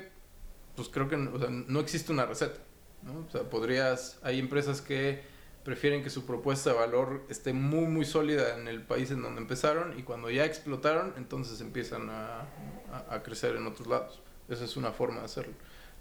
Pues 0.76 0.88
creo 0.88 1.08
que 1.08 1.16
o 1.16 1.38
sea, 1.38 1.48
no 1.50 1.80
existe 1.80 2.12
una 2.12 2.26
receta. 2.26 2.60
¿no? 3.02 3.26
O 3.26 3.30
sea, 3.30 3.42
podrías, 3.42 4.18
hay 4.22 4.38
empresas 4.38 4.80
que 4.80 5.22
prefieren 5.64 6.02
que 6.02 6.10
su 6.10 6.26
propuesta 6.26 6.70
de 6.70 6.76
valor 6.76 7.24
esté 7.28 7.52
muy 7.52 7.86
muy 7.86 8.04
sólida 8.04 8.58
en 8.58 8.68
el 8.68 8.82
país 8.82 9.10
en 9.10 9.22
donde 9.22 9.40
empezaron 9.40 9.98
y 9.98 10.02
cuando 10.02 10.30
ya 10.30 10.44
explotaron 10.44 11.14
entonces 11.16 11.60
empiezan 11.60 12.10
a, 12.10 12.40
a, 12.92 13.14
a, 13.14 13.22
crecer 13.22 13.56
en 13.56 13.66
otros 13.66 13.86
lados. 13.86 14.20
Esa 14.48 14.64
es 14.64 14.76
una 14.76 14.92
forma 14.92 15.20
de 15.20 15.26
hacerlo. 15.26 15.54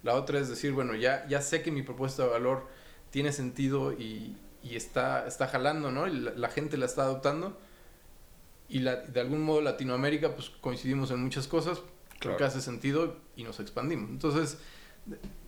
La 0.04 0.16
otra 0.16 0.40
es 0.40 0.50
decir, 0.50 0.72
bueno, 0.72 0.96
ya, 0.96 1.28
ya 1.28 1.42
sé 1.42 1.62
que 1.62 1.72
mi 1.72 1.84
propuesta 1.84 2.24
de 2.24 2.30
valor 2.30 2.68
tiene 3.12 3.32
sentido 3.32 3.94
y, 3.94 4.36
y 4.64 4.76
está, 4.76 5.28
está 5.28 5.48
jalando, 5.48 5.92
¿no? 5.92 6.08
Y 6.08 6.20
la, 6.20 6.32
la, 6.32 6.50
gente 6.50 6.78
la 6.78 6.86
está 6.86 7.04
adoptando 7.04 7.58
y 8.68 8.80
la, 8.80 8.96
de 8.96 9.20
algún 9.20 9.44
modo 9.44 9.62
Latinoamérica 9.62 10.34
pues 10.34 10.50
coincidimos 10.50 11.12
en 11.12 11.22
muchas 11.22 11.48
cosas, 11.48 11.82
claro. 12.20 12.38
que 12.38 12.44
hace 12.46 12.62
sentido 12.62 13.18
y 13.36 13.44
nos 13.44 13.60
expandimos. 13.60 14.10
Entonces, 14.10 14.58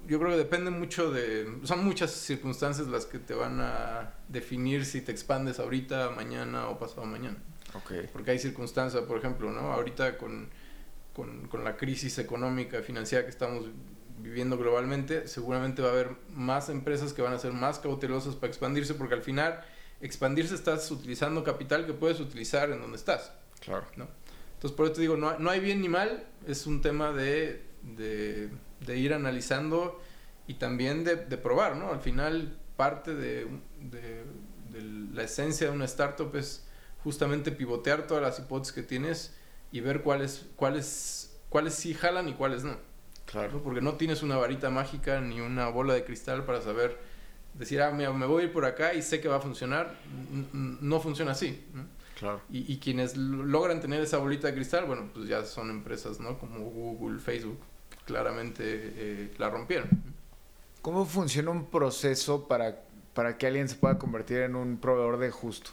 yo 0.07 0.19
creo 0.19 0.31
que 0.31 0.37
depende 0.37 0.71
mucho 0.71 1.11
de... 1.11 1.59
Son 1.63 1.83
muchas 1.83 2.11
circunstancias 2.11 2.87
las 2.87 3.05
que 3.05 3.19
te 3.19 3.33
van 3.33 3.59
a 3.61 4.13
definir 4.27 4.85
si 4.85 5.01
te 5.01 5.11
expandes 5.11 5.59
ahorita, 5.59 6.09
mañana 6.09 6.67
o 6.69 6.77
pasado 6.77 7.05
mañana. 7.05 7.37
Okay. 7.73 8.09
Porque 8.11 8.31
hay 8.31 8.39
circunstancias, 8.39 9.03
por 9.03 9.17
ejemplo, 9.17 9.51
¿no? 9.51 9.71
Ahorita 9.71 10.17
con, 10.17 10.49
con, 11.13 11.47
con, 11.47 11.63
la 11.63 11.77
crisis 11.77 12.19
económica, 12.19 12.81
financiera 12.81 13.23
que 13.23 13.29
estamos 13.29 13.65
viviendo 14.19 14.57
globalmente, 14.57 15.27
seguramente 15.27 15.81
va 15.81 15.89
a 15.89 15.91
haber 15.91 16.11
más 16.29 16.69
empresas 16.69 17.13
que 17.13 17.21
van 17.21 17.33
a 17.33 17.39
ser 17.39 17.53
más 17.53 17.79
cautelosas 17.79 18.35
para 18.35 18.47
expandirse, 18.47 18.93
porque 18.93 19.15
al 19.15 19.21
final 19.21 19.63
expandirse 20.01 20.53
estás 20.53 20.91
utilizando 20.91 21.43
capital 21.43 21.85
que 21.85 21.93
puedes 21.93 22.19
utilizar 22.19 22.69
en 22.71 22.81
donde 22.81 22.97
estás. 22.97 23.31
Claro. 23.61 23.85
¿no? 23.95 24.07
Entonces, 24.55 24.75
por 24.75 24.85
eso 24.85 24.95
te 24.95 25.01
digo, 25.01 25.17
no, 25.17 25.39
no 25.39 25.49
hay 25.49 25.59
bien 25.59 25.81
ni 25.81 25.89
mal, 25.89 26.25
es 26.45 26.67
un 26.67 26.81
tema 26.81 27.11
de, 27.11 27.63
de 27.81 28.49
de 28.85 28.97
ir 28.97 29.13
analizando 29.13 30.01
y 30.47 30.55
también 30.55 31.03
de, 31.03 31.15
de 31.15 31.37
probar, 31.37 31.75
¿no? 31.75 31.91
Al 31.91 31.99
final, 31.99 32.57
parte 32.75 33.15
de, 33.15 33.47
de, 33.79 34.23
de, 34.71 34.81
la 35.13 35.23
esencia 35.23 35.67
de 35.67 35.73
una 35.73 35.85
startup 35.85 36.35
es 36.35 36.65
justamente 37.03 37.51
pivotear 37.51 38.07
todas 38.07 38.23
las 38.23 38.39
hipótesis 38.39 38.73
que 38.73 38.83
tienes 38.83 39.35
y 39.71 39.79
ver 39.81 40.01
cuáles, 40.01 40.45
cuáles, 40.55 41.37
cuáles 41.49 41.73
sí 41.73 41.93
jalan 41.93 42.27
y 42.29 42.33
cuáles 42.33 42.63
no. 42.63 42.77
Claro. 43.25 43.61
Porque 43.63 43.81
no 43.81 43.93
tienes 43.95 44.21
una 44.21 44.37
varita 44.37 44.69
mágica 44.69 45.19
ni 45.21 45.39
una 45.39 45.69
bola 45.69 45.93
de 45.93 46.03
cristal 46.03 46.45
para 46.45 46.61
saber, 46.61 46.97
decir, 47.53 47.81
ah, 47.81 47.91
me, 47.91 48.07
me 48.09 48.25
voy 48.25 48.43
a 48.43 48.45
ir 48.45 48.53
por 48.53 48.65
acá 48.65 48.93
y 48.93 49.01
sé 49.01 49.21
que 49.21 49.27
va 49.27 49.37
a 49.37 49.41
funcionar. 49.41 49.95
No 50.53 50.99
funciona 50.99 51.31
así. 51.31 51.65
¿no? 51.73 51.85
Claro. 52.19 52.41
Y, 52.51 52.71
y, 52.71 52.77
quienes 52.77 53.17
logran 53.17 53.81
tener 53.81 54.01
esa 54.01 54.17
bolita 54.17 54.47
de 54.47 54.53
cristal, 54.53 54.85
bueno, 54.85 55.09
pues 55.13 55.27
ya 55.27 55.43
son 55.43 55.69
empresas, 55.69 56.19
¿no? 56.19 56.37
Como 56.37 56.59
Google, 56.59 57.19
Facebook, 57.19 57.59
claramente 58.05 58.63
eh, 58.65 59.33
la 59.37 59.49
rompieron. 59.49 59.89
¿Cómo 60.81 61.05
funciona 61.05 61.51
un 61.51 61.65
proceso 61.65 62.47
para, 62.47 62.81
para 63.13 63.37
que 63.37 63.47
alguien 63.47 63.69
se 63.69 63.75
pueda 63.75 63.97
convertir 63.97 64.39
en 64.39 64.55
un 64.55 64.77
proveedor 64.77 65.17
de 65.17 65.31
justo? 65.31 65.71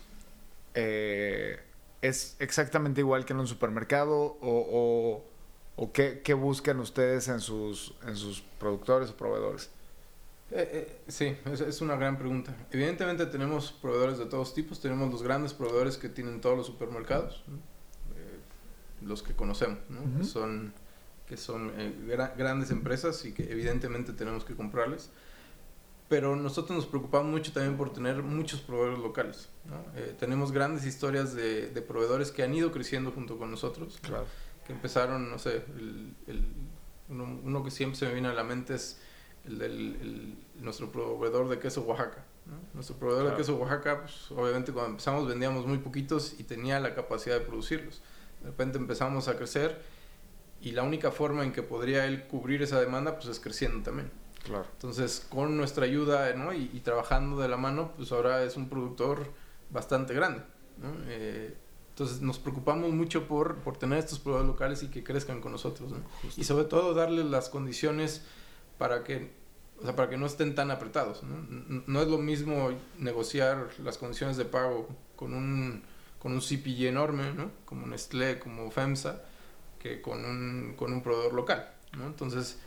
Eh, 0.75 1.59
¿Es 2.03 2.37
exactamente 2.39 3.01
igual 3.01 3.25
que 3.25 3.33
en 3.33 3.41
un 3.41 3.47
supermercado 3.47 4.17
o, 4.17 4.39
o, 4.41 5.25
o 5.77 5.93
qué, 5.93 6.23
qué, 6.25 6.33
buscan 6.35 6.79
ustedes 6.79 7.29
en 7.29 7.41
sus, 7.41 7.95
en 8.07 8.17
sus 8.17 8.43
productores 8.59 9.11
o 9.11 9.17
proveedores? 9.17 9.71
Eh, 10.53 10.69
eh, 10.73 11.01
sí, 11.09 11.37
es, 11.53 11.61
es, 11.61 11.81
una 11.81 11.97
gran 11.97 12.17
pregunta. 12.17 12.55
Evidentemente 12.71 13.27
tenemos 13.27 13.71
proveedores 13.73 14.19
de 14.19 14.27
todos 14.27 14.55
tipos, 14.55 14.81
tenemos 14.81 15.11
los 15.11 15.23
grandes 15.23 15.53
proveedores 15.55 15.97
que 15.97 16.09
tienen 16.09 16.41
todos 16.41 16.57
los 16.57 16.67
supermercados, 16.67 17.45
¿no? 17.47 17.57
eh, 18.17 18.39
los 19.03 19.23
que 19.23 19.35
conocemos, 19.35 19.79
¿no? 19.89 20.01
Uh 20.01 20.21
-huh. 20.21 20.25
son 20.25 20.73
que 21.31 21.37
son 21.37 21.73
eh, 21.77 21.95
gra 22.09 22.35
grandes 22.37 22.73
empresas 22.73 23.25
y 23.25 23.33
que 23.33 23.45
evidentemente 23.53 24.13
tenemos 24.13 24.45
que 24.45 24.57
comprarles. 24.57 25.11
Pero 26.09 26.35
nosotros 26.35 26.77
nos 26.77 26.87
preocupamos 26.87 27.31
mucho 27.31 27.53
también 27.53 27.77
por 27.77 27.93
tener 27.93 28.21
muchos 28.25 28.61
proveedores 28.61 28.99
locales. 28.99 29.49
¿no? 29.65 29.77
Eh, 29.95 30.17
tenemos 30.19 30.51
grandes 30.51 30.85
historias 30.85 31.33
de, 31.33 31.69
de, 31.69 31.83
proveedores 31.83 32.33
que 32.33 32.43
han 32.43 32.53
ido 32.53 32.73
creciendo 32.73 33.13
junto 33.13 33.39
con 33.39 33.49
nosotros. 33.49 34.01
Claro. 34.03 34.27
Que 34.67 34.73
empezaron, 34.73 35.31
no 35.31 35.39
sé, 35.39 35.63
el, 35.79 36.13
el, 36.27 36.45
uno, 37.09 37.39
uno, 37.45 37.63
que 37.63 37.71
siempre 37.71 37.97
se 37.97 38.07
me 38.07 38.13
viene 38.13 38.27
a 38.27 38.35
la 38.35 38.43
mente 38.43 38.75
es 38.75 39.01
el 39.45 39.59
del 39.59 40.37
nuestro 40.57 40.91
proveedor 40.91 41.49
de 41.49 41.61
queso 41.61 41.83
Oaxaca. 41.83 42.25
¿no? 42.47 42.57
Nuestro 42.75 42.97
proveedor 42.97 43.27
claro. 43.27 43.37
de 43.37 43.43
queso 43.43 43.57
Oaxaca, 43.57 44.01
pues, 44.01 44.33
obviamente 44.33 44.73
cuando 44.73 44.91
empezamos 44.91 45.29
vendíamos 45.29 45.65
muy 45.65 45.79
poquitos 45.79 46.35
y 46.41 46.43
tenía 46.43 46.81
la 46.81 46.93
capacidad 46.97 47.39
de 47.39 47.47
producirlos. 47.47 48.03
De 48.41 48.47
repente 48.47 48.79
empezamos 48.79 49.29
a 49.29 49.37
crecer 49.37 50.00
y 50.61 50.73
la 50.73 50.83
única 50.83 51.11
forma 51.11 51.45
en 51.45 51.53
que 51.53 51.63
podría 51.63 52.05
él 52.07 52.25
cubrir 52.25 52.63
esa 52.63 52.81
demanda 52.81 53.17
pues 53.17 53.29
es 53.29 53.41
creciendo 53.41 53.83
también. 53.83 54.11
Claro. 54.45 54.67
Entonces, 54.73 55.27
con 55.29 55.57
nuestra 55.57 55.85
ayuda 55.85 56.33
¿no? 56.35 56.53
y, 56.53 56.71
y, 56.73 56.81
trabajando 56.81 57.41
de 57.41 57.49
la 57.49 57.57
mano, 57.57 57.93
pues 57.97 58.11
ahora 58.13 58.43
es 58.43 58.57
un 58.57 58.69
productor 58.69 59.31
bastante 59.71 60.15
grande. 60.15 60.43
¿no? 60.79 60.89
Eh, 61.09 61.55
Entonces 61.91 62.21
nos 62.21 62.39
preocupamos 62.39 62.91
mucho 62.93 63.27
por, 63.27 63.57
por 63.57 63.77
tener 63.77 63.99
estos 63.99 64.19
proveedores 64.19 64.49
locales 64.49 64.83
y 64.83 64.89
que 64.89 65.03
crezcan 65.05 65.41
con 65.41 65.53
nosotros. 65.53 65.93
¿no? 65.93 65.99
Y 66.37 66.45
sobre 66.45 66.65
todo 66.65 66.95
darles 66.95 67.27
las 67.27 67.49
condiciones 67.49 68.25
para 68.79 69.05
que, 69.05 69.31
o 69.81 69.85
sea, 69.85 69.95
para 69.95 70.09
que 70.09 70.17
no 70.17 70.27
estén 70.27 70.55
tan 70.55 70.71
apretados. 70.71 71.23
¿no? 71.23 71.83
no 71.87 72.03
es 72.03 72.09
lo 72.09 72.19
mismo 72.19 72.71
negociar 72.99 73.69
las 73.83 73.99
condiciones 73.99 74.37
de 74.37 74.47
pago 74.47 74.89
con 75.17 75.35
un, 75.35 75.83
con 76.19 76.33
un 76.33 76.41
CPG 76.41 76.87
enorme, 76.87 77.33
¿no? 77.35 77.51
como 77.67 77.87
Nestlé, 77.87 78.39
como 78.39 78.71
FEMSA, 78.71 79.23
que 79.81 80.01
con 80.01 80.25
un, 80.25 80.75
con 80.77 80.93
un 80.93 81.03
proveedor 81.03 81.35
local. 81.35 81.75
¿no? 81.97 82.07
Entonces 82.07 82.61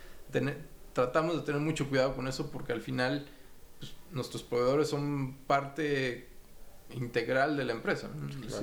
tratamos 0.94 1.36
de 1.36 1.42
tener 1.44 1.62
mucho 1.62 1.88
cuidado 1.88 2.16
con 2.16 2.28
eso 2.28 2.52
porque 2.52 2.74
al 2.74 2.82
final 2.82 3.26
pues, 3.80 3.94
nuestros 4.12 4.44
proveedores 4.44 4.90
son 4.90 5.38
parte 5.48 6.28
integral 6.92 7.56
de 7.56 7.66
la 7.66 7.74
empresa. 7.74 8.10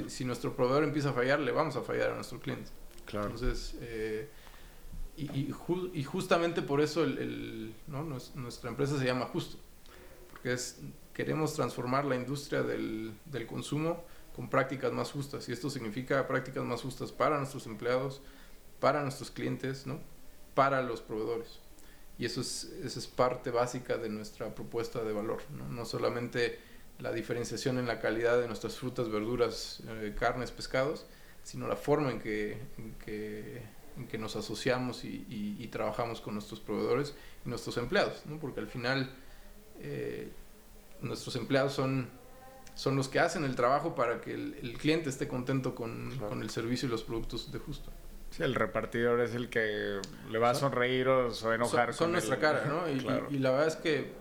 Si, 0.09 0.24
nuestro 0.24 0.55
proveedor 0.55 0.84
empieza 0.84 1.11
a 1.11 1.12
fallar, 1.12 1.40
le 1.40 1.53
vamos 1.53 1.76
a 1.76 1.82
fallar 1.82 2.11
a 2.11 2.14
nuestro 2.14 2.40
cliente. 2.40 2.70
Claro. 3.07 3.26
Entonces, 3.26 3.76
eh, 3.80 4.28
y, 5.16 5.53
y, 5.92 6.05
justamente 6.05 6.62
por 6.62 6.80
eso 6.80 7.05
el, 7.05 7.74
¿no? 7.88 8.05
nuestra 8.05 8.70
empresa 8.70 8.98
se 8.98 9.05
llama 9.05 9.26
Justo, 9.26 9.59
porque 10.30 10.53
es, 10.53 10.80
queremos 11.12 11.55
transformar 11.55 12.05
la 12.07 12.16
industria 12.16 12.62
del, 12.62 13.12
del, 13.26 13.46
consumo 13.46 14.05
con 14.34 14.48
prácticas 14.48 14.92
más 14.92 15.11
justas, 15.11 15.48
y 15.48 15.53
esto 15.53 15.68
significa 15.68 16.26
prácticas 16.26 16.64
más 16.64 16.80
justas 16.80 17.12
para 17.12 17.36
nuestros 17.36 17.66
empleados, 17.66 18.22
para 18.80 19.02
nuestros 19.02 19.30
clientes, 19.30 19.86
¿no? 19.86 20.00
para 20.54 20.82
los 20.82 21.00
proveedores. 21.00 21.60
Y 22.18 22.26
eso 22.26 22.40
es, 22.40 22.64
eso 22.84 22.98
es 22.98 23.06
parte 23.06 23.50
básica 23.50 23.96
de 23.96 24.08
nuestra 24.08 24.54
propuesta 24.54 25.02
de 25.02 25.12
valor, 25.12 25.42
no, 25.56 25.68
no 25.68 25.84
solamente 25.84 26.58
la 26.98 27.12
diferenciación 27.12 27.78
en 27.78 27.86
la 27.86 27.98
calidad 27.98 28.38
de 28.40 28.46
nuestras 28.46 28.76
frutas, 28.76 29.08
verduras, 29.08 29.82
eh, 29.88 30.14
carnes, 30.18 30.50
pescados, 30.50 31.06
sino 31.42 31.66
la 31.66 31.76
forma 31.76 32.10
en 32.10 32.20
que, 32.20 32.58
en 32.76 32.94
que, 33.04 33.62
en 33.96 34.06
que 34.06 34.18
nos 34.18 34.36
asociamos 34.36 35.04
y, 35.04 35.26
y, 35.58 35.66
trabajamos 35.68 36.20
con 36.20 36.34
nuestros 36.34 36.60
proveedores 36.60 37.14
y 37.44 37.48
nuestros 37.48 37.76
empleados, 37.78 38.22
¿no? 38.26 38.38
porque 38.38 38.60
al 38.60 38.66
final 38.66 39.10
eh, 39.80 40.30
nuestros 41.00 41.36
empleados 41.36 41.72
son, 41.72 42.08
son 42.74 42.96
los 42.96 43.08
que 43.08 43.18
hacen 43.18 43.44
el 43.44 43.56
trabajo 43.56 43.94
para 43.94 44.20
que 44.20 44.34
el, 44.34 44.54
el 44.62 44.76
cliente 44.76 45.08
esté 45.08 45.26
contento 45.26 45.74
con, 45.74 46.18
con, 46.18 46.42
el 46.42 46.50
servicio 46.50 46.86
y 46.86 46.90
los 46.90 47.02
productos 47.02 47.50
de 47.50 47.58
justo. 47.58 47.90
Sí, 48.30 48.42
el 48.44 48.54
repartidor 48.54 49.20
es 49.20 49.34
el 49.34 49.48
que 49.48 50.00
le 50.30 50.38
va 50.38 50.50
a 50.50 50.54
sonreír 50.54 51.08
o, 51.08 51.28
o 51.28 51.52
enojar. 51.52 51.88
Son, 51.88 52.04
son 52.06 52.12
nuestra 52.12 52.38
cara, 52.38 52.64
¿no? 52.66 52.88
Y, 53.30 53.34
y, 53.34 53.38
la 53.38 53.50
verdad 53.50 53.68
es 53.68 53.76
que 53.76 54.12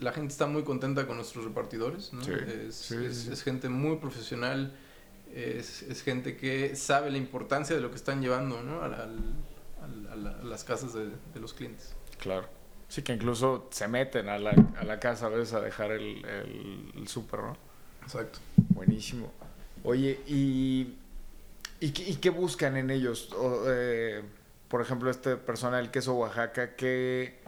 la 0.00 0.12
gente 0.12 0.32
está 0.32 0.46
muy 0.46 0.62
contenta 0.62 1.06
con 1.06 1.16
nuestros 1.16 1.44
repartidores, 1.44 2.12
¿no? 2.12 2.22
es, 2.22 2.90
es, 2.90 3.42
gente 3.42 3.68
muy 3.68 3.96
profesional, 3.96 4.72
es, 5.34 5.82
es, 5.82 6.02
gente 6.02 6.36
que 6.36 6.74
sabe 6.76 7.10
la 7.10 7.18
importancia 7.18 7.76
de 7.76 7.82
lo 7.82 7.90
que 7.90 7.96
están 7.96 8.22
llevando 8.22 8.62
¿no? 8.62 8.80
a, 8.80 8.86
a, 8.86 10.44
las 10.44 10.64
casas 10.64 10.94
de, 10.94 11.10
de, 11.34 11.40
los 11.40 11.52
clientes. 11.52 11.94
Claro. 12.18 12.48
Sí, 12.88 13.02
que 13.02 13.12
incluso 13.12 13.68
se 13.70 13.86
meten 13.86 14.28
a 14.28 14.38
la, 14.38 14.50
a 14.76 14.84
la 14.84 14.98
casa 14.98 15.26
a 15.26 15.28
veces 15.28 15.52
a 15.54 15.60
dejar 15.60 15.92
el, 15.92 16.24
el, 16.96 17.06
súper, 17.06 17.40
¿no? 17.40 17.56
Exacto. 18.02 18.40
Buenísimo. 18.70 19.32
Oye, 19.84 20.20
¿y, 20.26 20.96
y, 21.80 21.90
qué 21.90 22.30
buscan 22.30 22.76
en 22.76 22.90
ellos? 22.90 23.30
eh, 23.66 24.22
por 24.68 24.80
ejemplo, 24.80 25.10
este 25.10 25.36
persona 25.36 25.78
del 25.78 25.90
queso 25.90 26.14
Oaxaca, 26.14 26.76
¿qué 26.76 27.40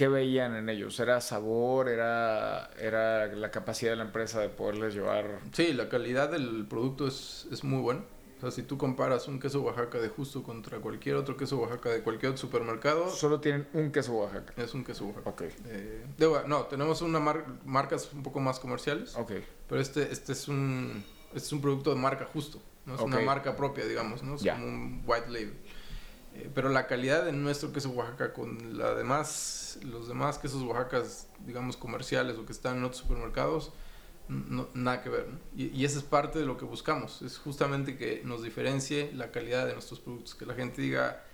¿qué 0.00 0.08
veían 0.08 0.56
en 0.56 0.70
ellos? 0.70 0.98
¿Era 0.98 1.20
sabor? 1.20 1.90
¿Era, 1.90 2.70
era 2.78 3.26
la 3.26 3.50
capacidad 3.50 3.90
de 3.90 3.96
la 3.96 4.04
empresa 4.04 4.40
de 4.40 4.48
poderles 4.48 4.94
llevar? 4.94 5.40
Sí, 5.52 5.74
la 5.74 5.90
calidad 5.90 6.30
del 6.30 6.64
producto 6.66 7.06
es, 7.06 7.46
es 7.52 7.64
muy 7.64 7.82
buena. 7.82 8.00
O 8.38 8.40
sea, 8.40 8.50
si 8.50 8.62
tú 8.62 8.78
comparas 8.78 9.28
un 9.28 9.38
queso 9.38 9.60
Oaxaca 9.60 9.98
de 9.98 10.08
justo 10.08 10.42
contra 10.42 10.78
cualquier 10.78 11.16
otro 11.16 11.36
queso 11.36 11.58
Oaxaca 11.58 11.90
de 11.90 12.02
cualquier 12.02 12.32
otro 12.32 12.40
supermercado... 12.40 13.10
Solo 13.10 13.40
tienen 13.42 13.68
un 13.74 13.92
queso 13.92 14.14
Oaxaca. 14.14 14.54
Es 14.56 14.72
un 14.72 14.84
queso 14.84 15.04
Oaxaca. 15.04 15.28
Ok. 15.28 15.42
Eh, 15.66 16.06
no, 16.46 16.62
tenemos 16.62 17.02
una 17.02 17.20
marcas 17.66 18.10
un 18.14 18.22
poco 18.22 18.40
más 18.40 18.58
comerciales. 18.58 19.14
Ok. 19.16 19.32
Pero 19.68 19.82
este, 19.82 20.10
este, 20.10 20.32
es, 20.32 20.48
un, 20.48 21.04
este 21.34 21.40
es 21.40 21.52
un 21.52 21.60
producto 21.60 21.90
de 21.90 22.00
marca 22.00 22.24
justo. 22.24 22.62
¿No? 22.86 22.94
Es 22.94 23.00
una 23.00 23.20
marca 23.20 23.56
propia, 23.56 23.86
digamos, 23.86 24.22
¿no? 24.22 24.36
Es 24.36 24.42
como 24.42 24.66
un 24.66 25.02
white 25.06 25.28
label. 25.28 25.54
Eh, 26.34 26.50
pero 26.54 26.68
la 26.68 26.86
calidad 26.86 27.24
de 27.24 27.32
nuestro 27.32 27.72
queso 27.72 27.90
Oaxaca 27.90 28.32
con 28.32 28.78
la 28.78 28.94
demás, 28.94 29.78
los 29.82 30.08
demás 30.08 30.38
quesos 30.38 30.62
Oaxacas, 30.62 31.28
digamos, 31.44 31.76
comerciales 31.76 32.36
o 32.36 32.46
que 32.46 32.52
están 32.52 32.78
en 32.78 32.84
otros 32.84 33.00
supermercados, 33.02 33.72
no, 34.28 34.68
nada 34.74 35.02
que 35.02 35.08
ver. 35.08 35.26
Y, 35.56 35.68
y 35.76 35.84
esa 35.84 35.98
es 35.98 36.04
parte 36.04 36.38
de 36.38 36.46
lo 36.46 36.56
que 36.56 36.64
buscamos. 36.64 37.20
Es 37.22 37.38
justamente 37.38 37.96
que 37.96 38.22
nos 38.24 38.42
diferencie 38.44 39.12
la 39.12 39.32
calidad 39.32 39.66
de 39.66 39.72
nuestros 39.72 39.98
productos. 39.98 40.36
Que 40.36 40.46
la 40.46 40.54
gente 40.54 40.80
diga, 40.80 41.24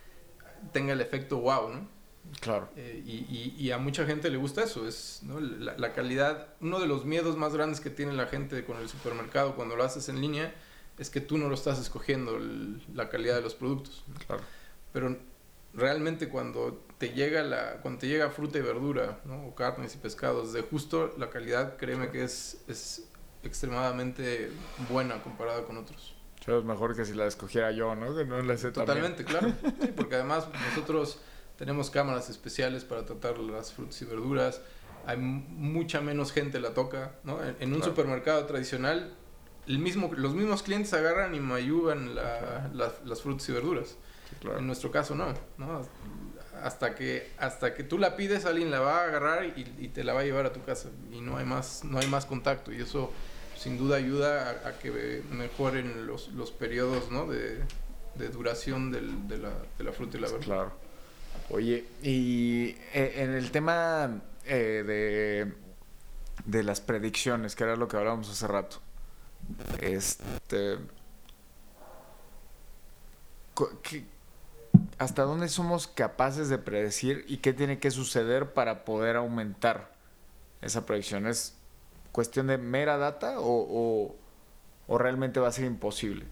tenga 0.73 0.95
el 0.95 1.03
efecto 1.03 1.39
wow, 1.39 1.69
¿no? 1.69 1.97
Claro. 2.41 2.71
Eh, 2.75 3.03
y, 3.07 3.55
y, 3.57 3.71
a 3.71 3.79
mucha 3.79 4.05
gente 4.07 4.31
le 4.31 4.39
gusta 4.39 4.65
eso. 4.65 4.89
Es 4.89 5.21
¿no? 5.23 5.39
la, 5.41 5.77
la, 5.77 5.93
calidad. 5.93 6.49
Uno 6.61 6.81
de 6.81 6.87
los 6.87 7.05
miedos 7.05 7.37
más 7.37 7.55
grandes 7.55 7.81
que 7.81 7.91
tiene 7.91 8.15
la 8.15 8.27
gente 8.27 8.65
con 8.65 8.79
el 8.79 8.89
supermercado 8.89 9.55
cuando 9.55 9.77
lo 9.77 9.85
haces 9.85 10.09
en 10.09 10.21
línea 10.21 10.53
es 10.99 11.11
que 11.11 11.21
tú 11.21 11.39
no 11.39 11.49
lo 11.49 11.55
estás 11.55 11.79
escogiendo 11.79 12.39
la 12.95 13.09
calidad 13.09 13.37
de 13.37 13.43
los 13.43 13.55
productos. 13.55 14.05
Claro. 14.27 14.43
Pero 14.93 15.17
realmente 15.75 16.29
cuando 16.29 16.83
te 16.99 17.11
llega 17.11 17.43
la 17.43 17.81
cuando 17.83 18.01
te 18.01 18.09
llega 18.09 18.31
fruta 18.31 18.59
y 18.59 18.63
verdura 18.63 19.21
¿no? 19.27 19.47
o 19.47 19.55
carnes 19.55 19.95
y 19.95 19.99
pescados 19.99 20.55
de 20.55 20.63
justo 20.63 21.15
la 21.19 21.29
calidad 21.29 21.77
créeme 21.77 22.11
que 22.11 22.25
es, 22.25 22.63
es 22.67 23.07
extremadamente 23.43 24.51
buena 24.89 25.23
comparada 25.23 25.65
con 25.65 25.77
otros. 25.77 26.15
Es 26.47 26.65
mejor 26.65 26.95
que 26.95 27.05
si 27.05 27.13
la 27.13 27.27
escogiera 27.27 27.73
yo 27.73 27.95
no 27.97 28.15
que 28.15 28.25
no 28.25 28.41
la 28.41 28.57
sé 28.57 28.71
totalmente 28.71 29.25
claro. 29.25 29.53
Sí, 29.81 29.93
porque 29.97 30.15
además 30.15 30.49
nosotros 30.69 31.21
tenemos 31.59 31.91
cámaras 31.91 32.31
especiales 32.31 32.85
para 32.85 33.05
tratar 33.05 33.39
las 33.39 33.73
frutas 33.73 34.01
y 34.01 34.05
verduras. 34.05 34.61
Hay 35.07 35.17
mucha 35.17 36.01
menos 36.01 36.33
gente 36.33 36.61
la 36.61 36.73
toca 36.73 37.17
¿no? 37.25 37.39
en, 37.43 37.73
un 37.73 37.83
supermercado 37.83 38.45
tradicional 38.47 39.13
el 39.67 39.79
mismo 39.79 40.11
los 40.17 40.35
mismos 40.35 40.63
clientes 40.63 40.93
agarran 40.93 41.35
y 41.35 41.41
mayugan 41.41 42.15
la, 42.15 42.71
las 42.73 43.23
frutas 43.23 43.49
y 43.49 43.53
verduras 43.53 43.97
en 44.43 44.67
nuestro 44.67 44.91
caso 44.91 45.15
no, 45.15 45.33
¿no? 45.59 45.83
Hasta 46.63 46.95
que, 46.95 47.31
hasta 47.39 47.75
que 47.75 47.85
tú 47.85 47.99
la 47.99 48.17
pides, 48.17 48.47
alguien 48.47 48.71
la 48.71 48.81
va 48.81 49.01
a 49.01 49.05
agarrar 49.05 49.45
y, 49.45 49.89
te 49.89 50.05
la 50.05 50.15
va 50.15 50.21
a 50.21 50.25
llevar 50.25 50.47
a 50.47 50.53
tu 50.53 50.65
casa. 50.65 50.89
Y 51.13 51.21
no 51.21 51.37
hay 51.37 51.45
más, 51.45 51.85
no 51.85 51.99
hay 51.99 52.07
más 52.09 52.25
contacto. 52.25 52.73
Y 52.73 52.81
eso 52.81 53.13
sin 53.57 53.77
duda 53.77 53.97
ayuda 53.97 54.63
a, 54.65 54.79
que 54.79 55.23
mejoren 55.31 56.07
los, 56.07 56.29
los 56.29 56.51
periodos 56.51 57.11
¿no? 57.11 57.27
de, 57.27 57.61
de 58.15 58.29
duración 58.31 58.91
del, 58.91 59.29
de, 59.29 59.39
la, 59.39 59.51
de, 59.77 59.85
la, 59.85 59.93
fruta 59.93 60.17
y 60.17 60.21
la 60.21 60.29
verdura. 60.29 60.47
Claro. 60.47 60.73
Oye, 61.51 61.85
y 62.03 62.75
eh, 62.95 63.13
en 63.17 63.35
el 63.35 63.51
tema 63.51 64.23
eh, 64.47 64.83
de, 64.87 65.53
de 66.47 66.63
las 66.63 66.81
predicciones, 66.81 67.55
que 67.55 67.65
era 67.65 67.77
lo 67.77 67.87
que 67.87 67.99
hablábamos 67.99 68.31
hace 68.31 68.47
rato, 68.47 68.81
este, 69.81 70.79
¿qué, 73.83 74.05
hasta 74.99 75.23
dónde 75.23 75.49
somos 75.49 75.87
capaces 75.87 76.49
de 76.49 76.59
predecir 76.59 77.25
y 77.29 77.39
qué 77.39 77.53
tiene 77.53 77.79
que 77.79 77.91
suceder 77.91 78.53
para 78.53 78.85
poder 78.85 79.17
aumentar 79.17 79.91
esa 80.63 80.87
predicción. 80.87 81.27
¿Es 81.27 81.55
cuestión 82.13 82.47
de 82.47 82.59
mera 82.59 82.97
data 82.97 83.37
o, 83.39 84.15
realmente 84.89 85.41
va 85.41 85.49
a 85.49 85.53
ser 85.53 85.65
imposible? 85.65 86.25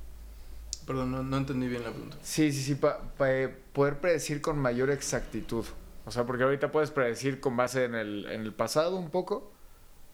Perdón, 0.86 1.30
no, 1.30 1.36
entendí 1.36 1.68
bien 1.68 1.82
la 1.82 1.90
pregunta. 1.90 2.16
Sí, 2.22 2.52
sí, 2.52 2.62
sí, 2.62 2.74
para 2.74 3.00
eh, 3.20 3.48
poder 3.72 4.00
predecir 4.00 4.40
con 4.40 4.58
mayor 4.58 4.90
exactitud. 4.90 5.64
O 6.04 6.10
sea, 6.10 6.24
porque 6.24 6.42
ahorita 6.42 6.70
puedes 6.70 6.90
predecir 6.90 7.40
con 7.40 7.56
base 7.56 7.84
en 7.84 7.94
el, 7.94 8.26
en 8.26 8.42
el 8.42 8.52
pasado 8.52 8.96
un 8.96 9.08
poco 9.08 9.50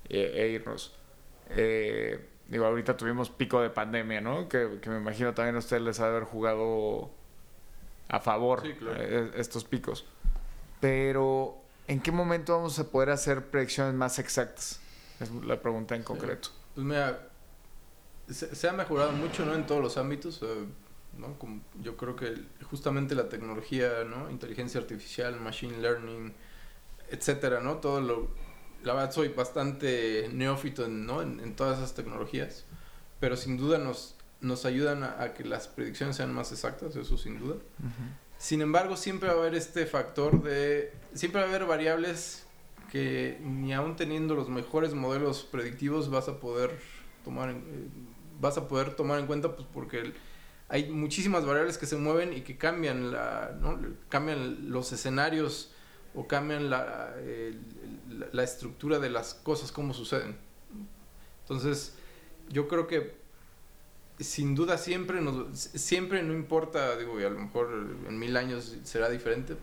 eh, 0.09 0.32
e 0.36 0.49
irnos. 0.51 0.95
Eh, 1.51 2.24
digo, 2.51 2.67
ahorita 2.67 2.97
tuvimos 2.97 3.31
pico 3.31 3.63
de 3.63 3.71
pandemia, 3.71 4.21
¿no? 4.21 4.49
Que, 4.49 4.79
que 4.83 4.91
me 4.91 4.99
imagino 4.99 5.33
también 5.33 5.57
a 5.57 5.61
ustedes 5.61 5.83
les 5.83 6.01
ha 6.01 6.05
de 6.05 6.11
haber 6.11 6.25
jugado 6.25 7.11
a 8.09 8.21
favor 8.21 8.63
eh, 8.67 9.31
estos 9.37 9.65
picos. 9.65 10.05
Pero, 10.81 11.57
¿en 11.87 12.01
qué 12.01 12.11
momento 12.13 12.57
vamos 12.57 12.79
a 12.79 12.91
poder 12.91 13.11
hacer 13.11 13.47
predicciones 13.47 13.95
más 13.95 14.19
exactas? 14.19 14.81
Es 15.21 15.31
la 15.31 15.61
pregunta 15.61 15.95
en 15.95 16.03
concreto. 16.03 16.49
Pues 16.75 16.87
mira, 16.87 17.29
se, 18.29 18.69
ha 18.69 18.73
mejorado 18.73 19.13
mucho, 19.13 19.45
¿no? 19.47 19.55
En 19.55 19.67
todos 19.67 19.83
los 19.83 19.97
ámbitos. 19.97 20.43
¿no? 21.19 21.37
yo 21.83 21.97
creo 21.97 22.17
que 22.17 22.35
justamente 22.71 23.15
la 23.15 23.29
tecnología, 23.29 24.05
¿no? 24.05 24.31
Inteligencia 24.31 24.81
artificial, 24.81 25.39
machine 25.41 25.79
learning, 25.79 26.33
etcétera, 27.11 27.61
¿no? 27.61 27.77
Todo 27.77 28.01
lo... 28.01 28.50
La 28.83 28.95
verdad 28.95 29.12
soy 29.12 29.28
bastante 29.28 30.28
neófito 30.33 30.89
¿no? 30.89 31.22
en, 31.22 31.41
en 31.41 31.55
todas 31.55 31.78
esas 31.78 31.95
tecnologías, 31.95 32.64
pero 33.18 33.37
sin 33.37 33.57
duda 33.57 33.78
nos, 33.78 34.16
nos 34.41 34.64
ayudan 34.64 35.03
a, 35.03 35.35
que 35.35 35.45
las 35.45 35.68
predicciones 35.68 36.16
sean 36.16 36.33
más 36.33 36.53
exactas, 36.53 36.97
eso 36.97 37.18
sin 37.18 37.39
duda. 37.39 37.57
Sin 38.39 38.62
embargo, 38.62 38.97
siempre 38.97 39.28
va 39.28 39.35
a 39.35 39.39
haber 39.39 39.55
este 39.55 39.85
factor 39.87 40.43
de... 40.43 40.93
Siempre 41.12 41.43
va 41.43 41.47
a 41.47 41.51
haber 41.51 41.66
variables 41.66 42.47
que 42.91 43.39
ni 43.43 43.72
aún 43.72 43.97
teniendo 43.97 44.35
los 44.35 44.49
mejores 44.49 44.95
modelos 44.95 45.43
predictivos 45.43 46.11
vas 46.11 46.28
a 46.28 46.41
poder 46.41 46.70
tomar, 47.24 47.51
eh, 47.51 47.55
vas 48.41 48.57
a 48.57 48.66
poder 48.66 48.95
tomar 48.95 49.20
en 49.20 49.26
cuenta 49.26 49.55
pues 49.55 49.68
porque 49.72 50.12
hay 50.68 50.91
muchísimas 50.91 51.45
variables 51.45 51.78
que 51.78 51.87
se 51.87 51.97
mueven 51.97 52.33
y 52.33 52.41
que 52.41 52.57
cambian, 52.57 53.12
la, 53.12 53.57
¿no? 53.61 53.78
cambian 54.09 54.70
los 54.70 54.91
escenarios 54.93 55.72
o 56.15 56.27
cambian 56.27 56.71
la, 56.71 57.15
la, 58.33 58.43
estructura 58.43 58.99
de 58.99 59.11
las 59.11 59.35
cosas, 59.35 59.71
cómo 59.71 59.95
suceden. 59.95 60.37
Entonces, 61.43 61.95
yo 62.49 62.69
creo 62.69 62.87
que 62.87 63.15
sin 64.19 64.55
duda 64.55 64.77
siempre, 64.77 65.21
nos, 65.21 65.59
siempre 65.59 66.23
no 66.23 66.35
importa, 66.35 66.97
digo, 66.97 67.19
y 67.21 67.25
a 67.25 67.31
lo 67.31 67.39
mejor 67.39 67.71
en 68.07 68.19
mil 68.19 68.37
años 68.37 68.77
será 68.85 69.09
diferente, 69.09 69.57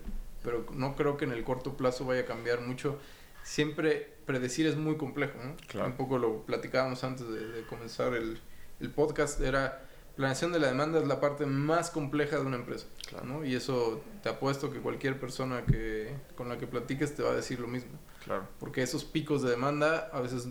pero 0.44 0.66
no 0.74 0.96
creo 0.96 1.18
que 1.18 1.26
en 1.26 1.32
el 1.32 1.44
corto 1.44 1.76
plazo 1.78 2.06
vaya 2.06 2.22
a 2.22 2.26
cambiar 2.26 2.62
mucho. 2.62 2.98
Siempre 3.44 4.18
predecir 4.26 4.68
es 4.68 4.76
muy 4.76 4.98
complejo, 4.98 5.38
¿no? 5.42 5.86
Un 5.86 5.94
poco 5.94 6.18
lo 6.18 6.44
platicábamos 6.44 7.04
antes 7.04 7.28
de, 7.30 7.64
comenzar 7.70 8.14
el, 8.14 8.40
el, 8.80 8.90
podcast, 8.90 9.40
era 9.42 9.87
planeación 10.18 10.52
de 10.52 10.60
la 10.60 10.68
demanda 10.68 11.00
es 11.00 11.08
la 11.08 11.22
parte 11.22 11.46
más 11.46 11.92
compleja 11.92 12.38
de 12.38 12.42
una 12.42 12.58
empresa, 12.58 12.88
¿no? 13.24 13.46
Y 13.46 13.56
eso 13.56 14.04
te 14.24 14.30
apuesto 14.30 14.72
que 14.72 14.80
cualquier 14.80 15.20
persona 15.20 15.64
que 15.66 16.14
con 16.36 16.50
la 16.50 16.58
que 16.58 16.68
platiques 16.68 17.16
te 17.16 17.24
va 17.24 17.32
a 17.32 17.36
decir 17.36 17.60
lo 17.60 17.68
mismo. 17.68 17.92
Claro. 18.26 18.48
Porque 18.60 18.82
esos 18.82 19.06
picos 19.06 19.44
de 19.44 19.52
demanda 19.52 20.10
a 20.12 20.20
veces 20.20 20.50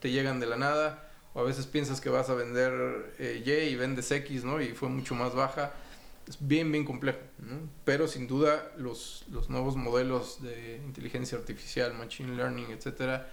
te 0.00 0.10
llegan 0.10 0.40
de 0.40 0.46
la 0.46 0.56
nada, 0.56 1.10
o 1.32 1.40
a 1.40 1.44
veces 1.44 1.66
piensas 1.66 2.00
que 2.00 2.10
vas 2.10 2.28
a 2.28 2.34
vender 2.34 3.14
eh, 3.18 3.42
Y 3.46 3.72
y 3.72 3.76
vendes 3.76 4.10
X, 4.10 4.44
¿no? 4.44 4.60
Y 4.60 4.70
fue 4.70 4.88
mucho 4.88 5.14
más 5.14 5.34
baja. 5.34 5.72
Es 6.26 6.36
bien, 6.40 6.70
bien 6.72 6.84
complejo, 6.84 7.20
¿no? 7.38 7.70
Pero 7.84 8.08
sin 8.08 8.26
duda 8.26 8.72
los, 8.76 9.24
los 9.30 9.48
nuevos 9.48 9.76
modelos 9.76 10.42
de 10.42 10.82
inteligencia 10.84 11.38
artificial, 11.38 11.94
machine 11.94 12.36
learning, 12.36 12.70
etcétera, 12.70 13.30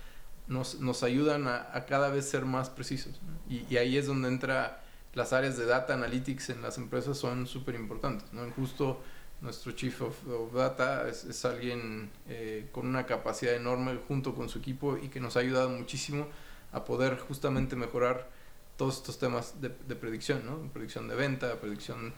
nos, 0.47 0.79
nos 0.79 1.01
ayudan 1.01 1.47
a, 1.47 1.69
a, 1.73 1.85
cada 1.85 2.09
vez 2.09 2.29
ser 2.29 2.45
más 2.45 2.69
precisos. 2.69 3.19
Y, 3.49 3.65
y, 3.67 3.77
ahí 3.77 3.97
es 3.97 4.05
donde 4.05 4.27
entra 4.29 4.84
las 5.15 5.33
áreas 5.33 5.57
de 5.57 5.65
data 5.65 5.93
analytics 5.93 6.49
en 6.49 6.61
las 6.61 6.77
empresas 6.77 7.17
son 7.17 7.47
súper 7.47 7.75
importantes, 7.75 8.31
¿no? 8.33 8.49
Justo 8.51 9.01
nuestro 9.41 9.71
Chief 9.71 10.01
of, 10.01 10.53
Data 10.53 11.07
es, 11.07 11.23
es 11.25 11.43
alguien 11.45 12.09
eh, 12.27 12.67
con 12.71 12.87
una 12.87 13.05
capacidad 13.05 13.53
enorme 13.53 13.97
junto 14.07 14.35
con 14.35 14.49
su 14.49 14.59
equipo 14.59 14.97
y 14.97 15.09
que 15.09 15.19
nos 15.19 15.37
ha 15.37 15.39
ayudado 15.39 15.69
muchísimo 15.69 16.27
a 16.71 16.83
poder 16.83 17.17
justamente 17.17 17.75
mejorar 17.75 18.29
todos 18.77 18.97
estos 18.97 19.17
temas 19.17 19.61
de, 19.61 19.69
predicción, 19.69 20.45
¿no? 20.45 20.57
Predicción 20.73 21.07
de 21.07 21.15
venta, 21.15 21.59
predicción 21.59 22.13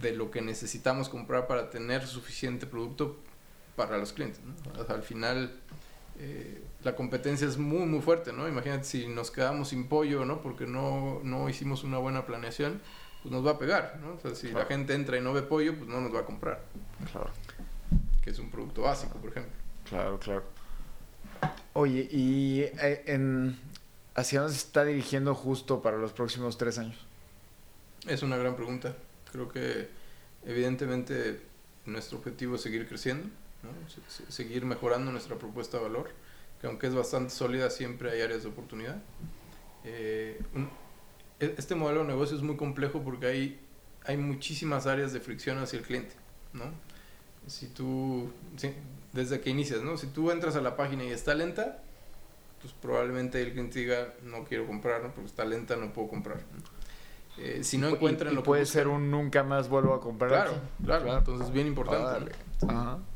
de, 0.00 0.12
lo 0.12 0.30
que 0.30 0.42
necesitamos 0.42 1.08
comprar 1.08 1.46
para 1.46 1.70
tener 1.70 2.06
suficiente 2.06 2.66
producto 2.66 3.16
para 3.76 3.96
los 3.98 4.12
clientes, 4.12 4.40
¿no? 4.44 4.92
al 4.92 5.02
final 5.02 5.52
eh, 6.18 6.60
la 6.84 6.94
competencia 6.94 7.46
es 7.46 7.58
muy 7.58 7.86
muy 7.86 8.00
fuerte, 8.00 8.32
¿no? 8.32 8.48
Imagínate 8.48 8.84
si 8.84 9.06
nos 9.08 9.30
quedamos 9.30 9.68
sin 9.68 9.88
pollo, 9.88 10.24
¿no? 10.24 10.40
Porque 10.40 10.66
no, 10.66 11.20
no 11.24 11.48
hicimos 11.48 11.84
una 11.84 11.98
buena 11.98 12.26
planeación, 12.26 12.80
pues 13.22 13.32
nos 13.32 13.44
va 13.44 13.52
a 13.52 13.58
pegar, 13.58 13.98
¿no? 14.00 14.14
O 14.14 14.20
sea, 14.20 14.34
si 14.34 14.50
la 14.50 14.64
gente 14.66 14.94
entra 14.94 15.16
y 15.16 15.20
no 15.20 15.32
ve 15.32 15.42
pollo, 15.42 15.76
pues 15.76 15.88
no 15.88 16.00
nos 16.00 16.14
va 16.14 16.20
a 16.20 16.24
comprar. 16.24 16.64
Claro. 17.10 17.30
Que 18.22 18.30
es 18.30 18.38
un 18.38 18.50
producto 18.50 18.82
básico, 18.82 19.18
por 19.18 19.30
ejemplo. 19.30 19.52
Claro, 19.88 20.18
claro. 20.18 20.44
Oye, 21.72 22.08
¿y 22.10 22.60
eh, 22.60 23.02
en, 23.06 23.58
hacia 24.14 24.40
dónde 24.40 24.54
se 24.54 24.66
está 24.66 24.84
dirigiendo 24.84 25.34
justo 25.34 25.80
para 25.82 25.96
los 25.96 26.12
próximos 26.12 26.58
tres 26.58 26.78
años? 26.78 27.06
Es 28.06 28.22
una 28.22 28.36
gran 28.36 28.56
pregunta. 28.56 28.96
Creo 29.32 29.48
que 29.48 29.88
evidentemente 30.44 31.40
nuestro 31.86 32.18
objetivo 32.18 32.56
es 32.56 32.62
seguir 32.62 32.88
creciendo, 32.88 33.28
seguir 34.28 34.64
mejorando 34.64 35.10
nuestra 35.10 35.36
propuesta 35.36 35.78
de 35.78 35.84
valor, 35.84 36.10
que 36.60 36.66
aunque 36.66 36.86
es 36.86 36.94
bastante 36.94 37.30
sólida, 37.30 37.70
siempre 37.70 38.10
hay 38.10 38.20
áreas 38.20 38.42
de 38.42 38.48
oportunidad. 38.48 38.96
Eh, 39.84 40.40
e, 41.40 41.54
este 41.56 41.74
modelo 41.74 42.00
de 42.00 42.08
negocio 42.08 42.36
es 42.36 42.42
muy 42.42 42.56
complejo 42.56 43.02
porque 43.02 43.26
hay, 43.26 43.60
hay 44.04 44.16
muchísimas 44.16 44.86
áreas 44.86 45.12
de 45.12 45.20
fricción 45.20 45.58
hacia 45.58 45.78
el 45.78 45.84
cliente. 45.84 46.14
¿no? 46.52 46.64
Si 47.46 47.66
tú, 47.66 48.30
desde 49.12 49.40
que 49.40 49.50
inicias, 49.50 49.82
¿no? 49.82 49.96
si 49.96 50.08
tú 50.08 50.30
entras 50.30 50.56
a 50.56 50.60
la 50.60 50.76
página 50.76 51.04
y 51.04 51.10
está 51.10 51.34
lenta, 51.34 51.82
pues 52.60 52.72
probablemente 52.74 53.40
el 53.40 53.52
cliente 53.52 53.78
diga, 53.78 54.14
no 54.24 54.44
quiero 54.44 54.66
comprar, 54.66 55.02
porque 55.14 55.26
está 55.26 55.44
lenta, 55.44 55.76
no 55.76 55.92
puedo 55.92 56.08
comprar. 56.08 56.40
Eh, 57.40 57.62
si 57.62 57.78
no 57.78 57.88
encuentran 57.88 58.34
lo 58.34 58.42
que 58.42 58.46
puede 58.46 58.66
ser 58.66 58.88
un 58.88 59.10
nunca 59.10 59.44
más 59.44 59.68
vuelvo 59.68 59.94
a 59.94 60.00
comprar. 60.00 60.30
Claro, 60.30 60.52
claro, 60.84 61.18
entonces 61.18 61.52
bien 61.52 61.66
importante. 61.66 62.32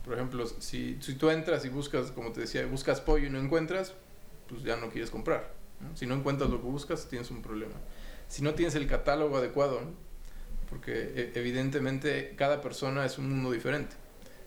Por 0.05 0.15
ejemplo, 0.15 0.47
si, 0.47 0.99
si 1.01 1.15
tú 1.15 1.31
entras 1.31 1.65
y 1.65 1.69
buscas, 1.69 2.13
como 2.13 2.33
te 2.33 2.41
decía, 2.43 2.65
buscas 2.67 3.01
pollo 3.01 3.27
y 3.27 3.31
no 3.31 3.39
encuentras, 3.39 3.95
pues 4.49 4.63
ya 4.63 4.77
no 4.77 4.91
quieres 4.91 5.11
comprar. 5.11 5.53
Si 5.95 6.07
no 6.07 6.15
encuentras 6.15 6.51
lo 6.51 6.61
que 6.61 6.67
buscas, 6.67 7.09
tienes 7.09 7.31
un 7.31 7.43
problema. 7.43 7.75
Si 8.29 8.43
no 8.43 8.55
tienes 8.55 8.77
el 8.77 8.87
catálogo 8.87 9.37
adecuado, 9.37 9.81
porque 10.71 11.13
e, 11.15 11.33
evidentemente 11.35 12.35
cada 12.37 12.61
persona 12.61 13.05
es 13.05 13.19
un 13.19 13.29
mundo 13.29 13.51
diferente. 13.51 13.97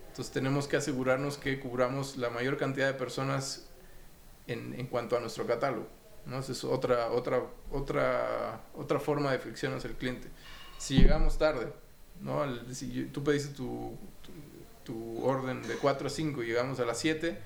Entonces 0.07 0.33
tenemos 0.33 0.67
que 0.67 0.77
asegurarnos 0.77 1.37
que 1.37 1.59
cubramos 1.59 2.15
la 2.15 2.29
mayor 2.29 2.57
cantidad 2.57 2.87
de 2.87 2.93
personas 2.93 3.67
en, 4.47 4.73
en 4.79 4.87
cuanto 4.87 5.17
a 5.17 5.19
nuestro 5.19 5.45
catálogo. 5.45 5.87
¿No? 6.25 6.39
Esa 6.39 6.51
es 6.51 6.63
otra, 6.63 7.11
otra, 7.11 7.43
otra, 7.71 8.61
otra 8.73 8.99
forma 8.99 9.31
de 9.31 9.39
fricción 9.39 9.73
hacia 9.73 9.89
el 9.89 9.95
cliente. 9.95 10.27
Si 10.77 10.97
llegamos 10.97 11.37
tarde, 11.37 11.71
¿no? 12.21 12.43
si 12.73 13.05
tú 13.05 13.23
pediste 13.23 13.53
tu, 13.53 13.97
tu, 14.83 15.23
orden 15.25 15.61
de 15.67 15.75
4 15.75 16.07
a 16.07 16.09
5 16.09 16.43
y 16.43 16.47
llegamos 16.47 16.79
a 16.79 16.85
las 16.85 16.99
7, 16.99 17.37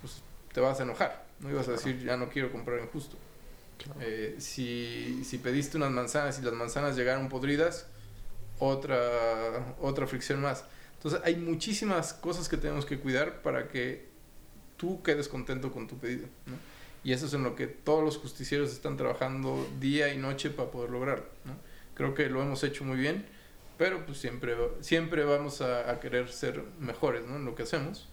pues 0.00 0.22
te 0.52 0.60
vas 0.60 0.80
a 0.80 0.82
enojar. 0.84 1.24
No 1.40 1.50
ibas 1.50 1.68
a 1.68 1.72
decir, 1.72 2.02
ya 2.02 2.16
no 2.16 2.28
quiero 2.28 2.52
comprar 2.52 2.78
en 2.78 2.86
justo. 2.88 3.16
Eh, 4.00 4.36
si, 4.38 5.24
si 5.24 5.38
pediste 5.38 5.76
unas 5.76 5.90
manzanas 5.90 6.38
y 6.38 6.42
las 6.42 6.54
manzanas 6.54 6.96
llegaron 6.96 7.28
podridas, 7.28 7.86
otra, 8.58 9.74
otra 9.80 10.06
fricción 10.06 10.40
más. 10.40 10.64
Entonces 10.94 11.20
hay 11.24 11.34
muchísimas 11.34 12.12
cosas 12.12 12.48
que 12.48 12.56
tenemos 12.56 12.86
que 12.86 13.00
cuidar 13.00 13.42
para 13.42 13.68
que 13.68 14.08
tú 14.76 15.02
quedes 15.02 15.28
contento 15.28 15.72
con 15.72 15.88
tu 15.88 15.98
pedido. 15.98 16.28
¿no? 16.46 16.71
Y 17.04 17.12
eso 17.12 17.26
es 17.26 17.34
en 17.34 17.42
lo 17.42 17.56
que 17.56 17.66
todos 17.66 18.04
los 18.04 18.18
justicieros 18.18 18.72
están 18.72 18.96
trabajando 18.96 19.66
día 19.80 20.12
y 20.14 20.18
noche 20.18 20.50
para 20.50 20.70
poder 20.70 20.90
lograrlo. 20.90 21.26
¿no? 21.44 21.56
Creo 21.94 22.14
que 22.14 22.28
lo 22.28 22.42
hemos 22.42 22.62
hecho 22.62 22.84
muy 22.84 22.96
bien, 22.96 23.26
pero 23.76 24.06
pues 24.06 24.18
siempre, 24.18 24.54
siempre 24.80 25.24
vamos 25.24 25.60
a, 25.60 25.98
querer 26.00 26.30
ser 26.30 26.62
mejores 26.78 27.24
¿no? 27.26 27.36
en 27.36 27.44
lo 27.44 27.54
que 27.54 27.64
hacemos. 27.64 28.08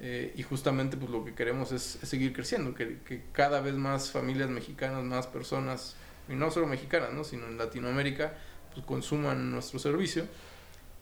Eh, 0.00 0.34
y 0.36 0.42
justamente 0.42 0.96
pues 0.96 1.10
lo 1.10 1.24
que 1.24 1.34
queremos 1.34 1.70
es, 1.70 1.82
seguir 1.82 2.32
creciendo, 2.32 2.74
que, 2.74 2.98
que, 3.04 3.22
cada 3.30 3.60
vez 3.60 3.74
más 3.74 4.10
familias 4.10 4.50
mexicanas, 4.50 5.04
más 5.04 5.28
personas, 5.28 5.94
y 6.28 6.34
no 6.34 6.50
solo 6.50 6.66
mexicanas, 6.66 7.12
¿no? 7.12 7.22
sino 7.22 7.46
en 7.46 7.56
Latinoamérica, 7.56 8.34
pues 8.74 8.84
consuman 8.84 9.52
nuestro 9.52 9.78
servicio 9.78 10.26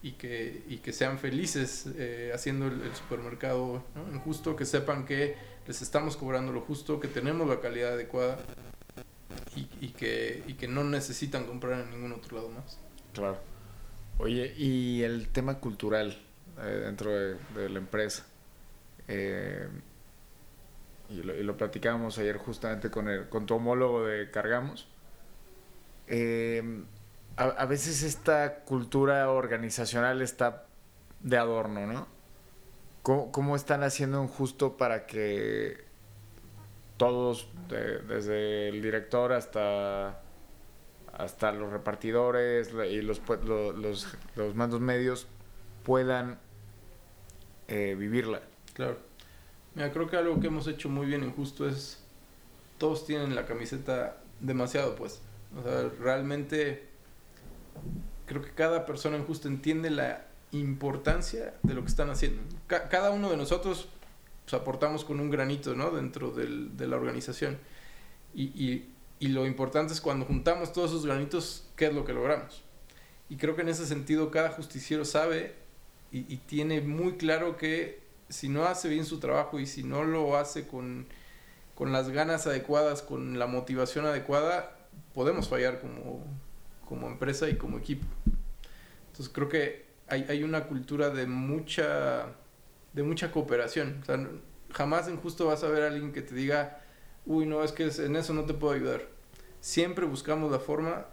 y 0.03 0.11
que, 0.11 0.63
y 0.67 0.77
que 0.77 0.91
sean 0.91 1.17
felices 1.17 1.87
eh, 1.95 2.31
haciendo 2.35 2.67
el, 2.67 2.93
supermercado 2.93 3.83
¿no? 3.95 4.19
justo, 4.19 4.55
que 4.55 4.65
sepan 4.65 5.05
que 5.05 5.35
les 5.67 5.81
estamos 5.81 6.17
cobrando 6.17 6.51
lo 6.51 6.61
justo, 6.61 6.99
que 6.99 7.07
tenemos 7.07 7.47
la 7.47 7.59
calidad 7.59 7.93
adecuada 7.93 8.37
y, 9.55 9.67
y, 9.81 9.89
que, 9.89 10.43
y 10.47 10.53
que 10.53 10.67
no 10.67 10.83
necesitan 10.83 11.45
comprar 11.45 11.81
en 11.81 11.91
ningún 11.91 12.13
otro 12.13 12.37
lado 12.37 12.49
más. 12.49 12.79
Claro. 13.13 13.37
Oye, 14.17 14.53
y 14.57 15.03
el 15.03 15.29
tema 15.29 15.59
cultural 15.59 16.17
eh, 16.59 16.81
dentro 16.85 17.11
de, 17.11 17.69
la 17.69 17.79
empresa. 17.79 18.25
Eh, 19.07 19.67
y, 21.09 21.23
lo, 21.23 21.35
y, 21.35 21.43
lo, 21.43 21.57
platicábamos 21.57 22.17
ayer 22.17 22.37
justamente 22.37 22.89
con, 22.89 23.09
el, 23.09 23.27
con 23.29 23.45
tu 23.45 23.55
homólogo 23.55 24.05
de 24.05 24.29
Cargamos. 24.31 24.87
Eh, 26.07 26.83
a, 27.35 27.65
veces 27.65 28.03
esta 28.03 28.59
cultura 28.59 29.31
organizacional 29.31 30.21
está 30.21 30.67
de 31.21 31.37
adorno, 31.37 31.87
¿no? 31.87 32.07
¿Cómo, 33.03 33.57
están 33.57 33.83
haciendo 33.83 34.21
un 34.21 34.29
justo 34.29 34.77
para 34.77 35.05
que 35.05 35.83
todos, 36.95 37.49
desde 37.67 38.69
el 38.69 38.81
director 38.81 39.33
hasta, 39.33 40.21
hasta 41.11 41.51
los 41.51 41.73
repartidores 41.73 42.71
y 42.89 43.01
los, 43.01 43.21
los, 43.45 44.07
los, 44.35 44.55
mandos 44.55 44.79
medios, 44.79 45.27
puedan 45.83 46.39
eh, 47.67 47.95
vivirla? 47.99 48.41
Claro. 48.73 48.97
Mira, 49.75 49.91
creo 49.91 50.09
que 50.09 50.15
algo 50.15 50.39
que 50.39 50.47
hemos 50.47 50.65
hecho 50.67 50.87
muy 50.87 51.05
bien 51.05 51.23
en 51.23 51.33
Justo 51.33 51.67
es, 51.67 52.01
todos 52.77 53.05
tienen 53.05 53.35
la 53.35 53.45
camiseta 53.45 54.17
demasiado 54.39 54.95
pues. 54.95 55.19
O 55.59 55.61
sea, 55.61 55.89
realmente 55.99 56.87
creo 58.27 58.41
que 58.41 58.51
cada 58.51 58.85
persona 58.85 59.17
en 59.17 59.25
justo 59.25 59.49
entiende 59.49 59.89
la 59.89 60.27
importancia 60.53 61.53
de 61.63 61.73
lo 61.73 61.81
que 61.81 61.87
están 61.87 62.09
haciendo. 62.09 62.41
cada 62.67 63.11
uno 63.11 63.29
de 63.29 63.37
nosotros 63.37 63.89
pues, 64.45 64.53
aportamos 64.53 65.03
con 65.03 65.19
un 65.19 65.29
granito 65.29 65.75
¿no? 65.75 65.91
dentro 65.91 66.31
del, 66.31 66.75
de 66.77 66.87
la 66.87 66.95
organización. 66.95 67.57
Y, 68.33 68.43
y, 69.19 69.27
lo 69.27 69.45
importante 69.45 69.93
es 69.93 70.01
cuando 70.01 70.25
juntamos 70.25 70.73
todos 70.73 70.91
esos 70.91 71.05
granitos, 71.05 71.65
¿qué 71.77 71.85
es 71.85 71.93
lo 71.93 72.03
que 72.03 72.11
logramos? 72.11 72.61
Y 73.29 73.37
creo 73.37 73.55
que 73.55 73.61
en 73.61 73.69
ese 73.69 73.85
sentido 73.85 74.31
cada 74.31 74.49
justiciero 74.49 75.05
sabe 75.05 75.55
y, 76.11 76.31
y 76.33 76.37
tiene 76.37 76.81
muy 76.81 77.13
claro 77.13 77.55
que 77.55 78.03
si 78.27 78.49
no 78.49 78.65
hace 78.65 78.89
bien 78.89 79.05
su 79.05 79.19
trabajo 79.19 79.59
y 79.59 79.65
si 79.65 79.83
no 79.83 80.03
lo 80.03 80.35
hace 80.35 80.67
con, 80.67 81.07
con 81.75 81.91
las 81.91 82.09
ganas 82.09 82.47
adecuadas, 82.47 83.01
con 83.01 83.39
la 83.39 83.47
motivación 83.47 84.05
adecuada, 84.05 84.75
podemos 85.13 85.47
fallar 85.47 85.79
como, 85.79 86.25
como 86.85 87.07
empresa 87.07 87.49
y 87.49 87.55
como 87.55 87.77
equipo. 87.77 88.05
Entonces 89.07 89.31
creo 89.33 89.49
que 89.49 89.85
hay, 90.21 90.43
una 90.43 90.65
cultura 90.65 91.09
de 91.09 91.25
mucha, 91.25 92.27
de 92.93 93.03
mucha 93.03 93.31
cooperación. 93.31 94.03
Jamás 94.71 95.07
en 95.07 95.17
justo 95.17 95.47
vas 95.47 95.63
a 95.63 95.69
ver 95.69 95.83
a 95.83 95.87
alguien 95.87 96.11
que 96.11 96.21
te 96.21 96.33
diga, 96.35 96.81
uy, 97.25 97.45
no, 97.45 97.63
es 97.63 97.71
que 97.71 97.83
en 97.83 98.15
eso 98.15 98.33
no 98.33 98.45
te 98.45 98.53
puedo 98.53 98.73
ayudar. 98.73 99.01
Siempre 99.59 100.05
buscamos 100.05 100.51
la 100.51 100.59
forma 100.59 101.05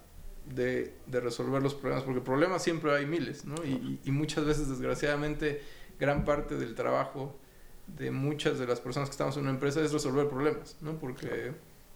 de, 0.47 0.95
resolver 1.11 1.63
los 1.63 1.75
problemas, 1.75 2.05
porque 2.05 2.21
problemas 2.21 2.63
siempre 2.63 2.95
hay 2.95 3.07
miles, 3.07 3.45
y, 3.65 4.11
muchas 4.11 4.45
veces, 4.45 4.69
desgraciadamente, 4.69 5.63
gran 5.99 6.25
parte 6.25 6.57
del 6.57 6.75
trabajo 6.75 7.39
de 7.87 8.11
muchas 8.11 8.59
de 8.59 8.67
las 8.67 8.81
personas 8.81 9.09
que 9.09 9.13
estamos 9.13 9.37
en 9.37 9.43
una 9.43 9.51
empresa 9.51 9.81
es 9.81 9.93
resolver 9.93 10.29
problemas, 10.29 10.77
¿no? 10.81 10.99
Porque 10.99 11.53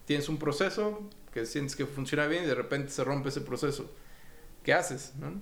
tienes 0.07 0.28
un 0.28 0.38
proceso 0.38 1.09
que 1.32 1.46
sientes 1.46 1.76
que 1.76 1.86
funciona 1.86 2.26
bien 2.26 2.44
y 2.44 2.46
de 2.46 2.55
repente 2.55 2.90
se 2.90 3.05
rompe 3.05 3.28
ese 3.28 3.40
proceso. 3.40 3.90
¿Qué 4.64 4.72
haces? 4.72 5.12
¿no? 5.20 5.40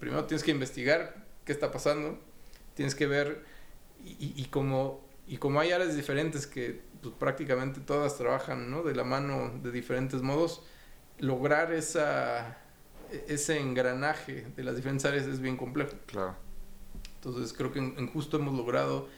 Primero 0.00 0.24
tienes 0.24 0.42
que 0.42 0.50
investigar 0.50 1.24
qué 1.44 1.52
está 1.52 1.70
pasando, 1.70 2.18
tienes 2.74 2.94
que 2.94 3.06
ver 3.06 3.44
y, 4.02 4.32
y 4.34 4.46
como, 4.46 5.06
y 5.28 5.36
como 5.36 5.60
hay 5.60 5.70
áreas 5.70 5.94
diferentes 5.94 6.46
que 6.46 6.80
pues, 7.02 7.14
prácticamente 7.18 7.80
todas 7.80 8.16
trabajan 8.16 8.70
¿no? 8.70 8.82
de 8.82 8.94
la 8.94 9.04
mano 9.04 9.52
de 9.62 9.70
diferentes 9.70 10.22
modos, 10.22 10.62
lograr 11.18 11.72
esa, 11.72 12.56
ese 13.28 13.60
engranaje 13.60 14.46
de 14.56 14.64
las 14.64 14.76
diferentes 14.76 15.04
áreas 15.04 15.26
es 15.26 15.40
bien 15.40 15.56
complejo. 15.58 15.92
Claro. 16.06 16.34
Entonces 17.16 17.52
creo 17.52 17.72
que 17.72 17.78
en, 17.78 17.94
en 17.98 18.08
justo 18.08 18.38
hemos 18.38 18.56
logrado 18.56 19.08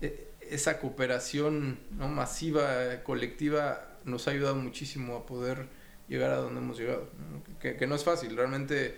eh, 0.00 0.28
esa 0.40 0.80
cooperación 0.80 1.78
¿no? 1.92 2.08
masiva, 2.08 3.02
colectiva, 3.04 3.98
nos 4.04 4.26
ha 4.26 4.32
ayudado 4.32 4.56
muchísimo 4.56 5.16
a 5.16 5.24
poder 5.24 5.68
llegar 6.08 6.30
a 6.30 6.36
donde 6.36 6.60
hemos 6.60 6.78
llegado. 6.78 7.08
¿no? 7.30 7.42
Que, 7.58 7.76
que, 7.76 7.86
no 7.86 7.94
es 7.94 8.04
fácil, 8.04 8.36
realmente 8.36 8.96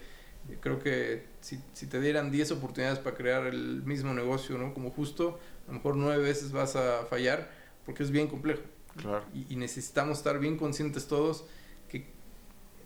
creo 0.61 0.79
que 0.79 1.25
si, 1.41 1.61
si, 1.73 1.87
te 1.87 2.01
dieran 2.01 2.31
10 2.31 2.53
oportunidades 2.53 2.99
para 2.99 3.17
crear 3.17 3.47
el 3.47 3.83
mismo 3.83 4.15
negocio, 4.15 4.59
¿no? 4.59 4.75
como 4.75 4.91
justo, 4.91 5.39
a 5.67 5.69
lo 5.69 5.75
mejor 5.75 5.97
9 5.97 6.23
veces 6.23 6.53
vas 6.53 6.77
a 6.77 7.05
fallar 7.07 7.51
porque 7.85 8.03
es 8.03 8.11
bien 8.11 8.29
complejo. 8.29 8.63
Claro. 8.97 9.25
Y, 9.35 9.53
y, 9.53 9.57
necesitamos 9.57 10.19
estar 10.19 10.39
bien 10.39 10.57
conscientes 10.57 11.07
todos 11.07 11.45
que 11.89 12.07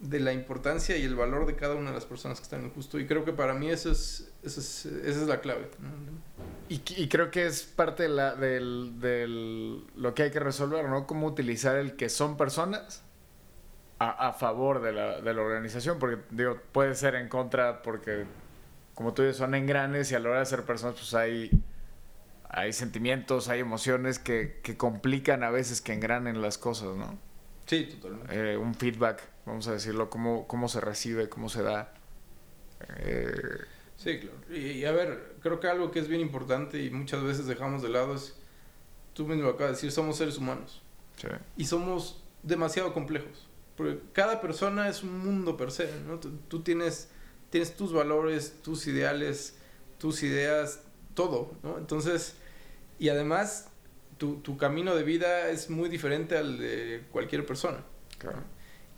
de 0.01 0.18
la 0.18 0.33
importancia 0.33 0.97
y 0.97 1.05
el 1.05 1.14
valor 1.14 1.47
de 1.47 1.55
cada 1.55 1.75
una 1.75 1.91
de 1.91 1.95
las 1.95 2.07
personas 2.07 2.39
que 2.39 2.45
están 2.45 2.64
en 2.64 2.71
justo. 2.71 2.99
Y 2.99 3.07
creo 3.07 3.25
que 3.25 3.33
para 3.33 3.55
mí 3.55 3.71
eso 3.71 3.93
es, 3.93 4.33
eso 4.43 4.61
es, 4.61 4.87
esa 4.87 5.23
es 5.23 5.29
la 5.29 5.41
clave. 5.41 5.71
¿no? 5.79 5.89
Y, 6.68 6.83
y, 6.97 7.09
creo 7.09 7.31
que 7.31 7.47
es 7.47 7.62
parte 7.62 8.05
de 8.05 8.09
la, 8.09 8.35
del, 8.35 8.99
del, 9.01 9.85
lo 9.97 10.14
que 10.14 10.25
hay 10.25 10.31
que 10.31 10.41
resolver, 10.41 10.89
¿no? 10.89 11.07
Cómo 11.07 11.27
utilizar 11.27 11.77
el 11.77 11.97
que 11.97 12.09
son 12.09 12.37
personas 12.37 13.05
a, 14.01 14.29
a 14.29 14.33
favor 14.33 14.81
de 14.81 14.93
la, 14.93 15.21
de 15.21 15.35
la, 15.35 15.43
organización, 15.43 15.99
porque 15.99 16.19
digo, 16.31 16.59
puede 16.73 16.95
ser 16.95 17.15
en 17.15 17.29
contra 17.29 17.83
porque, 17.83 18.25
como 18.95 19.13
tú 19.13 19.23
dices, 19.23 19.37
son 19.37 19.55
engranes 19.55 20.11
y 20.11 20.15
a 20.15 20.19
la 20.19 20.31
hora 20.31 20.39
de 20.41 20.47
ser 20.47 20.65
personas, 20.65 20.97
pues 20.97 21.13
hay, 21.13 21.51
hay 22.49 22.73
sentimientos, 22.73 23.49
hay 23.49 23.61
emociones 23.61 24.19
que, 24.19 24.59
que 24.63 24.79
complican 24.79 25.45
a 25.45 25.51
veces 25.51 25.83
que 25.83 25.93
engranen 25.93 26.41
las 26.41 26.57
cosas, 26.57 26.97
¿no? 26.97 27.19
Sí, 27.67 27.85
totalmente. 27.85 28.53
Eh, 28.53 28.57
un 28.57 28.75
feedback, 28.75 29.23
vamos 29.45 29.69
a 29.69 29.73
decirlo, 29.73 30.09
cómo, 30.09 30.49
cómo 30.49 30.69
se 30.69 30.81
recibe, 30.81 31.29
cómo 31.29 31.51
se 31.51 31.63
da. 31.63 31.93
Eh, 33.01 33.33
Sí, 33.97 34.19
claro. 34.19 34.39
Y, 34.51 34.79
y, 34.79 34.85
a 34.87 34.93
ver, 34.93 35.37
creo 35.43 35.61
que 35.61 35.69
algo 35.69 35.91
que 35.91 35.99
es 35.99 36.09
bien 36.09 36.23
importante 36.23 36.83
y 36.83 36.89
muchas 36.89 37.23
veces 37.23 37.47
dejamos 37.47 37.83
de 37.83 37.91
lado 37.91 38.15
es, 38.15 38.35
tú 39.13 39.27
mismo 39.27 39.43
lo 39.43 39.51
acabas 39.51 39.73
de 39.73 39.75
decir, 39.75 39.93
somos 39.93 40.17
seres 40.17 40.39
humanos. 40.39 40.81
Sí. 41.17 41.29
Y 41.59 41.67
somos 41.67 42.25
demasiado 42.43 42.95
complejos. 42.95 43.50
Porque 43.81 43.99
cada 44.12 44.43
persona 44.43 44.91
es 44.91 45.03
un 45.03 45.20
mundo 45.20 45.57
per 45.57 45.70
se, 45.70 45.91
¿no? 46.07 46.20
Tú, 46.20 46.33
tú, 46.49 46.61
tienes, 46.61 47.09
tienes 47.49 47.74
tus 47.74 47.95
valores, 47.95 48.57
tus 48.62 48.87
ideales, 48.87 49.55
tus 49.97 50.22
ideas, 50.22 50.83
todo, 51.14 51.53
¿no? 51.62 51.78
Entonces, 51.78 52.35
y 52.99 53.09
además, 53.09 53.70
tu, 54.18 54.35
tu 54.41 54.59
camino 54.59 54.95
de 54.95 55.03
vida 55.03 55.49
es 55.49 55.70
muy 55.70 55.89
diferente 55.89 56.37
al 56.37 56.59
de 56.59 57.05
cualquier 57.11 57.47
persona. 57.47 57.78
Claro. 58.18 58.43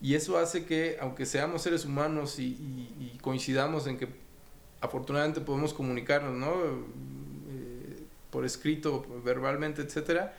Y 0.01 0.17
eso 0.17 0.37
hace 0.37 0.65
que, 0.65 0.99
aunque 1.01 1.27
seamos 1.27 1.63
seres 1.63 1.85
humanos 1.85 2.41
y, 2.41 2.47
y, 2.47 3.13
y 3.15 3.19
coincidamos 3.19 3.87
en 3.87 3.99
que 3.99 4.09
afortunadamente 4.81 5.41
podemos 5.43 5.73
comunicarnos, 5.73 6.35
¿no? 6.35 6.55
Eh, 6.55 8.03
por 8.33 8.45
escrito, 8.45 9.07
verbalmente, 9.25 9.83
etcétera. 9.83 10.37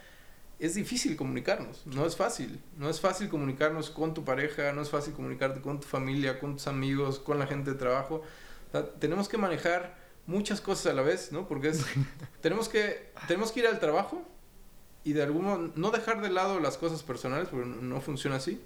Es 0.60 0.76
difícil 0.76 1.18
comunicarnos, 1.18 1.86
no 1.88 2.06
es 2.06 2.16
fácil. 2.16 2.62
No 2.78 2.90
es 2.90 3.02
fácil 3.02 3.30
comunicarnos 3.30 3.90
con 3.90 4.14
tu 4.14 4.24
pareja, 4.24 4.72
no 4.72 4.82
es 4.82 4.90
fácil 4.90 5.14
comunicarte 5.14 5.62
con 5.62 5.80
tu 5.80 5.88
familia, 5.88 6.40
con 6.40 6.56
tus 6.56 6.68
amigos, 6.68 7.20
con 7.20 7.40
la 7.40 7.48
gente 7.48 7.72
de 7.72 7.78
trabajo. 7.78 8.22
O 8.70 8.72
sea, 8.72 8.90
tenemos 8.94 9.28
que 9.28 9.38
manejar 9.38 9.98
muchas 10.26 10.62
cosas 10.62 10.88
a 10.88 10.94
la 10.94 11.02
vez, 11.02 11.32
¿no? 11.32 11.48
Porque 11.48 11.70
es, 11.70 11.86
tenemos, 12.42 12.70
que, 12.70 13.12
tenemos 13.28 13.52
que 13.52 13.62
ir 13.62 13.68
al 13.68 13.80
trabajo 13.80 14.24
y 15.04 15.14
de 15.14 15.24
algún 15.24 15.46
modo 15.46 15.72
no 15.76 15.92
dejar 15.92 16.22
de 16.22 16.30
lado 16.30 16.60
las 16.60 16.78
cosas 16.78 17.04
personales, 17.04 17.50
porque 17.50 17.66
no 17.66 18.02
funciona 18.02 18.38
así. 18.38 18.62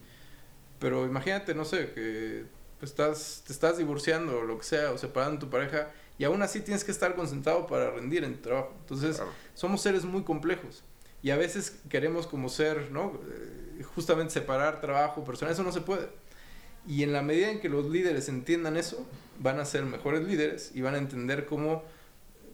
Pero 0.79 1.05
imagínate, 1.05 1.55
no 1.55 1.65
sé, 1.65 1.91
que 1.93 2.45
pues 2.79 2.91
estás, 2.91 3.43
te 3.45 3.53
estás 3.53 3.77
divorciando 3.77 4.39
o 4.39 4.43
lo 4.43 4.57
que 4.59 4.63
sea, 4.63 4.91
o 4.91 4.97
separando 4.97 5.39
tu 5.39 5.49
pareja, 5.49 5.91
y 6.19 6.23
aún 6.23 6.41
así 6.41 6.61
tienes 6.61 6.83
que 6.83 6.91
estar 6.91 7.15
concentrado 7.15 7.65
para 7.65 7.89
rendir 7.91 8.23
en 8.23 8.35
tu 8.35 8.41
trabajo. 8.41 8.75
Entonces, 8.81 9.17
claro. 9.17 9.31
somos 9.55 9.81
seres 9.81 10.05
muy 10.05 10.23
complejos. 10.23 10.83
Y 11.28 11.32
a 11.32 11.36
veces 11.36 11.82
queremos 11.89 12.25
como 12.25 12.47
ser, 12.47 12.89
¿no? 12.89 13.19
Eh, 13.30 13.84
justamente 13.84 14.32
separar 14.32 14.80
trabajo, 14.80 15.25
personal, 15.25 15.53
eso 15.53 15.61
no 15.61 15.73
se 15.73 15.82
puede. 15.82 16.07
Y 16.88 17.03
en 17.03 17.11
la 17.11 17.21
medida 17.21 17.51
en 17.51 17.59
que 17.59 17.67
los 17.67 17.89
líderes 17.89 18.30
entiendan 18.30 18.78
eso, 18.78 19.05
van 19.38 19.59
a 19.59 19.65
ser 19.65 19.84
mejores 19.84 20.25
líderes 20.25 20.71
y 20.73 20.80
van 20.80 20.95
a 20.95 20.99
entender 20.99 21.45
cómo, 21.45 21.84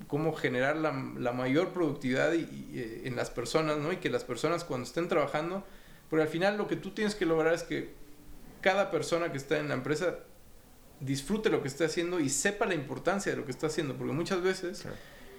cómo 0.08 0.34
generar 0.34 0.76
la, 0.76 0.92
la 1.20 1.34
mayor 1.34 1.72
productividad 1.72 2.34
y, 2.34 2.40
y, 2.40 3.04
en 3.06 3.16
las 3.16 3.30
personas, 3.30 3.78
¿no? 3.78 3.94
Y 3.94 3.98
que 3.98 4.10
las 4.10 4.24
personas 4.24 4.64
cuando 4.64 4.88
estén 4.88 5.08
trabajando, 5.08 5.64
porque 6.10 6.24
al 6.24 6.30
final 6.30 6.58
lo 6.58 6.68
que 6.68 6.76
tú 6.76 6.96
tienes 6.96 7.14
que 7.14 7.28
lograr 7.28 7.54
es 7.54 7.62
que 7.62 7.94
cada 8.62 8.90
persona 8.90 9.32
que 9.32 9.38
está 9.38 9.60
en 9.60 9.68
la 9.68 9.76
empresa 9.76 10.18
disfrute 11.00 11.52
lo 11.52 11.62
que 11.62 11.68
está 11.68 11.86
haciendo 11.86 12.20
y 12.20 12.28
sepa 12.30 12.66
la 12.66 12.74
importancia 12.74 13.34
de 13.34 13.38
lo 13.38 13.46
que 13.46 13.52
está 13.52 13.68
haciendo, 13.68 13.96
porque 13.96 14.14
muchas 14.14 14.42
veces. 14.42 14.84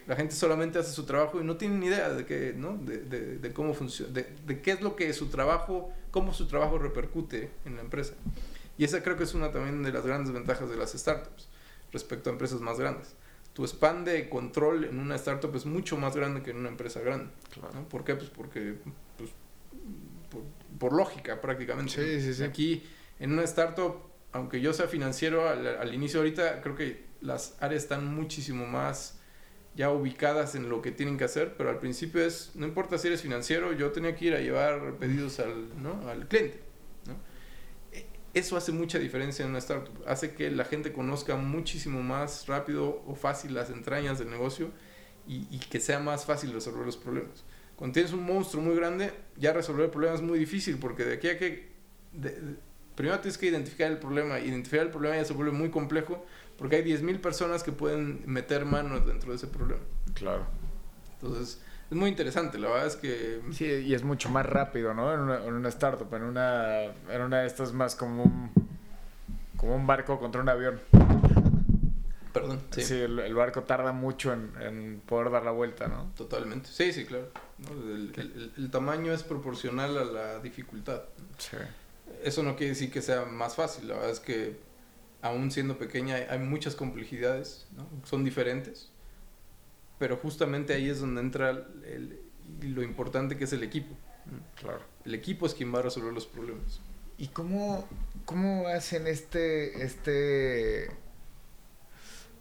La 0.06 0.16
gente 0.16 0.34
solamente 0.34 0.78
hace 0.78 0.92
su 0.92 1.04
trabajo 1.04 1.40
y 1.40 1.44
no 1.44 1.56
tiene 1.56 1.78
ni 1.78 1.86
idea 1.86 2.10
de, 2.10 2.26
que, 2.26 2.52
¿no? 2.54 2.76
de, 2.76 2.98
de, 2.98 3.38
de 3.38 3.52
cómo 3.52 3.74
funciona, 3.74 4.12
de, 4.12 4.26
de, 4.46 4.60
qué 4.60 4.72
es 4.72 4.80
lo 4.80 4.96
que 4.96 5.12
su 5.12 5.28
trabajo, 5.28 5.92
cómo 6.10 6.34
su 6.34 6.46
trabajo 6.46 6.78
repercute 6.78 7.50
en 7.64 7.76
la 7.76 7.82
empresa. 7.82 8.14
Y 8.76 8.84
esa 8.84 9.02
creo 9.02 9.16
que 9.16 9.24
es 9.24 9.34
una 9.34 9.50
también 9.50 9.82
de 9.82 9.92
las 9.92 10.04
grandes 10.04 10.32
ventajas 10.32 10.68
de 10.68 10.76
las 10.76 10.92
startups 10.92 11.48
respecto 11.92 12.28
a 12.28 12.32
empresas 12.32 12.60
más 12.60 12.78
grandes. 12.78 13.14
Tu 13.52 13.66
span 13.66 14.04
de 14.04 14.28
control 14.28 14.84
en 14.84 14.98
una 14.98 15.14
startup 15.14 15.54
es 15.54 15.64
mucho 15.64 15.96
más 15.96 16.16
grande 16.16 16.42
que 16.42 16.50
en 16.50 16.56
una 16.56 16.68
empresa 16.68 17.00
grande. 17.00 17.30
Claro. 17.52 17.72
¿no? 17.72 17.88
¿Por 17.88 18.04
qué? 18.04 18.16
Pues 18.16 18.28
porque, 18.30 18.74
pues, 19.16 19.30
por, 20.30 20.42
por 20.78 20.92
lógica 20.92 21.40
prácticamente. 21.40 21.92
Sí, 21.92 22.20
sí, 22.20 22.34
sí. 22.34 22.42
Aquí 22.42 22.82
en 23.20 23.32
una 23.32 23.44
startup, 23.44 23.94
aunque 24.32 24.60
yo 24.60 24.72
sea 24.72 24.88
financiero 24.88 25.48
al, 25.48 25.66
al, 25.66 25.94
inicio 25.94 26.18
ahorita, 26.18 26.60
creo 26.62 26.74
que 26.74 27.04
las 27.20 27.56
áreas 27.60 27.84
están 27.84 28.12
muchísimo 28.12 28.66
más 28.66 29.20
ya 29.74 29.90
ubicadas 29.90 30.54
en 30.54 30.68
lo 30.68 30.82
que 30.82 30.92
tienen 30.92 31.18
que 31.18 31.24
hacer, 31.24 31.54
pero 31.56 31.70
al 31.70 31.78
principio 31.78 32.24
es, 32.24 32.52
no 32.54 32.66
importa 32.66 32.96
si 32.98 33.08
eres 33.08 33.22
financiero, 33.22 33.72
yo 33.72 33.90
tenía 33.90 34.14
que 34.14 34.26
ir 34.26 34.34
a 34.34 34.40
llevar 34.40 34.94
pedidos 34.98 35.40
al, 35.40 35.82
¿no? 35.82 36.08
al 36.08 36.28
cliente. 36.28 36.60
¿no? 37.06 37.14
Eso 38.34 38.56
hace 38.56 38.72
mucha 38.72 38.98
diferencia 38.98 39.44
en 39.44 39.50
una 39.50 39.58
startup, 39.58 39.92
hace 40.06 40.34
que 40.34 40.50
la 40.50 40.64
gente 40.64 40.92
conozca 40.92 41.36
muchísimo 41.36 42.02
más 42.02 42.46
rápido 42.46 43.02
o 43.06 43.14
fácil 43.14 43.54
las 43.54 43.70
entrañas 43.70 44.18
del 44.18 44.30
negocio 44.30 44.70
y, 45.26 45.58
que 45.58 45.80
sea 45.80 46.00
más 46.00 46.26
fácil 46.26 46.52
resolver 46.52 46.84
los 46.84 46.96
problemas. 46.96 47.44
Cuando 47.76 47.94
tienes 47.94 48.12
un 48.12 48.22
monstruo 48.22 48.62
muy 48.62 48.76
grande, 48.76 49.12
ya 49.36 49.52
resolver 49.52 49.90
problemas 49.90 50.20
es 50.20 50.26
muy 50.26 50.38
difícil, 50.38 50.78
porque 50.78 51.04
de 51.04 51.14
aquí 51.14 51.28
a 51.28 51.38
que... 51.38 51.72
De, 52.12 52.56
primero 52.94 53.18
tienes 53.20 53.38
que 53.38 53.46
identificar 53.46 53.90
el 53.90 53.98
problema. 53.98 54.38
Identificar 54.38 54.86
el 54.86 54.90
problema 54.90 55.16
ya 55.16 55.24
se 55.24 55.32
vuelve 55.32 55.52
muy 55.52 55.70
complejo 55.70 56.24
porque 56.56 56.76
hay 56.76 56.84
10.000 56.84 57.20
personas 57.20 57.62
que 57.62 57.72
pueden 57.72 58.22
meter 58.26 58.64
manos 58.64 59.06
dentro 59.06 59.30
de 59.30 59.36
ese 59.36 59.46
problema. 59.46 59.82
Claro. 60.14 60.46
Entonces, 61.14 61.60
es 61.90 61.96
muy 61.96 62.10
interesante. 62.10 62.58
La 62.58 62.68
verdad 62.68 62.86
es 62.86 62.96
que... 62.96 63.40
Sí, 63.52 63.64
y 63.64 63.94
es 63.94 64.02
mucho 64.02 64.28
más 64.28 64.46
rápido, 64.46 64.94
¿no? 64.94 65.12
En 65.12 65.20
una, 65.20 65.44
en 65.44 65.54
una 65.54 65.68
startup. 65.68 66.12
En 66.14 66.22
una, 66.22 66.84
en 66.84 67.22
una 67.22 67.40
de 67.40 67.46
estas 67.46 67.72
más 67.72 67.94
como 67.96 68.24
un, 68.24 68.50
como 69.56 69.76
un 69.76 69.86
barco 69.86 70.18
contra 70.18 70.40
un 70.40 70.48
avión. 70.48 70.80
Perdón. 72.32 72.60
Sí, 72.70 72.82
sí 72.82 72.94
el, 72.94 73.18
el, 73.20 73.34
barco 73.34 73.62
tarda 73.62 73.92
mucho 73.92 74.32
en, 74.32 74.52
en, 74.60 75.02
poder 75.06 75.30
dar 75.30 75.44
la 75.44 75.52
vuelta, 75.52 75.86
¿no? 75.86 76.10
Totalmente. 76.16 76.68
Sí, 76.68 76.92
sí, 76.92 77.04
claro. 77.04 77.28
¿no? 77.58 77.70
El, 77.70 78.12
el, 78.16 78.52
el, 78.56 78.70
tamaño 78.70 79.12
es 79.12 79.22
proporcional 79.22 79.96
a 79.96 80.04
la 80.04 80.38
dificultad. 80.40 81.02
Sí 81.38 81.56
eso 82.22 82.42
no 82.42 82.56
quiere 82.56 82.70
decir 82.70 82.90
que 82.90 83.02
sea 83.02 83.24
más 83.24 83.54
fácil, 83.54 83.88
la 83.88 83.94
verdad 83.94 84.10
es 84.10 84.20
que 84.20 84.56
aún 85.24 85.50
siendo 85.50 85.78
pequeña 85.78 86.16
hay, 86.28 86.38
muchas 86.38 86.76
complejidades, 86.76 87.66
¿no? 87.74 87.88
son 88.04 88.24
diferentes, 88.24 88.90
pero 89.98 90.18
justamente 90.18 90.74
ahí 90.74 90.90
es 90.90 91.00
donde 91.00 91.22
entra 91.22 91.50
el, 91.50 92.20
lo 92.60 92.82
importante 92.82 93.38
que 93.38 93.44
es 93.44 93.52
el 93.54 93.62
equipo. 93.62 93.96
Claro. 94.54 94.82
El 95.06 95.14
equipo 95.14 95.46
es 95.46 95.54
quien 95.54 95.74
va 95.74 95.78
a 95.78 95.82
resolver 95.82 96.12
los 96.12 96.26
problemas. 96.26 96.78
¿Y 97.16 97.28
cómo, 97.28 97.88
cómo 98.26 98.68
hacen 98.68 99.06
este, 99.06 99.82
este, 99.82 100.90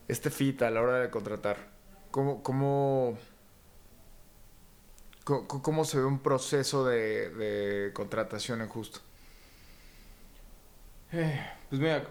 este 0.10 0.30
fit 0.30 0.62
a 0.62 0.70
la 0.70 0.82
hora 0.82 1.00
de 1.00 1.10
contratar? 1.10 1.72
¿Cómo, 2.12 2.44
cómo, 2.44 3.18
cómo, 5.24 5.86
se 5.86 6.00
ve 6.00 6.04
un 6.04 6.20
proceso 6.20 6.86
de, 6.86 7.30
de 7.30 7.94
contratación 7.94 8.60
en 8.60 8.68
justo? 8.68 9.00
Eh, 11.14 11.40
pues 11.70 11.82
mira, 11.82 12.04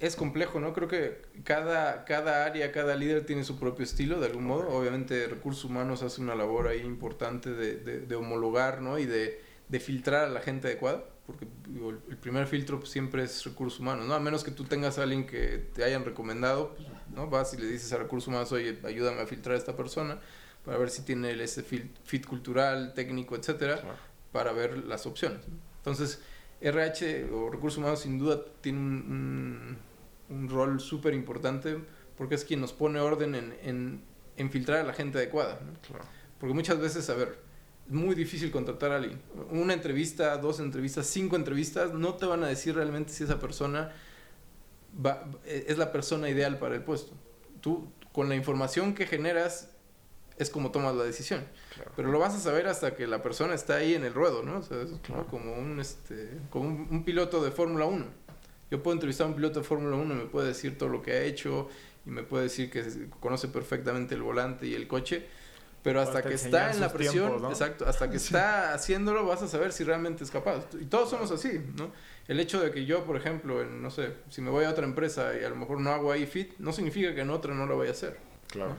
es 0.00 0.16
complejo, 0.16 0.60
¿no? 0.60 0.72
Creo 0.72 0.88
que 0.88 1.22
cada, 1.42 2.04
cada 2.04 2.44
área, 2.44 2.72
cada 2.72 2.94
líder 2.94 3.26
tiene 3.26 3.44
su 3.44 3.58
propio 3.58 3.84
estilo, 3.84 4.20
de 4.20 4.26
algún 4.26 4.44
modo. 4.44 4.68
Obviamente, 4.68 5.26
recursos 5.26 5.64
humanos 5.64 6.02
hace 6.02 6.20
una 6.20 6.34
labor 6.34 6.68
ahí 6.68 6.80
importante 6.80 7.50
de, 7.50 7.76
de, 7.76 8.14
homologar, 8.16 8.80
¿no? 8.80 8.98
Y 8.98 9.06
de, 9.06 9.40
de, 9.68 9.80
filtrar 9.80 10.24
a 10.26 10.28
la 10.30 10.40
gente 10.40 10.68
adecuada, 10.68 11.04
porque 11.26 11.46
el 12.10 12.16
primer 12.16 12.46
filtro 12.46 12.78
pues, 12.78 12.90
siempre 12.90 13.24
es 13.24 13.44
recursos 13.44 13.80
humanos, 13.80 14.06
¿no? 14.06 14.14
A 14.14 14.20
menos 14.20 14.44
que 14.44 14.50
tú 14.50 14.64
tengas 14.64 14.98
a 14.98 15.02
alguien 15.04 15.26
que 15.26 15.58
te 15.74 15.84
hayan 15.84 16.04
recomendado, 16.04 16.74
pues, 16.74 16.88
¿no? 17.14 17.28
Vas 17.28 17.54
y 17.54 17.56
le 17.56 17.66
dices 17.66 17.92
a 17.92 17.98
recursos 17.98 18.28
humanos, 18.28 18.52
oye, 18.52 18.78
ayúdame 18.84 19.20
a 19.20 19.26
filtrar 19.26 19.56
a 19.56 19.58
esta 19.58 19.76
persona 19.76 20.18
para 20.64 20.78
ver 20.78 20.90
si 20.90 21.02
tiene 21.02 21.30
ese 21.42 21.62
fit, 21.62 22.26
cultural, 22.26 22.94
técnico, 22.94 23.36
etcétera, 23.36 23.82
para 24.32 24.52
ver 24.52 24.78
las 24.84 25.06
opciones. 25.06 25.40
Entonces, 25.78 26.20
RH 26.64 27.30
o 27.30 27.50
recursos 27.50 27.78
humanos 27.78 28.00
sin 28.00 28.18
duda 28.18 28.40
tiene 28.60 28.78
un, 28.78 29.76
un, 30.30 30.48
rol 30.48 30.80
súper 30.80 31.12
importante 31.12 31.78
porque 32.16 32.34
es 32.34 32.44
quien 32.44 32.60
nos 32.60 32.72
pone 32.72 33.00
orden 33.00 33.34
en, 33.34 34.02
en, 34.36 34.50
filtrar 34.50 34.80
a 34.80 34.84
la 34.84 34.94
gente 34.94 35.18
adecuada. 35.18 35.60
Porque 36.38 36.54
muchas 36.54 36.78
veces, 36.78 37.10
a 37.10 37.14
ver, 37.14 37.38
es 37.86 37.92
muy 37.92 38.14
difícil 38.14 38.50
contratar 38.50 38.92
a 38.92 38.96
alguien. 38.96 39.20
Una 39.50 39.74
entrevista, 39.74 40.36
dos 40.38 40.58
entrevistas, 40.58 41.06
cinco 41.06 41.36
entrevistas, 41.36 41.92
no 41.92 42.14
te 42.14 42.24
van 42.24 42.42
a 42.44 42.48
decir 42.48 42.74
realmente 42.74 43.12
si 43.12 43.24
esa 43.24 43.38
persona 43.38 43.92
va, 45.04 45.28
es 45.44 45.76
la 45.76 45.92
persona 45.92 46.30
ideal 46.30 46.58
para 46.58 46.74
el 46.74 46.82
puesto. 46.82 47.12
Tú, 47.60 47.92
con 48.12 48.28
la 48.28 48.36
información 48.36 48.94
que 48.94 49.06
generas, 49.06 49.73
es 50.38 50.50
como 50.50 50.70
tomas 50.70 50.94
la 50.94 51.04
decisión. 51.04 51.44
Pero 51.96 52.10
lo 52.10 52.18
vas 52.18 52.34
a 52.34 52.38
saber 52.38 52.66
hasta 52.66 52.94
que 52.94 53.06
la 53.06 53.22
persona 53.22 53.54
está 53.54 53.76
ahí 53.76 53.94
en 53.94 54.04
el 54.04 54.14
ruedo, 54.14 54.42
¿no? 54.42 54.58
O 54.58 54.62
sea, 54.62 54.80
es 54.82 54.90
como 55.30 55.54
un, 55.54 55.80
este, 55.80 56.30
como 56.50 56.68
un, 56.68 57.04
piloto 57.04 57.42
de 57.42 57.50
Fórmula 57.50 57.84
1. 57.84 58.04
Yo 58.70 58.82
puedo 58.82 58.94
entrevistar 58.94 59.26
a 59.26 59.28
un 59.28 59.36
piloto 59.36 59.60
de 59.60 59.64
Fórmula 59.64 59.96
1 59.96 60.14
y 60.14 60.16
me 60.16 60.24
puede 60.26 60.48
decir 60.48 60.76
todo 60.76 60.88
lo 60.88 61.02
que 61.02 61.12
ha 61.12 61.20
hecho 61.22 61.68
y 62.06 62.10
me 62.10 62.22
puede 62.22 62.44
decir 62.44 62.70
que 62.70 62.84
conoce 63.20 63.48
perfectamente 63.48 64.14
el 64.14 64.22
volante 64.22 64.66
y 64.66 64.74
el 64.74 64.88
coche, 64.88 65.26
pero 65.82 66.00
hasta 66.00 66.22
que 66.22 66.34
está 66.34 66.70
en 66.72 66.80
la 66.80 66.92
presión, 66.92 67.44
exacto, 67.46 67.86
hasta 67.86 68.10
que 68.10 68.16
está 68.18 68.74
haciéndolo 68.74 69.26
vas 69.26 69.42
a 69.42 69.48
saber 69.48 69.72
si 69.72 69.84
realmente 69.84 70.24
es 70.24 70.30
capaz. 70.30 70.66
Y 70.80 70.86
todos 70.86 71.10
somos 71.10 71.30
así, 71.30 71.60
¿no? 71.76 71.92
El 72.26 72.40
hecho 72.40 72.60
de 72.60 72.70
que 72.70 72.84
yo, 72.84 73.04
por 73.04 73.16
ejemplo, 73.16 73.64
no 73.64 73.90
sé, 73.90 74.14
si 74.30 74.40
me 74.40 74.50
voy 74.50 74.64
a 74.64 74.70
otra 74.70 74.84
empresa 74.84 75.32
y 75.38 75.44
a 75.44 75.50
lo 75.50 75.56
mejor 75.56 75.80
no 75.80 75.90
hago 75.90 76.10
ahí 76.10 76.26
fit, 76.26 76.54
no 76.58 76.72
significa 76.72 77.14
que 77.14 77.20
en 77.20 77.30
otra 77.30 77.54
no 77.54 77.66
lo 77.66 77.78
vaya 77.78 77.90
a 77.90 77.94
hacer. 77.94 78.18
Claro. 78.48 78.76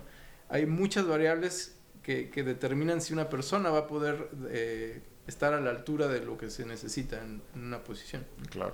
Hay 0.50 0.66
muchas 0.66 1.08
variables 1.08 1.76
que, 2.04 2.30
que, 2.30 2.43
determinan 2.43 3.02
si 3.02 3.14
una 3.14 3.30
persona 3.30 3.70
va 3.70 3.80
a 3.80 3.88
poder 3.88 4.30
eh, 4.50 5.02
estar 5.28 5.54
a 5.54 5.60
la 5.60 5.72
altura 5.72 6.08
de 6.08 6.24
lo 6.24 6.38
que 6.38 6.50
se 6.50 6.66
necesita 6.66 7.22
en, 7.24 7.41
una 7.56 7.84
posición. 7.84 8.26
Claro. 8.52 8.74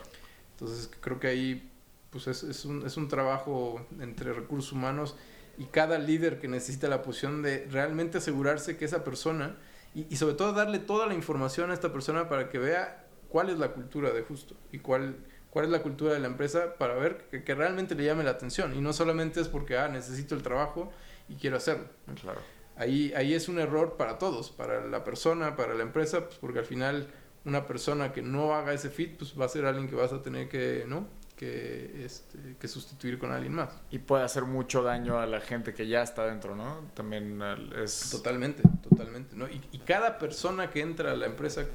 Entonces 0.51 0.89
creo 0.99 1.19
que 1.19 1.28
ahí 1.28 1.72
pues 2.09 2.28
es, 2.28 2.43
es, 2.43 2.65
un, 2.65 2.86
es 2.86 2.97
un 2.97 3.07
trabajo 3.07 3.86
entre 3.99 4.34
recursos 4.34 4.74
humanos 4.74 5.15
y 5.57 5.65
cada 5.65 5.97
líder 5.97 6.39
que 6.39 6.47
necesita 6.47 6.89
la 6.89 7.01
posición 7.01 7.41
de 7.41 7.67
realmente 7.72 8.17
asegurarse 8.17 8.76
que 8.76 8.86
esa 8.86 9.03
persona 9.03 9.55
y, 9.93 10.07
y, 10.09 10.15
sobre 10.17 10.36
todo 10.36 10.53
darle 10.53 10.80
toda 10.80 11.05
la 11.05 11.13
información 11.13 11.72
a 11.72 11.74
esta 11.74 11.91
persona 11.91 12.30
para 12.30 12.49
que 12.49 12.59
vea 12.59 13.05
cuál 13.30 13.49
es 13.49 13.59
la 13.59 13.72
cultura 13.72 14.11
de 14.11 14.22
justo 14.22 14.55
y 14.72 14.80
cuál, 14.80 15.15
cuál 15.49 15.65
es 15.65 15.72
la 15.72 15.82
cultura 15.82 16.13
de 16.13 16.19
la 16.19 16.28
empresa 16.28 16.76
para 16.78 16.95
ver 16.95 17.28
que, 17.32 17.43
que 17.43 17.55
realmente 17.55 17.95
le 17.95 18.05
llame 18.05 18.24
la 18.24 18.32
atención 18.32 18.76
y 18.76 18.82
no 18.82 18.93
solamente 18.93 19.39
es 19.39 19.47
porque 19.47 19.78
ah, 19.78 19.88
necesito 19.88 20.36
el 20.36 20.43
trabajo 20.43 20.91
y 21.30 21.36
quiero 21.36 21.57
hacerlo. 21.57 21.86
Claro 22.22 22.41
ahí, 22.82 23.13
ahí 23.15 23.34
es 23.34 23.47
un 23.47 23.59
error 23.59 23.95
para 23.97 24.17
todos, 24.17 24.49
para 24.49 24.86
la 24.86 25.03
persona, 25.03 25.55
para 25.55 25.74
la 25.76 25.84
empresa, 25.84 26.26
pues 26.26 26.38
porque 26.39 26.59
al 26.59 26.65
final 26.65 27.07
una 27.45 27.65
persona 27.65 28.11
que 28.11 28.22
no 28.22 28.53
haga 28.53 28.74
ese 28.74 28.89
fit, 28.89 29.17
pues 29.17 29.39
va 29.39 29.45
a 29.45 29.49
ser 29.49 29.65
alguien 29.65 29.88
que 29.88 29.95
vas 29.95 30.13
a 30.13 30.22
tener 30.22 30.49
que, 30.49 30.86
¿no? 30.88 31.07
Que, 31.36 32.05
este, 32.05 32.55
que 32.59 32.67
sustituir 32.67 33.17
con 33.17 33.32
alguien 33.32 33.53
más. 33.53 33.69
Y 33.89 33.97
puede 33.97 34.24
hacer 34.24 34.43
mucho 34.43 34.84
daño 34.84 35.19
a 35.19 35.26
la 35.26 35.41
gente 35.41 35.74
que 35.74 35.88
ya 35.88 36.03
está 36.03 36.26
dentro, 36.26 36.55
¿no? 36.55 36.91
También 36.93 37.41
es... 37.84 38.09
Totalmente, 38.11 38.61
totalmente, 38.88 39.36
¿no? 39.36 39.47
Y, 39.47 39.59
y 39.72 39.80
cada 39.80 40.19
persona 40.19 40.69
que 40.69 40.82
entra 40.82 41.11
a 41.11 41.15
la 41.15 41.26
empresa, 41.26 41.65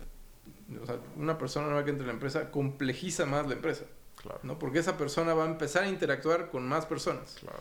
o 0.80 0.86
sea, 0.86 1.00
una 1.16 1.36
persona 1.36 1.66
nueva 1.66 1.84
que 1.84 1.90
entra 1.90 2.04
a 2.04 2.08
la 2.08 2.12
empresa, 2.12 2.50
complejiza 2.52 3.26
más 3.26 3.46
la 3.46 3.54
empresa. 3.54 3.86
Claro. 4.16 4.40
¿no? 4.44 4.58
Porque 4.58 4.78
esa 4.78 4.96
persona 4.96 5.34
va 5.34 5.44
a 5.44 5.46
empezar 5.46 5.84
a 5.84 5.88
interactuar 5.88 6.48
con 6.50 6.66
más 6.66 6.86
personas. 6.86 7.36
Claro. 7.40 7.58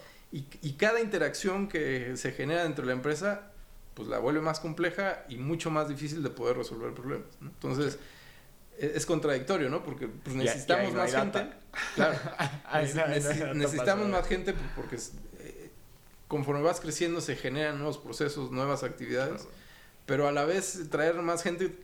Y, 0.62 0.74
cada 0.74 1.00
interacción 1.00 1.70
que 1.70 2.18
se 2.18 2.34
genera 2.34 2.64
dentro 2.64 2.82
de 2.84 2.88
la 2.88 2.94
empresa, 2.94 3.54
pues 3.94 4.10
la 4.10 4.20
vuelve 4.20 4.42
más 4.42 4.60
compleja 4.60 5.24
y 5.30 5.38
mucho 5.38 5.72
más 5.72 5.88
difícil 5.88 6.24
de 6.24 6.30
poder 6.30 6.58
resolver 6.58 6.94
problemas. 6.94 7.30
Entonces, 7.42 7.98
e, 8.78 8.92
es, 8.96 9.06
contradictorio, 9.06 9.70
¿no? 9.70 9.82
Porque 9.82 10.10
pues, 10.10 10.36
necesitamos 10.36 10.94
más 10.94 11.14
gente. 11.14 11.52
Claro. 11.96 12.20
necesitamos 13.54 14.10
más 14.10 14.28
gente 14.28 14.54
porque 14.76 14.98
eh, 14.98 15.70
conforme 16.28 16.62
vas 16.64 16.82
creciendo 16.82 17.22
se 17.22 17.38
generan 17.38 17.78
nuevos 17.78 17.98
procesos, 17.98 18.52
nuevas 18.52 18.84
actividades. 18.84 19.48
Pero 20.06 20.28
a 20.28 20.34
la 20.34 20.44
vez 20.44 20.90
traer 20.90 21.16
más 21.16 21.44
gente 21.44 21.78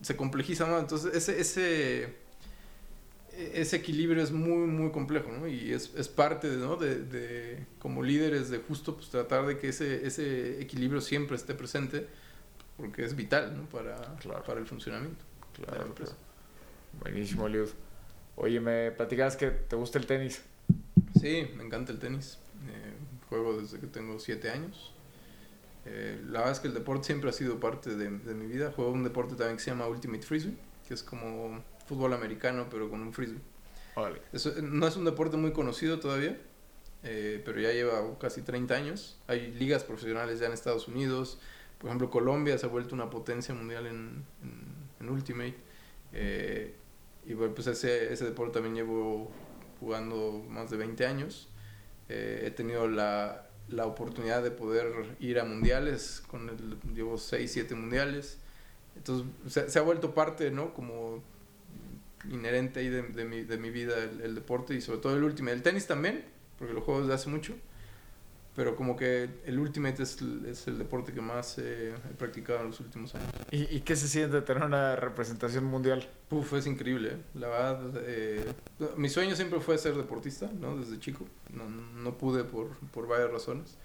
se 0.00 0.14
complejiza 0.14 0.64
más. 0.66 0.80
Entonces, 0.80 1.12
ese, 1.12 1.40
ese 1.40 2.14
ese 3.36 3.76
equilibrio 3.76 4.22
es 4.22 4.32
muy, 4.32 4.66
muy 4.66 4.90
complejo, 4.90 5.30
¿no? 5.30 5.46
Y 5.46 5.72
es, 5.72 5.92
es 5.96 6.08
parte, 6.08 6.48
¿no? 6.48 6.76
De, 6.76 7.02
de, 7.02 7.66
como 7.78 8.02
líderes, 8.02 8.48
de 8.50 8.58
justo 8.58 8.96
pues, 8.96 9.10
tratar 9.10 9.46
de 9.46 9.58
que 9.58 9.68
ese, 9.68 10.06
ese 10.06 10.60
equilibrio 10.60 11.00
siempre 11.00 11.36
esté 11.36 11.54
presente, 11.54 12.06
porque 12.76 13.04
es 13.04 13.14
vital, 13.14 13.56
¿no? 13.56 13.64
Para, 13.68 13.96
para 14.44 14.60
el 14.60 14.66
funcionamiento 14.66 15.24
de 15.58 15.78
la 15.78 15.84
empresa. 15.84 16.16
Buenísimo, 17.00 17.48
Liud. 17.48 17.68
Oye, 18.36 18.60
me 18.60 18.90
platicabas 18.90 19.36
que 19.36 19.50
te 19.50 19.76
gusta 19.76 19.98
el 19.98 20.06
tenis. 20.06 20.42
Sí, 21.20 21.48
me 21.56 21.64
encanta 21.64 21.92
el 21.92 21.98
tenis. 21.98 22.38
Eh, 22.68 22.92
juego 23.28 23.60
desde 23.60 23.78
que 23.78 23.86
tengo 23.86 24.18
siete 24.18 24.50
años. 24.50 24.92
Eh, 25.84 26.20
la 26.26 26.40
verdad 26.40 26.52
es 26.52 26.60
que 26.60 26.68
el 26.68 26.74
deporte 26.74 27.04
siempre 27.04 27.30
ha 27.30 27.32
sido 27.32 27.60
parte 27.60 27.94
de, 27.96 28.10
de 28.10 28.34
mi 28.34 28.46
vida. 28.46 28.72
Juego 28.72 28.92
un 28.92 29.04
deporte 29.04 29.34
también 29.36 29.56
que 29.56 29.62
se 29.62 29.70
llama 29.70 29.86
Ultimate 29.86 30.22
Frisbee, 30.22 30.56
que 30.86 30.94
es 30.94 31.02
como 31.02 31.62
fútbol 31.86 32.12
americano, 32.12 32.66
pero 32.70 32.90
con 32.90 33.00
un 33.00 33.12
frisbee. 33.12 33.40
no 34.62 34.86
es 34.86 34.96
un 34.96 35.04
deporte 35.04 35.36
muy 35.36 35.52
conocido 35.52 35.98
todavía, 36.00 36.38
eh, 37.02 37.40
pero 37.44 37.60
ya 37.60 37.72
lleva 37.72 38.18
casi 38.18 38.42
30 38.42 38.74
años. 38.74 39.18
Hay 39.26 39.52
ligas 39.52 39.84
profesionales 39.84 40.40
ya 40.40 40.46
en 40.46 40.52
Estados 40.52 40.88
Unidos. 40.88 41.38
Por 41.78 41.88
ejemplo, 41.88 42.10
Colombia 42.10 42.58
se 42.58 42.66
ha 42.66 42.68
vuelto 42.68 42.94
una 42.94 43.10
potencia 43.10 43.54
mundial 43.54 43.86
en, 43.86 44.24
en, 45.00 45.08
Ultimate. 45.08 45.54
Eh, 46.12 46.74
y 47.26 47.34
bueno, 47.34 47.54
pues 47.54 47.68
ese, 47.68 48.12
ese 48.12 48.24
deporte 48.24 48.54
también 48.54 48.74
llevo 48.74 49.30
jugando 49.78 50.44
más 50.48 50.70
de 50.70 50.78
20 50.78 51.06
años. 51.06 51.48
Eh, 52.08 52.42
he 52.44 52.50
tenido 52.50 52.88
la, 52.88 53.46
la, 53.68 53.86
oportunidad 53.86 54.42
de 54.42 54.50
poder 54.50 55.16
ir 55.20 55.38
a 55.38 55.44
mundiales, 55.44 56.22
con 56.26 56.48
el, 56.48 56.76
llevo 56.94 57.18
6, 57.18 57.50
7 57.52 57.74
mundiales. 57.76 58.38
Entonces 58.96 59.26
se, 59.46 59.70
se, 59.70 59.78
ha 59.78 59.82
vuelto 59.82 60.14
parte, 60.14 60.50
¿no? 60.50 60.74
Como 60.74 61.22
inherente 62.30 62.80
ahí 62.80 62.88
de, 62.88 63.02
de, 63.02 63.24
mi, 63.24 63.42
de 63.42 63.58
mi 63.58 63.70
vida 63.70 63.94
el, 64.22 64.34
deporte 64.34 64.74
y 64.74 64.80
sobre 64.80 65.00
todo 65.00 65.16
el 65.16 65.22
Ultimate. 65.24 65.56
El 65.56 65.62
tenis 65.62 65.86
también, 65.86 66.24
porque 66.58 66.74
lo 66.74 66.80
juego 66.80 67.02
desde 67.02 67.14
hace 67.14 67.28
mucho, 67.28 67.54
pero 68.54 68.74
como 68.74 68.96
que 68.96 69.28
el 69.44 69.58
Ultimate 69.58 70.02
es, 70.02 70.20
es 70.46 70.66
el 70.66 70.78
deporte 70.78 71.12
que 71.12 71.20
más 71.20 71.58
he 71.58 71.94
practicado 72.18 72.60
en 72.60 72.68
los 72.68 72.80
últimos 72.80 73.14
años. 73.14 73.28
¿Y, 73.50 73.76
¿Y, 73.76 73.80
qué 73.80 73.96
se 73.96 74.08
siente 74.08 74.40
tener 74.42 74.64
una 74.64 74.96
representación 74.96 75.64
mundial? 75.64 76.08
Uf, 76.30 76.54
es 76.54 76.66
increíble, 76.66 77.10
¿eh? 77.10 77.18
la 77.34 77.48
verdad. 77.48 78.02
Eh, 78.06 78.52
mi 78.96 79.08
sueño 79.08 79.36
siempre 79.36 79.60
fue 79.60 79.76
ser 79.78 79.94
deportista, 79.94 80.50
¿no? 80.58 80.76
Desde 80.76 80.98
chico. 80.98 81.26
No, 81.50 81.68
no 81.68 82.16
pude 82.16 82.44
por, 82.44 82.76
por 82.92 83.06
varias 83.06 83.30
razones, 83.30 83.76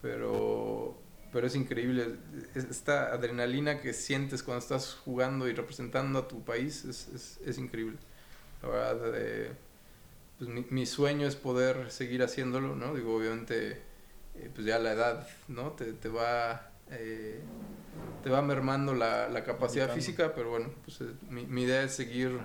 pero 0.00 0.96
pero 1.32 1.46
es 1.46 1.56
increíble. 1.56 2.16
Esta 2.54 3.12
adrenalina 3.12 3.80
que 3.80 3.94
sientes 3.94 4.42
cuando 4.42 4.60
estás 4.60 4.94
jugando 5.04 5.48
y 5.48 5.54
representando 5.54 6.18
a 6.18 6.28
tu 6.28 6.44
país 6.44 6.84
es, 6.84 7.08
es, 7.08 7.40
es 7.44 7.58
increíble. 7.58 7.96
La 8.62 8.68
verdad, 8.68 9.12
eh, 9.16 9.52
pues 10.38 10.50
mi, 10.50 10.66
mi, 10.70 10.86
sueño 10.86 11.26
es 11.26 11.34
poder 11.34 11.90
seguir 11.90 12.22
haciéndolo, 12.22 12.76
¿no? 12.76 12.94
Digo, 12.94 13.16
obviamente, 13.16 13.80
eh, 14.36 14.50
pues 14.54 14.66
ya 14.66 14.78
la 14.78 14.92
edad, 14.92 15.26
¿no? 15.48 15.72
Te, 15.72 15.92
te 15.94 16.08
va... 16.08 16.70
Eh, 16.90 17.40
te 18.22 18.30
va 18.30 18.42
mermando 18.42 18.94
la, 18.94 19.28
la 19.28 19.44
capacidad 19.44 19.92
física, 19.92 20.34
pero 20.34 20.50
bueno, 20.50 20.70
pues 20.84 21.00
mi, 21.28 21.46
mi, 21.46 21.62
idea 21.62 21.82
es 21.82 21.92
seguir, 21.92 22.38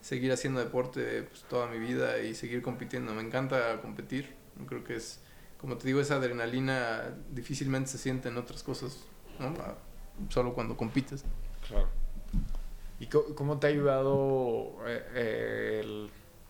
seguir 0.00 0.32
haciendo 0.32 0.60
deporte 0.60 1.24
pues, 1.24 1.44
toda 1.44 1.66
mi 1.66 1.78
vida 1.78 2.20
y 2.20 2.34
seguir 2.34 2.62
compitiendo. 2.62 3.12
Me 3.14 3.22
encanta 3.22 3.80
competir, 3.80 4.34
creo 4.66 4.84
que 4.84 4.96
es, 4.96 5.20
como 5.60 5.76
te 5.76 5.88
digo, 5.88 6.00
esa 6.00 6.16
adrenalina 6.16 7.14
difícilmente 7.30 7.90
se 7.90 7.98
siente 7.98 8.28
en 8.28 8.36
otras 8.36 8.62
cosas, 8.62 9.04
¿no? 9.38 9.54
Solo 10.30 10.54
cuando 10.54 10.76
compites. 10.76 11.24
Claro. 11.66 11.88
¿Y 13.00 13.06
cómo 13.06 13.58
te 13.58 13.68
ha 13.68 13.70
ayudado 13.70 14.76
eh, 14.86 16.08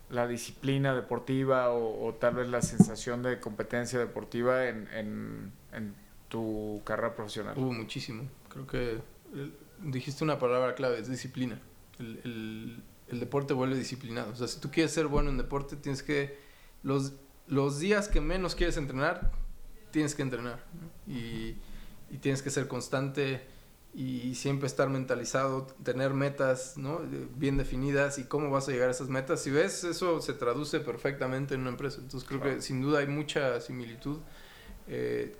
la 0.09 0.27
disciplina 0.27 0.95
deportiva 0.95 1.71
o, 1.71 2.13
tal 2.15 2.35
vez 2.35 2.49
la 2.49 2.61
sensación 2.61 3.21
de 3.21 3.39
competencia 3.39 3.99
deportiva 3.99 4.67
en, 4.67 5.51
tu 6.27 6.81
carrera 6.83 7.15
profesional? 7.15 7.55
Hubo 7.57 7.73
muchísimo. 7.73 8.23
Creo 8.49 8.67
que 8.67 8.99
dijiste 9.83 10.23
una 10.23 10.39
palabra 10.39 10.75
clave, 10.75 10.99
es 10.99 11.09
disciplina. 11.09 11.59
El, 11.99 12.83
deporte 13.11 13.53
vuelve 13.53 13.75
disciplinado. 13.75 14.31
O 14.31 14.35
sea, 14.35 14.47
si 14.47 14.59
tú 14.59 14.69
quieres 14.69 14.91
ser 14.91 15.07
bueno 15.07 15.29
en 15.29 15.37
deporte, 15.37 15.75
tienes 15.75 16.03
que... 16.03 16.37
Los, 16.83 17.13
los 17.49 17.79
días 17.79 18.07
que 18.07 18.21
menos 18.21 18.55
quieres 18.55 18.77
entrenar, 18.77 19.31
tienes 19.91 20.15
que 20.15 20.21
entrenar. 20.21 20.63
Y, 21.07 21.55
y 22.11 22.17
tienes 22.21 22.41
que 22.41 22.49
ser 22.49 22.67
constante 22.67 23.41
y 23.93 24.35
siempre 24.35 24.67
estar 24.67 24.87
mentalizado, 24.89 25.65
tener 25.83 26.13
metas 26.13 26.77
¿no? 26.77 27.01
bien 27.35 27.57
definidas 27.57 28.19
y 28.19 28.25
cómo 28.25 28.51
vas 28.51 28.69
a 28.69 28.71
llegar 28.71 28.87
a 28.87 28.91
esas 28.91 29.09
metas. 29.09 29.41
Si 29.41 29.49
ves, 29.49 29.83
eso 29.83 30.21
se 30.21 30.33
traduce 30.33 30.79
perfectamente 30.79 31.55
en 31.55 31.61
una 31.61 31.71
empresa. 31.71 31.99
Entonces 31.99 32.27
creo 32.27 32.41
que 32.41 32.61
sin 32.61 32.81
duda 32.81 32.99
hay 32.99 33.07
mucha 33.07 33.59
similitud. 33.61 34.19
Eh, 34.87 35.35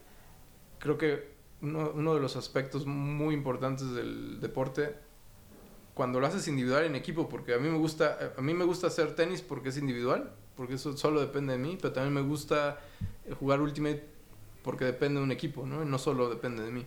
creo 0.80 0.97
que 0.97 1.32
uno, 1.62 1.91
uno, 1.93 2.16
de 2.16 2.22
los 2.22 2.36
aspectos 2.36 2.88
muy 2.88 3.36
importantes 3.36 3.91
del 3.93 4.39
deporte, 4.39 4.95
cuando 5.93 6.20
lo 6.20 6.26
haces 6.26 6.47
individual 6.47 6.86
en 6.86 6.95
equipo, 6.95 7.30
porque 7.30 7.53
a 7.53 7.60
mí 7.60 7.70
me 7.70 7.78
gusta, 7.78 8.34
a 8.36 8.41
mí 8.41 8.53
me 8.53 8.66
gusta 8.66 8.88
hacer 8.88 9.16
tenis 9.16 9.41
porque 9.41 9.70
es 9.70 9.78
individual, 9.78 10.34
porque 10.60 10.74
eso 10.74 10.97
solo 10.97 11.22
depende 11.22 11.53
de 11.53 11.60
mí, 11.60 11.78
pero 11.82 11.93
también 11.93 12.14
me 12.14 12.22
gusta 12.22 12.82
jugar 13.39 13.62
Ultimate 13.62 14.05
porque 14.62 14.84
depende 14.84 15.20
de 15.20 15.24
un 15.24 15.32
equipo, 15.32 15.66
¿no? 15.66 15.84
Y 15.84 15.86
no 15.86 15.97
solo 15.97 16.30
depende 16.30 16.64
de 16.64 16.70
mí. 16.70 16.86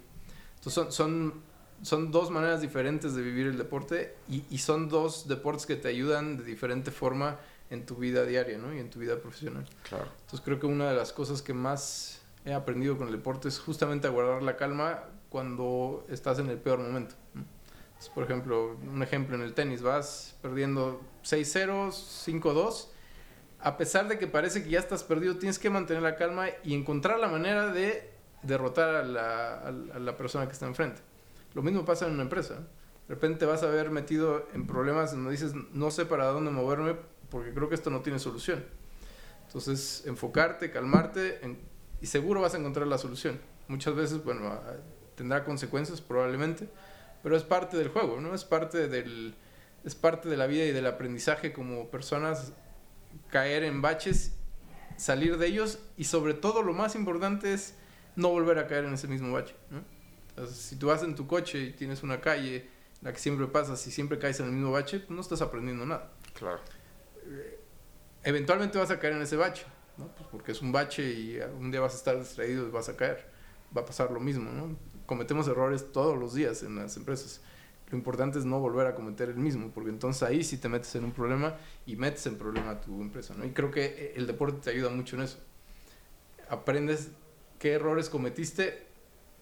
Entonces 0.57 0.75
son, 0.75 0.93
son 0.93 1.53
son 1.81 2.13
dos 2.13 2.31
maneras 2.31 2.61
diferentes 2.61 3.15
de 3.15 3.23
vivir 3.23 3.47
el 3.47 3.57
deporte 3.57 4.15
y, 4.29 4.45
y, 4.51 4.59
son 4.59 4.91
dos 4.91 5.27
deportes 5.27 5.65
que 5.65 5.75
te 5.75 5.89
ayudan 5.89 6.37
de 6.37 6.45
diferente 6.45 6.91
forma 6.91 7.41
en 7.71 7.87
tu 7.87 7.97
vida 7.97 8.27
diaria, 8.27 8.59
¿no? 8.59 8.75
Y 8.75 8.79
en 8.79 8.91
tu 8.91 8.99
vida 8.99 9.19
profesional. 9.19 9.67
Claro. 9.89 10.09
Entonces 10.21 10.43
creo 10.43 10.61
que 10.61 10.67
una 10.67 10.91
de 10.91 10.95
las 10.95 11.15
cosas 11.15 11.41
que 11.41 11.55
más 11.55 12.21
he 12.45 12.53
aprendido 12.53 12.99
con 12.99 13.09
el 13.09 13.13
deporte 13.15 13.49
es 13.49 13.59
justamente 13.59 14.07
a 14.07 14.11
guardar 14.11 14.43
la 14.43 14.57
calma 14.57 15.05
cuando 15.31 16.05
estás 16.11 16.39
en 16.39 16.51
el 16.51 16.59
peor 16.59 16.81
momento. 16.81 17.15
Entonces, 17.35 18.11
por 18.15 18.25
ejemplo, 18.25 18.77
un 18.77 19.03
ejemplo 19.03 19.37
en 19.37 19.43
el 19.43 19.55
tenis, 19.55 19.81
vas 19.81 20.37
perdiendo 20.43 21.01
6-0, 21.25 21.89
5-2. 21.91 22.89
A 23.63 23.77
pesar 23.77 24.09
de 24.09 24.19
que 24.19 24.27
parece 24.27 24.65
que 24.65 24.71
ya 24.71 24.81
estás 24.81 25.05
perdido, 25.05 25.37
tienes 25.37 25.59
que 25.59 25.71
mantener 25.71 26.03
la 26.03 26.17
calma 26.17 26.49
y 26.65 26.75
encontrar 26.75 27.21
la 27.21 27.29
manera 27.29 27.69
de 27.73 28.11
derrotar 28.43 28.95
a 28.97 29.03
la, 29.05 30.17
persona 30.17 30.47
que 30.47 30.53
está 30.53 30.67
enfrente. 30.67 31.01
Lo 31.55 31.63
mismo 31.63 31.85
pasa 31.85 32.07
en 32.07 32.15
una 32.15 32.23
empresa. 32.23 32.55
De 33.09 33.15
repente 33.15 33.47
vas 33.47 33.63
a 33.63 33.67
ver 33.67 33.91
metido 33.91 34.49
en 34.53 34.67
problemas 34.67 35.13
donde 35.13 35.31
dices, 35.31 35.55
no 35.73 35.91
sé 35.91 36.07
para 36.07 36.27
dónde 36.27 36.51
moverme 36.51 36.97
porque 37.31 37.55
creo 37.55 37.69
que 37.69 37.77
esto 37.77 37.91
no 37.91 38.01
tiene 38.01 38.19
solución. 38.19 38.65
Entonces, 39.47 40.05
enfocarte, 40.07 40.71
calmarte 40.71 41.41
y 42.01 42.07
seguro 42.07 42.41
vas 42.41 42.55
a 42.55 42.59
encontrar 42.59 42.87
la 42.89 42.99
solución. 42.99 43.39
Muchas 43.69 43.95
veces, 43.95 44.25
bueno, 44.25 44.61
tendrá 45.15 45.45
consecuencias 45.45 46.01
probablemente, 46.01 46.69
pero 47.23 47.37
es 47.37 47.45
parte 47.45 47.77
del 47.77 47.89
juego, 47.89 48.21
¿no? 48.21 48.35
Es 48.35 48.45
parte 48.45 48.89
del 48.89 49.37
es 49.85 49.95
parte 49.97 50.29
de 50.29 50.37
la 50.37 50.47
vida 50.47 50.65
y 50.65 50.71
del 50.71 50.87
aprendizaje 50.87 51.53
como 51.53 51.89
personas 51.89 52.53
caer 53.31 53.65
en 53.65 53.83
baches, 53.83 54.35
salir 54.97 55.39
de 55.39 55.47
ellos 55.47 55.79
y 55.97 56.05
sobre 56.05 56.35
todo 56.35 56.63
lo 56.63 56.73
más 56.73 56.95
importante 56.95 57.55
es 57.55 57.75
no 58.17 58.29
volver 58.29 58.59
a 58.59 58.67
caer 58.67 58.85
en 58.85 58.95
ese 58.95 59.09
mismo 59.09 59.33
bache, 59.33 59.55
¿no? 59.71 59.83
si 60.47 60.77
tú 60.77 60.87
vas 60.87 61.03
en 61.03 61.15
tu 61.15 61.27
coche 61.27 61.59
y 61.59 61.73
tienes 61.73 62.03
una 62.03 62.21
calle, 62.21 62.69
la 63.03 63.13
que 63.13 63.19
siempre 63.19 63.47
pasas 63.47 63.87
y 63.87 63.91
siempre 63.91 64.19
caes 64.19 64.41
en 64.41 64.47
el 64.47 64.53
mismo 64.53 64.73
bache, 64.73 65.01
pues 65.01 65.11
no 65.11 65.21
estás 65.21 65.43
aprendiendo 65.43 65.85
nada. 65.85 66.11
Claro. 66.35 66.61
Eh, 67.27 67.61
eventualmente 68.25 68.79
vas 68.79 68.91
a 68.91 68.99
caer 68.99 69.15
en 69.15 69.23
ese 69.23 69.37
bache, 69.37 69.65
¿no? 69.99 70.09
Pues 70.15 70.29
porque 70.31 70.53
es 70.53 70.63
un 70.63 70.73
bache 70.73 71.03
y 71.03 71.39
un 71.59 71.71
día 71.71 71.81
vas 71.81 71.95
a 71.95 71.97
estar 71.97 72.19
distraído 72.19 72.67
y 72.67 72.71
vas 72.71 72.89
a 72.89 72.97
caer. 72.97 73.31
Va 73.77 73.83
a 73.83 73.85
pasar 73.85 74.11
lo 74.11 74.21
mismo, 74.21 74.51
¿no? 74.51 74.77
Cometemos 75.07 75.49
errores 75.49 75.93
todos 75.93 76.19
los 76.19 76.35
días 76.35 76.63
en 76.63 76.77
las 76.77 76.97
empresas. 76.97 77.41
Lo 77.93 77.99
importante 77.99 78.39
es 78.39 78.47
no 78.47 78.59
volver 78.59 78.87
a 78.87 78.95
cometer 78.95 79.29
el 79.29 79.37
mismo, 79.37 79.71
porque 79.71 79.91
entonces 79.91 80.23
ahí 80.23 80.43
sí 80.43 80.57
te 80.57 80.71
metes 80.71 80.95
en 80.95 81.05
un 81.05 81.13
problema 81.13 81.57
y 81.85 81.97
metes 81.97 82.27
en 82.27 82.39
problema 82.39 82.71
a 82.71 82.81
tu 82.81 83.03
empresa, 83.03 83.35
¿no? 83.37 83.45
Y 83.45 83.51
creo 83.51 83.71
que 83.71 84.15
el 84.17 84.27
deporte 84.27 84.61
te 84.63 84.71
ayuda 84.71 84.89
mucho 84.89 85.17
en 85.17 85.23
eso. 85.23 85.39
Aprendes 86.49 87.11
qué 87.59 87.73
errores 87.73 88.09
cometiste 88.09 88.87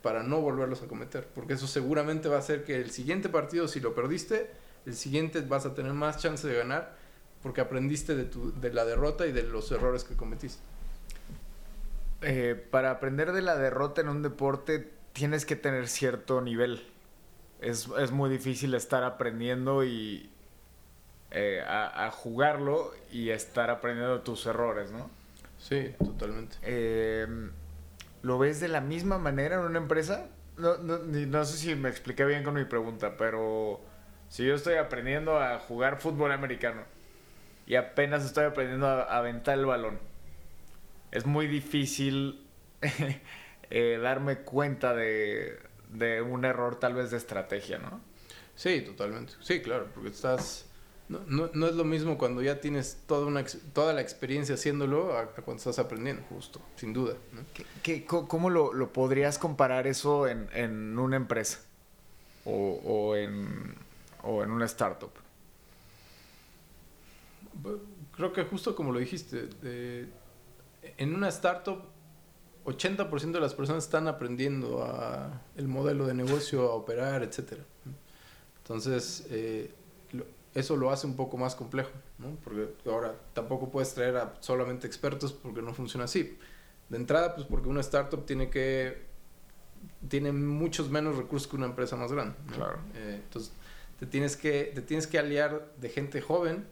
para 0.03 0.25
no 0.25 0.41
volverlos 0.41 0.83
a 0.83 0.89
cometer, 0.89 1.29
porque 1.33 1.53
eso 1.53 1.69
seguramente 1.69 2.29
va 2.29 2.37
a 2.37 2.39
hacer 2.41 2.65
que 2.65 2.75
el 2.75 2.91
siguiente 2.91 3.29
partido, 3.29 3.69
si 3.69 3.79
lo 3.79 3.95
perdiste, 3.95 4.51
el 4.85 4.97
siguiente 4.97 5.43
vas 5.43 5.65
a 5.65 5.73
tener 5.73 5.93
más 5.93 6.19
chance 6.19 6.49
de 6.49 6.57
ganar, 6.57 6.97
porque 7.45 7.61
aprendiste 7.61 8.17
de, 8.17 8.25
tu, 8.25 8.53
de 8.61 8.73
la 8.73 8.85
derrota 8.85 9.29
y 9.29 9.33
de 9.33 9.45
los 9.45 9.71
errores 9.71 10.03
que 10.03 10.17
cometiste. 10.17 10.61
Eh, 12.23 12.61
para 12.71 12.91
aprender 12.91 13.31
de 13.31 13.43
la 13.43 13.57
derrota 13.57 14.01
en 14.01 14.09
un 14.09 14.23
deporte 14.23 14.91
tienes 15.13 15.47
que 15.47 15.55
tener 15.55 15.87
cierto 15.87 16.41
nivel. 16.41 16.85
Es, 17.61 17.89
es 17.99 18.11
muy 18.11 18.31
difícil 18.31 18.75
estar 18.75 19.05
aprendiendo 19.05 19.85
y 19.85 20.31
eh, 21.31 21.63
a, 21.67 22.07
a, 22.07 22.11
jugarlo 22.11 22.93
y 23.13 23.31
estar 23.31 23.71
aprendiendo 23.71 24.21
tus 24.23 24.47
errores, 24.47 24.91
¿no? 24.91 25.11
Sí, 25.59 25.95
totalmente. 25.99 26.57
Eh, 26.63 27.27
¿Lo 28.23 28.39
ves 28.39 28.61
de 28.61 28.69
la 28.69 28.81
misma 28.81 29.19
manera 29.19 29.57
en 29.57 29.63
una 29.63 29.79
empresa? 29.79 30.27
No, 30.57 30.77
no, 30.79 30.99
no 30.99 31.45
sé 31.45 31.57
si 31.57 31.75
me 31.75 31.89
expliqué 31.89 32.25
bien 32.25 32.43
con 32.43 32.55
mi 32.55 32.65
pregunta, 32.65 33.17
pero 33.17 33.81
si 34.29 34.45
yo 34.45 34.55
estoy 34.55 34.75
aprendiendo 34.75 35.39
a 35.39 35.59
jugar 35.59 36.01
fútbol 36.01 36.33
americano 36.33 36.83
y 37.67 37.77
apenas 37.77 38.25
estoy 38.25 38.45
aprendiendo 38.45 38.87
a 38.87 39.03
aventar 39.17 39.59
el 39.59 39.67
balón, 39.67 39.99
es 41.13 41.27
muy 41.27 41.47
difícil 41.47 42.47
eh, 43.71 43.99
darme 44.03 44.39
cuenta 44.39 44.95
de, 44.95 45.59
de 45.93 46.23
un 46.23 46.45
error 46.45 46.79
tal 46.79 46.95
vez 46.95 47.11
de 47.11 47.17
estrategia, 47.17 47.79
¿no? 47.79 48.01
Sí, 48.57 48.83
totalmente. 48.83 49.33
Sí, 49.41 49.63
claro, 49.63 49.89
porque 49.95 50.11
estás 50.11 50.71
no, 51.11 51.19
no, 51.27 51.51
no, 51.55 51.67
es 51.67 51.75
lo 51.75 51.83
mismo 51.83 52.17
cuando 52.17 52.41
ya 52.41 52.61
tienes 52.61 53.03
toda, 53.09 53.27
una, 53.27 53.45
toda 53.73 53.93
la 53.93 54.01
experiencia 54.01 54.55
haciéndolo 54.55 55.19
a, 55.19 55.27
cuando 55.27 55.57
estás 55.57 55.81
aprendiendo, 55.81 56.23
justo, 56.29 56.61
sin 56.77 56.93
duda. 56.93 57.15
¿Qué, 57.83 58.05
cómo 58.05 58.49
lo, 58.49 58.73
lo, 58.73 58.93
podrías 58.93 59.37
comparar 59.37 59.89
eso 59.89 60.29
en, 60.29 60.49
en 60.55 60.97
una 61.01 61.17
empresa 61.17 61.59
o, 62.45 62.81
o, 62.85 63.17
en, 63.17 63.75
o 64.23 64.45
en 64.45 64.53
una 64.53 64.67
startup? 64.67 65.11
Creo 68.15 68.33
que 68.33 68.45
justo 68.45 68.77
como 68.77 68.93
lo 68.93 69.01
dijiste, 69.01 69.49
en 70.97 71.13
una 71.13 71.29
startup 71.31 71.83
80% 72.65 73.33
de 73.33 73.41
las 73.41 73.55
personas 73.55 73.85
están 73.85 74.09
aprendiendo 74.09 74.83
a 74.85 75.43
el 75.57 75.69
modelo 75.69 76.07
de 76.07 76.15
negocio, 76.15 76.71
a 76.71 76.75
operar, 76.75 77.23
etc. 77.23 77.55
Entonces, 78.63 79.27
eh, 79.31 79.73
eso 80.55 80.77
lo 80.77 80.91
hace 80.91 81.07
un 81.07 81.17
poco 81.17 81.37
más 81.37 81.55
complejo, 81.55 81.91
¿no? 82.19 82.37
Porque 82.43 82.69
ahora 82.87 83.15
tampoco 83.33 83.71
puedes 83.71 83.95
traer 83.95 84.17
a 84.17 84.35
solamente 84.41 84.87
expertos 84.87 85.33
porque 85.33 85.63
no 85.63 85.73
funciona 85.75 86.05
así. 86.05 86.37
De 86.89 86.97
entrada, 86.97 87.35
pues 87.35 87.47
porque 87.47 87.69
una 87.69 87.81
startup 87.81 88.27
tiene 88.27 88.51
que 88.51 89.09
tiene 90.09 90.33
muchos 90.33 90.91
menos 90.91 91.17
recursos 91.17 91.49
que 91.49 91.57
una 91.57 91.67
empresa 91.67 91.97
más 91.97 92.13
grande. 92.13 92.35
Claro. 92.53 92.81
Eh, 92.95 93.21
entonces, 93.23 93.53
te 93.99 94.07
tienes 94.07 94.37
que 94.37 94.73
te 94.75 94.83
tienes 94.83 95.07
que 95.07 95.19
aliar 95.19 95.73
de 95.77 95.89
gente 95.89 96.21
joven, 96.21 96.67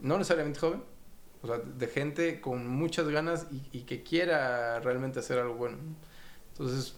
no 0.00 0.16
necesariamente 0.16 0.60
joven, 0.60 0.82
o 1.44 1.46
sea, 1.46 1.58
de 1.58 1.86
gente 1.88 2.40
con 2.40 2.66
muchas 2.66 3.06
ganas 3.08 3.46
y, 3.52 3.78
y 3.78 3.82
que 3.82 4.02
quiera 4.02 4.80
realmente 4.80 5.18
hacer 5.18 5.38
algo 5.38 5.54
bueno. 5.56 5.76
Entonces, 6.52 6.96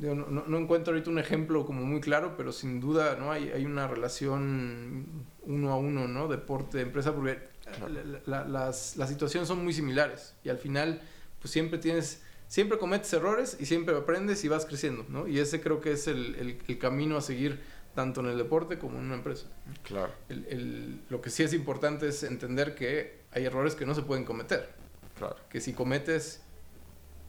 no, 0.00 0.14
no, 0.14 0.58
encuentro 0.58 0.92
ahorita 0.92 1.10
un 1.10 1.18
ejemplo 1.18 1.66
como 1.66 1.82
muy 1.84 2.00
claro, 2.00 2.34
pero 2.36 2.52
sin 2.52 2.80
duda 2.80 3.16
no 3.16 3.32
hay, 3.32 3.50
hay 3.50 3.64
una 3.64 3.88
relación 3.88 5.24
uno 5.42 5.72
a 5.72 5.76
uno, 5.76 6.06
¿no? 6.06 6.28
Deporte-empresa, 6.28 7.12
porque 7.12 7.38
las, 8.26 8.96
las 8.96 9.08
situaciones 9.08 9.48
son 9.48 9.64
muy 9.64 9.72
similares 9.72 10.34
y 10.44 10.50
al 10.50 10.58
final 10.58 11.00
pues 11.40 11.50
siempre 11.50 11.78
tienes, 11.78 12.22
siempre 12.46 12.78
cometes 12.78 13.12
errores 13.12 13.56
y 13.58 13.66
siempre 13.66 13.96
aprendes 13.96 14.44
y 14.44 14.48
vas 14.48 14.66
creciendo, 14.66 15.04
¿no? 15.08 15.26
Y 15.26 15.40
ese 15.40 15.60
creo 15.60 15.80
que 15.80 15.92
es 15.92 16.06
el, 16.06 16.36
el, 16.36 16.58
el 16.68 16.78
camino 16.78 17.16
a 17.16 17.22
seguir 17.22 17.60
tanto 17.96 18.20
en 18.20 18.26
el 18.26 18.38
deporte 18.38 18.78
como 18.78 18.98
en 18.98 19.06
una 19.06 19.14
empresa. 19.14 19.46
Claro. 19.82 20.12
El, 20.28 20.46
el, 20.48 21.00
lo 21.08 21.20
que 21.20 21.30
sí 21.30 21.42
es 21.42 21.52
importante 21.52 22.06
es 22.06 22.22
entender 22.22 22.76
que 22.76 23.22
hay 23.32 23.46
errores 23.46 23.74
que 23.74 23.86
no 23.86 23.94
se 23.94 24.02
pueden 24.02 24.24
cometer. 24.24 24.68
Claro. 25.18 25.34
Que 25.48 25.60
si 25.60 25.72
cometes 25.72 26.42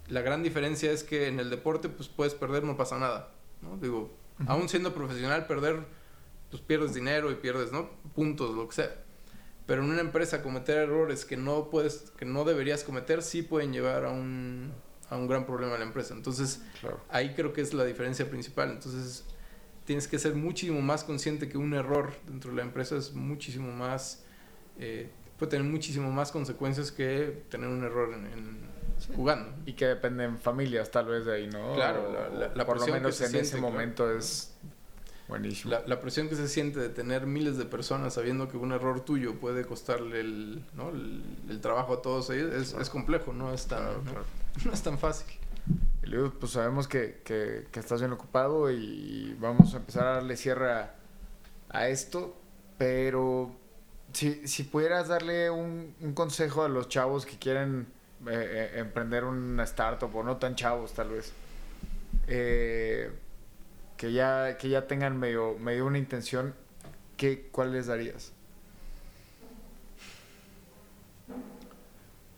la 0.10 0.22
gran 0.22 0.44
diferencia 0.44 0.92
es 0.92 1.04
que 1.04 1.28
en 1.28 1.40
el 1.40 1.50
deporte 1.50 1.90
pues 1.90 2.10
puedes 2.10 2.36
perder, 2.36 2.64
no 2.64 2.78
pasa 2.78 3.00
nada, 3.00 3.32
¿no? 3.62 3.78
Digo, 3.78 4.14
aún 4.46 4.70
siendo 4.70 4.94
profesional, 4.94 5.48
perder, 5.48 5.86
pues 6.50 6.62
pierdes 6.62 6.94
dinero 6.94 7.32
y 7.32 7.36
pierdes, 7.36 7.72
¿no? 7.72 7.90
Puntos, 8.14 8.56
lo 8.56 8.68
que 8.68 8.76
sea. 8.76 8.96
Pero 9.66 9.84
en 9.84 9.90
una 9.90 10.02
empresa 10.02 10.42
cometer 10.44 10.78
errores 10.78 11.26
que 11.26 11.38
no 11.38 11.70
puedes, 11.70 12.12
que 12.18 12.26
no 12.26 12.44
deberías 12.44 12.84
cometer, 12.84 13.22
sí 13.22 13.42
pueden 13.42 13.74
llevar 13.74 14.06
a 14.06 14.12
un, 14.12 14.74
a 15.10 15.18
un 15.18 15.28
gran 15.28 15.46
problema 15.46 15.76
a 15.76 15.78
la 15.78 15.86
empresa. 15.86 16.14
Entonces, 16.14 16.62
ahí 17.10 17.34
creo 17.36 17.52
que 17.52 17.62
es 17.62 17.74
la 17.74 17.84
diferencia 17.84 18.30
principal. 18.30 18.72
Entonces, 18.72 19.26
tienes 19.88 20.10
que 20.10 20.20
ser 20.20 20.36
muchísimo 20.36 20.82
más 20.82 21.06
consciente 21.06 21.48
que 21.48 21.58
un 21.58 21.74
error 21.74 22.14
dentro 22.28 22.52
de 22.52 22.58
la 22.58 22.64
empresa 22.64 22.98
es 22.98 23.14
muchísimo 23.14 23.72
más, 23.72 24.22
eh, 24.78 25.10
puede 25.40 25.52
tener 25.52 25.66
muchísimo 25.66 26.12
más 26.12 26.34
consecuencias 26.34 26.92
que 26.92 27.46
tener 27.50 27.70
un 27.70 27.86
error 27.86 28.14
en, 28.14 28.68
jugando. 29.16 29.56
Y 29.66 29.74
que 29.74 29.86
dependen 29.86 30.38
familias 30.40 30.92
tal 30.92 31.06
vez 31.06 31.26
de 31.26 31.36
ahí, 31.36 31.48
¿no? 31.48 31.74
Claro, 31.74 32.30
la, 32.54 32.66
por 32.66 32.82
lo 32.82 32.88
menos 32.88 33.22
en 33.22 33.36
ese 33.38 33.62
momento 33.62 34.12
es 34.12 34.54
buenísimo. 35.30 35.74
La, 35.86 36.00
presión 36.02 36.28
que 36.28 36.36
se 36.36 36.50
siente 36.50 36.82
de 36.82 36.90
tener 36.90 37.26
miles 37.26 37.58
de 37.58 37.64
personas 37.64 38.16
sabiendo 38.16 38.50
que 38.50 38.58
un 38.58 38.74
error 38.74 39.06
tuyo 39.06 39.36
puede 39.40 39.64
costarle 39.64 40.20
el, 40.20 40.66
¿no? 40.76 40.90
el, 40.90 41.62
trabajo 41.62 41.94
a 41.94 42.02
todos 42.02 42.30
ellos 42.32 42.54
es, 42.54 42.74
es 42.74 42.90
complejo, 42.90 43.32
no 43.32 43.54
es 43.54 43.68
tan, 43.68 43.86
¿no? 44.66 44.74
es 44.74 44.84
tan 44.84 45.00
fácil. 45.00 45.28
Y 46.04 46.08
luego, 46.08 46.34
pues 46.40 46.54
sabemos 46.54 46.88
que, 46.88 47.22
que, 47.24 47.68
estás 47.80 48.00
bien 48.00 48.14
ocupado 48.14 48.72
y 48.72 49.36
vamos 49.40 49.74
a 49.74 49.78
empezar 49.78 50.08
a 50.08 50.14
darle 50.16 50.38
cierre 50.38 50.72
a, 51.70 51.88
esto, 51.90 52.36
pero 52.78 53.52
si, 54.14 54.48
si 54.48 54.64
pudieras 54.64 55.10
darle 55.10 55.50
un, 55.50 55.94
un 56.00 56.14
consejo 56.14 56.64
a 56.64 56.70
los 56.70 56.88
chavos 56.88 57.26
que 57.26 57.38
quieren 57.38 57.88
eh, 58.26 58.72
eh, 58.76 58.80
emprender 58.80 59.24
una 59.26 59.64
startup 59.64 60.14
o 60.16 60.24
no 60.24 60.38
tan 60.38 60.56
chavos 60.56 60.94
tal 60.94 61.10
vez. 61.10 61.34
Eh, 62.28 63.12
que 63.96 64.12
ya, 64.12 64.58
que 64.58 64.70
ya 64.70 64.88
tengan 64.88 65.18
medio, 65.18 65.58
medio 65.60 65.86
una 65.86 65.98
intención, 65.98 66.54
¿qué, 67.16 67.50
¿cuál 67.52 67.74
les 67.74 67.88
darías? 67.88 68.32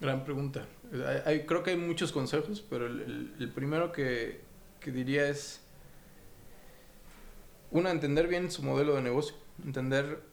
Gran 0.02 0.24
pregunta. 0.24 0.66
Hay, 1.26 1.46
creo 1.46 1.64
que 1.64 1.72
hay 1.72 1.78
muchos 1.78 2.12
consejos, 2.12 2.66
pero 2.68 2.88
el, 2.88 3.52
primero 3.54 3.92
que, 3.92 4.42
que, 4.80 4.92
diría 4.92 5.28
es, 5.28 5.62
una, 7.72 7.92
entender 7.92 8.28
bien 8.28 8.50
su 8.50 8.64
modelo 8.64 8.96
de 8.96 9.02
negocio, 9.02 9.36
entender 9.64 10.24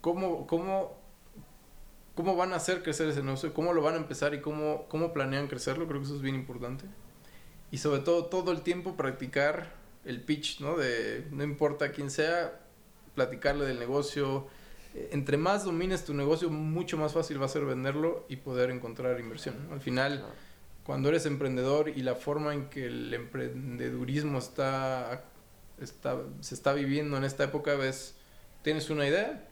cómo, 0.00 0.46
cómo 0.46 1.04
cómo 2.14 2.36
van 2.36 2.52
a 2.52 2.56
hacer 2.56 2.82
crecer 2.82 3.08
ese 3.08 3.22
negocio, 3.22 3.52
cómo 3.52 3.72
lo 3.72 3.82
van 3.82 3.94
a 3.94 3.96
empezar 3.98 4.34
y 4.34 4.40
cómo, 4.40 4.86
cómo 4.88 5.12
planean 5.12 5.48
crecerlo, 5.48 5.86
creo 5.86 6.00
que 6.00 6.06
eso 6.06 6.16
es 6.16 6.22
bien 6.22 6.36
importante. 6.36 6.84
Y 7.70 7.78
sobre 7.78 8.00
todo, 8.02 8.26
todo 8.26 8.52
el 8.52 8.62
tiempo 8.62 8.96
practicar 8.96 9.74
el 10.04 10.22
pitch, 10.22 10.60
¿no? 10.60 10.76
De 10.76 11.26
no 11.30 11.42
importa 11.42 11.90
quién 11.90 12.10
sea, 12.10 12.60
platicarle 13.14 13.64
del 13.64 13.78
negocio. 13.78 14.46
Entre 14.94 15.36
más 15.36 15.64
domines 15.64 16.04
tu 16.04 16.14
negocio, 16.14 16.50
mucho 16.50 16.96
más 16.96 17.12
fácil 17.12 17.40
va 17.40 17.46
a 17.46 17.48
ser 17.48 17.64
venderlo 17.64 18.24
y 18.28 18.36
poder 18.36 18.70
encontrar 18.70 19.18
inversión. 19.18 19.56
Al 19.72 19.80
final, 19.80 20.24
cuando 20.84 21.08
eres 21.08 21.26
emprendedor 21.26 21.88
y 21.88 22.02
la 22.02 22.14
forma 22.14 22.54
en 22.54 22.68
que 22.68 22.86
el 22.86 23.12
emprendedurismo 23.12 24.38
está, 24.38 25.24
está, 25.80 26.18
se 26.40 26.54
está 26.54 26.72
viviendo 26.74 27.16
en 27.16 27.24
esta 27.24 27.42
época, 27.42 27.74
ves, 27.74 28.14
tienes 28.62 28.88
una 28.88 29.08
idea, 29.08 29.48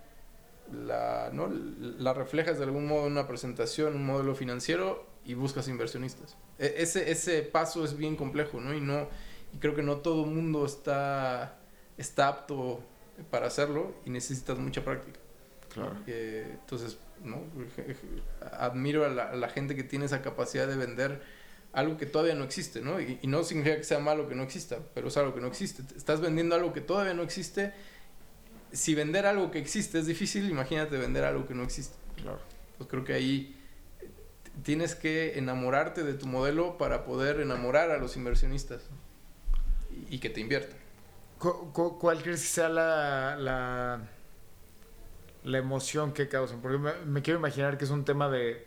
la, 0.73 1.31
¿no? 1.33 1.49
la 1.49 2.15
reflejas 2.15 2.59
de 2.59 2.65
algún 2.65 2.87
modo 2.87 3.07
en 3.07 3.13
una 3.13 3.27
presentación, 3.27 3.97
un 3.97 4.07
modelo 4.07 4.37
financiero 4.37 5.07
y 5.25 5.35
buscas 5.35 5.67
inversionistas. 5.67 6.37
E, 6.59 6.75
ese, 6.79 7.11
ese 7.11 7.43
paso 7.43 7.85
es 7.85 7.97
bien 7.97 8.15
complejo, 8.15 8.61
¿no? 8.61 8.75
Y, 8.75 8.81
no, 8.81 9.09
y 9.53 9.59
creo 9.59 9.75
que 9.75 9.83
no 9.83 9.97
todo 9.97 10.25
el 10.25 10.31
mundo 10.31 10.65
está, 10.67 11.59
está 11.97 12.29
apto 12.29 12.81
para 13.31 13.47
hacerlo 13.49 13.95
y 14.05 14.11
necesitas 14.11 14.59
mucha 14.59 14.85
práctica. 14.85 15.22
Claro. 15.73 15.97
entonces, 16.07 16.99
¿no? 17.25 17.43
Admiro 18.59 19.07
a 19.07 19.09
la, 19.09 19.49
gente 19.49 19.75
que 19.75 19.85
tiene 19.85 20.05
esa 20.05 20.21
capacidad 20.21 20.69
de 20.69 20.77
vender 20.77 21.23
algo 21.73 21.97
que 21.97 22.05
todavía 22.05 22.35
no 22.35 22.45
existe, 22.45 22.83
¿no? 22.83 23.01
Y, 23.01 23.19
y, 23.23 23.27
no 23.27 23.43
significa 23.43 23.77
que 23.77 23.85
sea 23.85 23.99
malo 23.99 24.29
que 24.29 24.35
no 24.35 24.43
exista, 24.43 24.79
pero 24.95 25.09
es 25.09 25.17
algo 25.17 25.35
que 25.35 25.41
no 25.41 25.47
existe. 25.47 25.83
Estás 25.97 26.21
vendiendo 26.21 26.55
algo 26.55 26.75
que 26.75 26.83
todavía 26.83 27.15
no 27.15 27.23
existe 27.23 27.73
si 28.73 28.95
vender 28.95 29.27
algo 29.27 29.51
que 29.51 29.59
existe 29.59 29.99
es 29.99 30.07
difícil, 30.07 30.51
imagínate 30.51 30.97
vender 30.97 31.25
algo 31.25 31.47
que 31.47 31.55
no 31.55 31.63
existe. 31.63 31.97
Claro. 32.17 32.41
Pues 32.79 32.89
creo 32.89 33.05
que 33.05 33.13
ahí 33.13 33.57
tienes 34.63 34.95
que 34.95 35.39
enamorarte 35.39 36.03
de 36.03 36.15
tu 36.15 36.27
modelo 36.27 36.79
para 36.79 37.05
poder 37.05 37.41
enamorar 37.41 37.91
a 37.91 37.99
los 37.99 38.17
inversionistas 38.17 38.83
y, 40.11 40.19
que 40.19 40.31
te 40.31 40.41
inviertan. 40.41 40.79
¿Cuál 41.39 42.23
crees 42.23 42.41
que 42.41 42.47
sea 42.47 42.69
la, 42.69 43.37
la, 43.37 44.09
emoción 45.45 46.13
que 46.13 46.29
causan? 46.29 46.61
Porque 46.61 46.79
me, 46.79 47.23
quiero 47.23 47.39
imaginar 47.39 47.79
que 47.79 47.85
es 47.85 47.91
un 47.91 48.05
tema 48.05 48.29
de, 48.29 48.67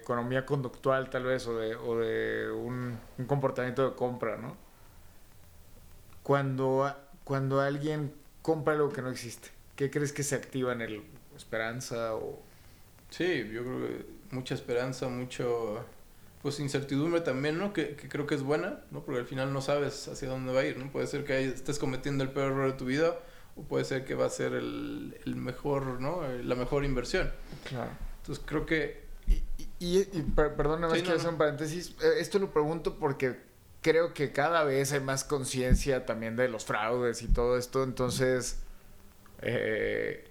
economía 0.00 0.44
conductual 0.44 1.08
tal 1.08 1.24
vez 1.24 1.46
o 1.46 1.56
de, 1.56 1.76
o 1.76 1.96
de 1.98 2.50
un, 2.50 2.98
un 3.16 3.26
comportamiento 3.26 3.88
de 3.88 3.94
compra, 3.94 4.36
¿no? 4.36 4.56
Cuando, 6.22 6.92
cuando 7.22 7.60
alguien 7.60 8.12
compra 8.42 8.74
algo 8.74 8.92
que 8.92 9.02
no 9.02 9.10
existe. 9.10 9.48
¿Qué 9.76 9.90
crees 9.90 10.12
que 10.12 10.22
se 10.22 10.34
activa 10.34 10.72
en 10.72 10.82
el 10.82 11.02
esperanza 11.36 12.14
o...? 12.14 12.40
Sí, 13.10 13.48
yo 13.52 13.62
creo 13.62 13.80
que 13.80 14.06
mucha 14.30 14.54
esperanza, 14.54 15.08
mucho 15.08 15.84
pues 16.42 16.60
incertidumbre 16.60 17.20
también, 17.22 17.58
¿no? 17.58 17.72
Que, 17.72 17.96
creo 17.96 18.26
que 18.26 18.36
es 18.36 18.42
buena, 18.42 18.80
¿no? 18.92 19.04
Porque 19.04 19.20
al 19.20 19.26
final 19.26 19.52
no 19.52 19.60
sabes 19.60 20.06
hacia 20.06 20.28
dónde 20.28 20.52
va 20.52 20.60
a 20.60 20.64
ir, 20.64 20.78
¿no? 20.78 20.90
Puede 20.92 21.08
ser 21.08 21.24
que 21.24 21.44
estés 21.44 21.78
cometiendo 21.78 22.22
el 22.22 22.30
peor 22.30 22.52
error 22.52 22.72
de 22.72 22.78
tu 22.78 22.84
vida 22.84 23.16
o 23.56 23.62
puede 23.62 23.84
ser 23.84 24.04
que 24.04 24.14
va 24.14 24.26
a 24.26 24.30
ser 24.30 24.52
el, 24.52 25.18
el 25.24 25.36
mejor, 25.36 26.00
¿no? 26.00 26.22
La 26.44 26.54
mejor 26.54 26.84
inversión. 26.84 27.32
Claro. 27.68 27.90
Entonces 28.18 28.44
creo 28.46 28.66
que... 28.66 29.04
Y, 29.78 29.98
y, 29.98 30.22
perdóname, 30.34 31.00
quiero 31.02 31.16
hacer 31.16 31.30
un 31.30 31.38
paréntesis. 31.38 31.96
Eh, 32.02 32.20
esto 32.20 32.38
lo 32.38 32.52
pregunto 32.52 32.96
porque 32.98 33.36
creo 33.82 34.14
que 34.14 34.32
cada 34.32 34.64
vez 34.64 34.92
hay 34.92 35.00
más 35.00 35.24
conciencia 35.24 36.06
también 36.06 36.36
de 36.36 36.48
los 36.48 36.64
fraudes 36.64 37.22
y 37.22 37.28
todo 37.28 37.58
esto. 37.58 37.82
Entonces, 37.82 38.60
eh, 39.42 40.24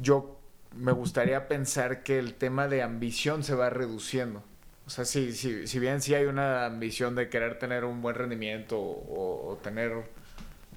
yo 0.00 0.38
me 0.76 0.92
gustaría 0.92 1.48
pensar 1.48 2.02
que 2.02 2.18
el 2.18 2.34
tema 2.34 2.68
de 2.68 2.82
ambición 2.82 3.42
se 3.42 3.54
va 3.54 3.70
reduciendo. 3.70 4.42
O 4.86 4.90
sea, 4.90 5.04
si, 5.04 5.32
si, 5.32 5.66
si 5.66 5.78
bien 5.78 6.00
sí 6.00 6.14
hay 6.14 6.24
una 6.24 6.66
ambición 6.66 7.14
de 7.14 7.28
querer 7.28 7.58
tener 7.58 7.84
un 7.84 8.02
buen 8.02 8.16
rendimiento 8.16 8.78
o, 8.80 9.58
tener, 9.62 9.92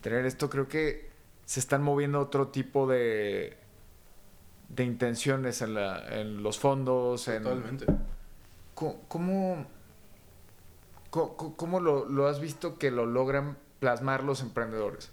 tener 0.04 0.26
esto, 0.28 0.50
creo 0.50 0.68
que 0.68 1.10
se 1.46 1.60
están 1.60 1.82
moviendo 1.82 2.20
otro 2.20 2.50
tipo 2.50 2.86
de, 2.86 3.58
de 4.70 4.84
intenciones 4.84 5.64
en, 5.64 5.74
la, 5.74 6.20
en 6.20 6.44
los 6.44 6.60
fondos. 6.60 7.26
Totalmente. 7.26 7.86
¿Cómo, 8.76 9.66
¿Cómo, 11.10 11.80
lo, 11.80 12.28
has 12.28 12.40
visto 12.40 12.78
que 12.78 12.92
lo 12.92 13.06
logran 13.06 13.58
plasmar 13.80 14.24
los 14.24 14.42
emprendedores? 14.42 15.10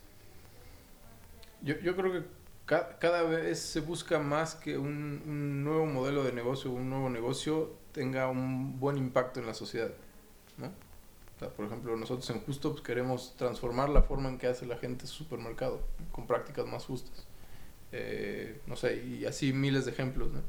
Yo, 1.62 1.78
yo 1.78 1.94
creo 1.94 2.12
que 2.12 2.24
cada, 2.66 3.22
vez 3.22 3.60
se 3.60 3.80
busca 3.80 4.18
más 4.18 4.54
que 4.54 4.76
un, 4.76 5.62
nuevo 5.62 5.86
modelo 5.86 6.24
de 6.24 6.32
negocio, 6.32 6.70
un 6.70 6.90
nuevo 6.90 7.10
negocio 7.10 7.76
tenga 7.92 8.28
un 8.28 8.80
buen 8.80 8.96
impacto 8.96 9.40
en 9.40 9.46
la 9.46 9.54
sociedad. 9.54 9.90
¿no? 10.56 10.72
Por 11.48 11.66
ejemplo, 11.66 11.96
nosotros 11.96 12.28
en 12.30 12.40
Justo 12.40 12.72
pues, 12.72 12.82
queremos 12.82 13.34
transformar 13.36 13.88
la 13.88 14.02
forma 14.02 14.28
en 14.28 14.38
que 14.38 14.46
hace 14.46 14.66
la 14.66 14.76
gente 14.76 15.06
su 15.06 15.24
supermercado 15.24 15.80
con 16.12 16.26
prácticas 16.26 16.66
más 16.66 16.84
justas. 16.84 17.26
Eh, 17.92 18.60
no 18.66 18.76
sé, 18.76 19.02
y 19.04 19.24
así 19.24 19.52
miles 19.52 19.84
de 19.84 19.92
ejemplos. 19.92 20.30
¿no? 20.30 20.40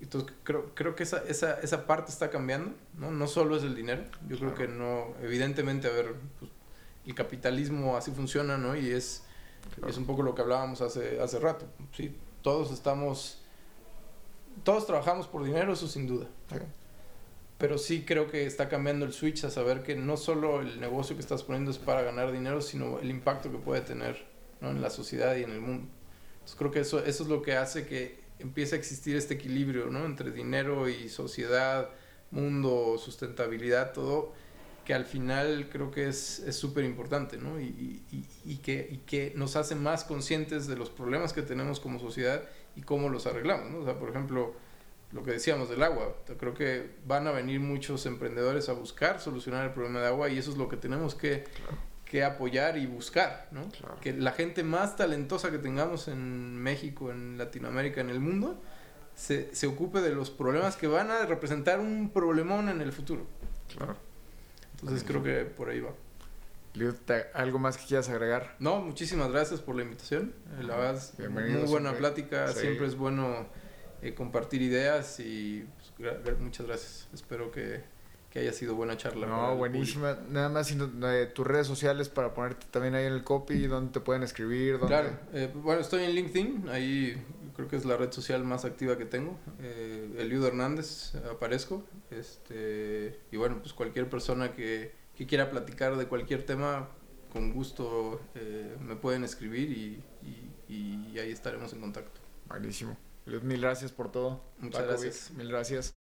Entonces 0.00 0.32
creo, 0.42 0.74
creo 0.74 0.94
que 0.94 1.02
esa, 1.02 1.24
esa, 1.26 1.60
esa 1.60 1.86
parte 1.86 2.10
está 2.10 2.30
cambiando, 2.30 2.74
¿no? 2.98 3.10
No 3.10 3.26
solo 3.26 3.56
es 3.56 3.62
el 3.62 3.74
dinero, 3.74 4.04
yo 4.28 4.38
creo 4.38 4.54
que 4.54 4.68
no, 4.68 5.14
evidentemente, 5.22 5.88
a 5.88 5.90
ver, 5.90 6.14
pues, 6.38 6.50
el 7.06 7.14
capitalismo 7.14 7.96
así 7.96 8.10
funciona, 8.10 8.58
¿no? 8.58 8.76
Y 8.76 8.90
es, 8.90 9.24
es 9.86 9.96
un 9.96 10.06
poco 10.06 10.22
lo 10.22 10.34
que 10.34 10.42
hablábamos 10.42 10.80
hace, 10.80 11.20
hace 11.20 11.38
rato, 11.38 11.66
¿sí? 11.96 12.16
Todos 12.42 12.70
estamos, 12.72 13.42
todos 14.62 14.86
trabajamos 14.86 15.26
por 15.26 15.44
dinero, 15.44 15.72
eso 15.72 15.88
sin 15.88 16.06
duda. 16.06 16.26
Pero 17.58 17.78
sí 17.78 18.04
creo 18.04 18.30
que 18.30 18.46
está 18.46 18.68
cambiando 18.68 19.06
el 19.06 19.12
switch 19.12 19.44
a 19.44 19.50
saber 19.50 19.82
que 19.82 19.94
no 19.94 20.16
solo 20.16 20.60
el 20.60 20.80
negocio 20.80 21.16
que 21.16 21.22
estás 21.22 21.42
poniendo 21.42 21.70
es 21.70 21.78
para 21.78 22.02
ganar 22.02 22.32
dinero, 22.32 22.60
sino 22.60 22.98
el 22.98 23.10
impacto 23.10 23.50
que 23.50 23.58
puede 23.58 23.80
tener 23.80 24.24
¿no? 24.60 24.70
en 24.70 24.82
la 24.82 24.90
sociedad 24.90 25.36
y 25.36 25.44
en 25.44 25.50
el 25.50 25.60
mundo. 25.60 25.86
Entonces 26.34 26.56
creo 26.56 26.70
que 26.70 26.80
eso, 26.80 27.04
eso 27.04 27.22
es 27.22 27.28
lo 27.28 27.42
que 27.42 27.56
hace 27.56 27.86
que 27.86 28.24
empieza 28.38 28.76
a 28.76 28.78
existir 28.78 29.16
este 29.16 29.34
equilibrio, 29.34 29.86
¿no? 29.86 30.04
Entre 30.04 30.30
dinero 30.30 30.88
y 30.88 31.08
sociedad, 31.08 31.90
mundo, 32.30 32.98
sustentabilidad, 32.98 33.92
todo, 33.92 34.32
que 34.84 34.92
al 34.92 35.06
final 35.06 35.68
creo 35.70 35.90
que 35.90 36.08
es 36.08 36.44
súper 36.50 36.84
importante, 36.84 37.38
¿no? 37.38 37.60
Y, 37.60 38.02
y, 38.44 38.56
que, 38.58 38.86
y 38.90 38.98
que 38.98 39.32
nos 39.36 39.56
hace 39.56 39.74
más 39.74 40.04
conscientes 40.04 40.66
de 40.66 40.76
los 40.76 40.90
problemas 40.90 41.32
que 41.32 41.42
tenemos 41.42 41.80
como 41.80 41.98
sociedad 41.98 42.42
y 42.76 42.82
cómo 42.82 43.08
los 43.08 43.26
arreglamos, 43.26 43.70
¿no? 43.70 43.78
O 43.78 43.84
sea, 43.84 43.98
por 43.98 44.10
ejemplo, 44.10 44.54
lo 45.14 45.22
que 45.22 45.30
decíamos 45.30 45.70
del 45.70 45.82
agua, 45.84 46.16
creo 46.38 46.54
que 46.54 46.90
van 47.06 47.28
a 47.28 47.30
venir 47.30 47.60
muchos 47.60 48.04
emprendedores 48.04 48.68
a 48.68 48.72
buscar 48.72 49.20
solucionar 49.20 49.64
el 49.64 49.72
problema 49.72 50.00
de 50.00 50.08
agua 50.08 50.28
y 50.28 50.38
eso 50.38 50.50
es 50.50 50.56
lo 50.56 50.68
que 50.68 50.76
tenemos 50.76 51.14
que, 51.14 51.44
que 52.04 52.24
apoyar 52.24 52.76
y 52.76 52.86
buscar, 52.86 53.46
¿no? 53.52 53.62
Que 54.00 54.12
la 54.12 54.32
gente 54.32 54.64
más 54.64 54.96
talentosa 54.96 55.52
que 55.52 55.58
tengamos 55.58 56.08
en 56.08 56.56
México, 56.56 57.12
en 57.12 57.38
Latinoamérica, 57.38 58.00
en 58.00 58.10
el 58.10 58.18
mundo, 58.18 58.60
se, 59.14 59.54
se, 59.54 59.68
ocupe 59.68 60.00
de 60.00 60.10
los 60.10 60.30
problemas 60.30 60.74
que 60.74 60.88
van 60.88 61.12
a 61.12 61.24
representar 61.26 61.78
un 61.78 62.10
problemón 62.10 62.68
en 62.68 62.80
el 62.80 62.92
futuro. 62.92 63.24
Claro. 63.76 63.96
Entonces 64.72 65.04
creo 65.06 65.22
que 65.22 65.44
por 65.44 65.68
ahí 65.68 65.80
va. 65.80 65.92
¿algo 67.34 67.60
más 67.60 67.76
que 67.78 67.86
quieras 67.86 68.08
agregar? 68.08 68.56
No, 68.58 68.80
muchísimas 68.80 69.30
gracias 69.30 69.60
por 69.60 69.76
la 69.76 69.82
invitación. 69.82 70.34
La 70.60 70.76
verdad, 70.76 71.00
muy 71.30 71.68
buena 71.68 71.92
plática. 71.92 72.48
Siempre 72.48 72.88
es 72.88 72.96
bueno 72.96 73.46
eh, 74.04 74.14
compartir 74.14 74.62
ideas 74.62 75.18
y 75.20 75.66
pues, 75.96 76.40
muchas 76.40 76.66
gracias. 76.66 77.08
Espero 77.12 77.50
que, 77.50 77.82
que, 78.30 78.40
haya 78.40 78.52
sido 78.52 78.74
buena 78.74 78.96
charla. 78.96 79.26
No, 79.26 79.56
buenísima. 79.56 80.18
Nada 80.28 80.48
más 80.48 80.70
eh, 80.70 81.30
tus 81.34 81.46
redes 81.46 81.66
sociales 81.66 82.08
para 82.08 82.34
ponerte 82.34 82.66
también 82.70 82.94
ahí 82.94 83.06
en 83.06 83.12
el 83.12 83.24
copy, 83.24 83.66
donde 83.66 83.92
te 83.92 84.00
pueden 84.00 84.22
escribir. 84.22 84.78
Dónde... 84.78 84.88
Claro, 84.88 85.10
bueno, 85.56 85.80
estoy 85.80 86.04
en 86.04 86.12
LinkedIn, 86.12 86.68
ahí 86.68 87.22
creo 87.56 87.68
que 87.68 87.76
es 87.76 87.84
la 87.84 87.96
red 87.96 88.12
social 88.12 88.44
más 88.44 88.64
activa 88.64 88.96
que 88.98 89.04
tengo. 89.04 89.38
Eliudo 90.18 90.48
Hernández, 90.48 91.14
aparezco. 91.30 91.84
Este, 92.10 93.20
y 93.32 93.36
bueno, 93.36 93.58
pues 93.60 93.72
cualquier 93.72 94.08
persona 94.08 94.52
que 94.52 95.04
que 95.16 95.26
quiera 95.26 95.50
platicar 95.50 95.96
de 95.96 96.06
cualquier 96.06 96.44
tema, 96.44 96.88
con 97.32 97.52
gusto 97.52 98.20
eh, 98.34 98.76
me 98.80 98.96
pueden 98.96 99.24
escribir 99.24 99.70
y, 99.70 100.02
ahí 101.16 101.30
estaremos 101.30 101.72
en 101.72 101.80
contacto. 101.80 102.20
Buenísimo. 102.48 102.96
Mil 103.26 103.60
gracias 103.60 103.92
por 103.92 104.10
todo. 104.10 104.42
Muchas 104.58 104.86
gracias. 104.86 105.30
Mil 105.32 105.48
gracias. 105.48 105.94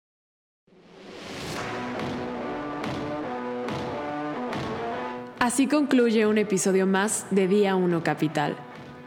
Así 5.38 5.66
concluye 5.66 6.26
un 6.26 6.38
episodio 6.38 6.86
más 6.86 7.26
de 7.30 7.48
Día 7.48 7.74
1 7.74 8.02
Capital. 8.02 8.56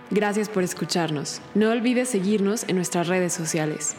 Gracias 0.10 0.49
por 0.49 0.64
escucharnos. 0.64 1.41
No 1.56 1.72
olvides 1.72 2.10
seguirnos 2.10 2.64
en 2.68 2.76
nuestras 2.76 3.07
redes 3.07 3.34
sociales. 3.34 3.95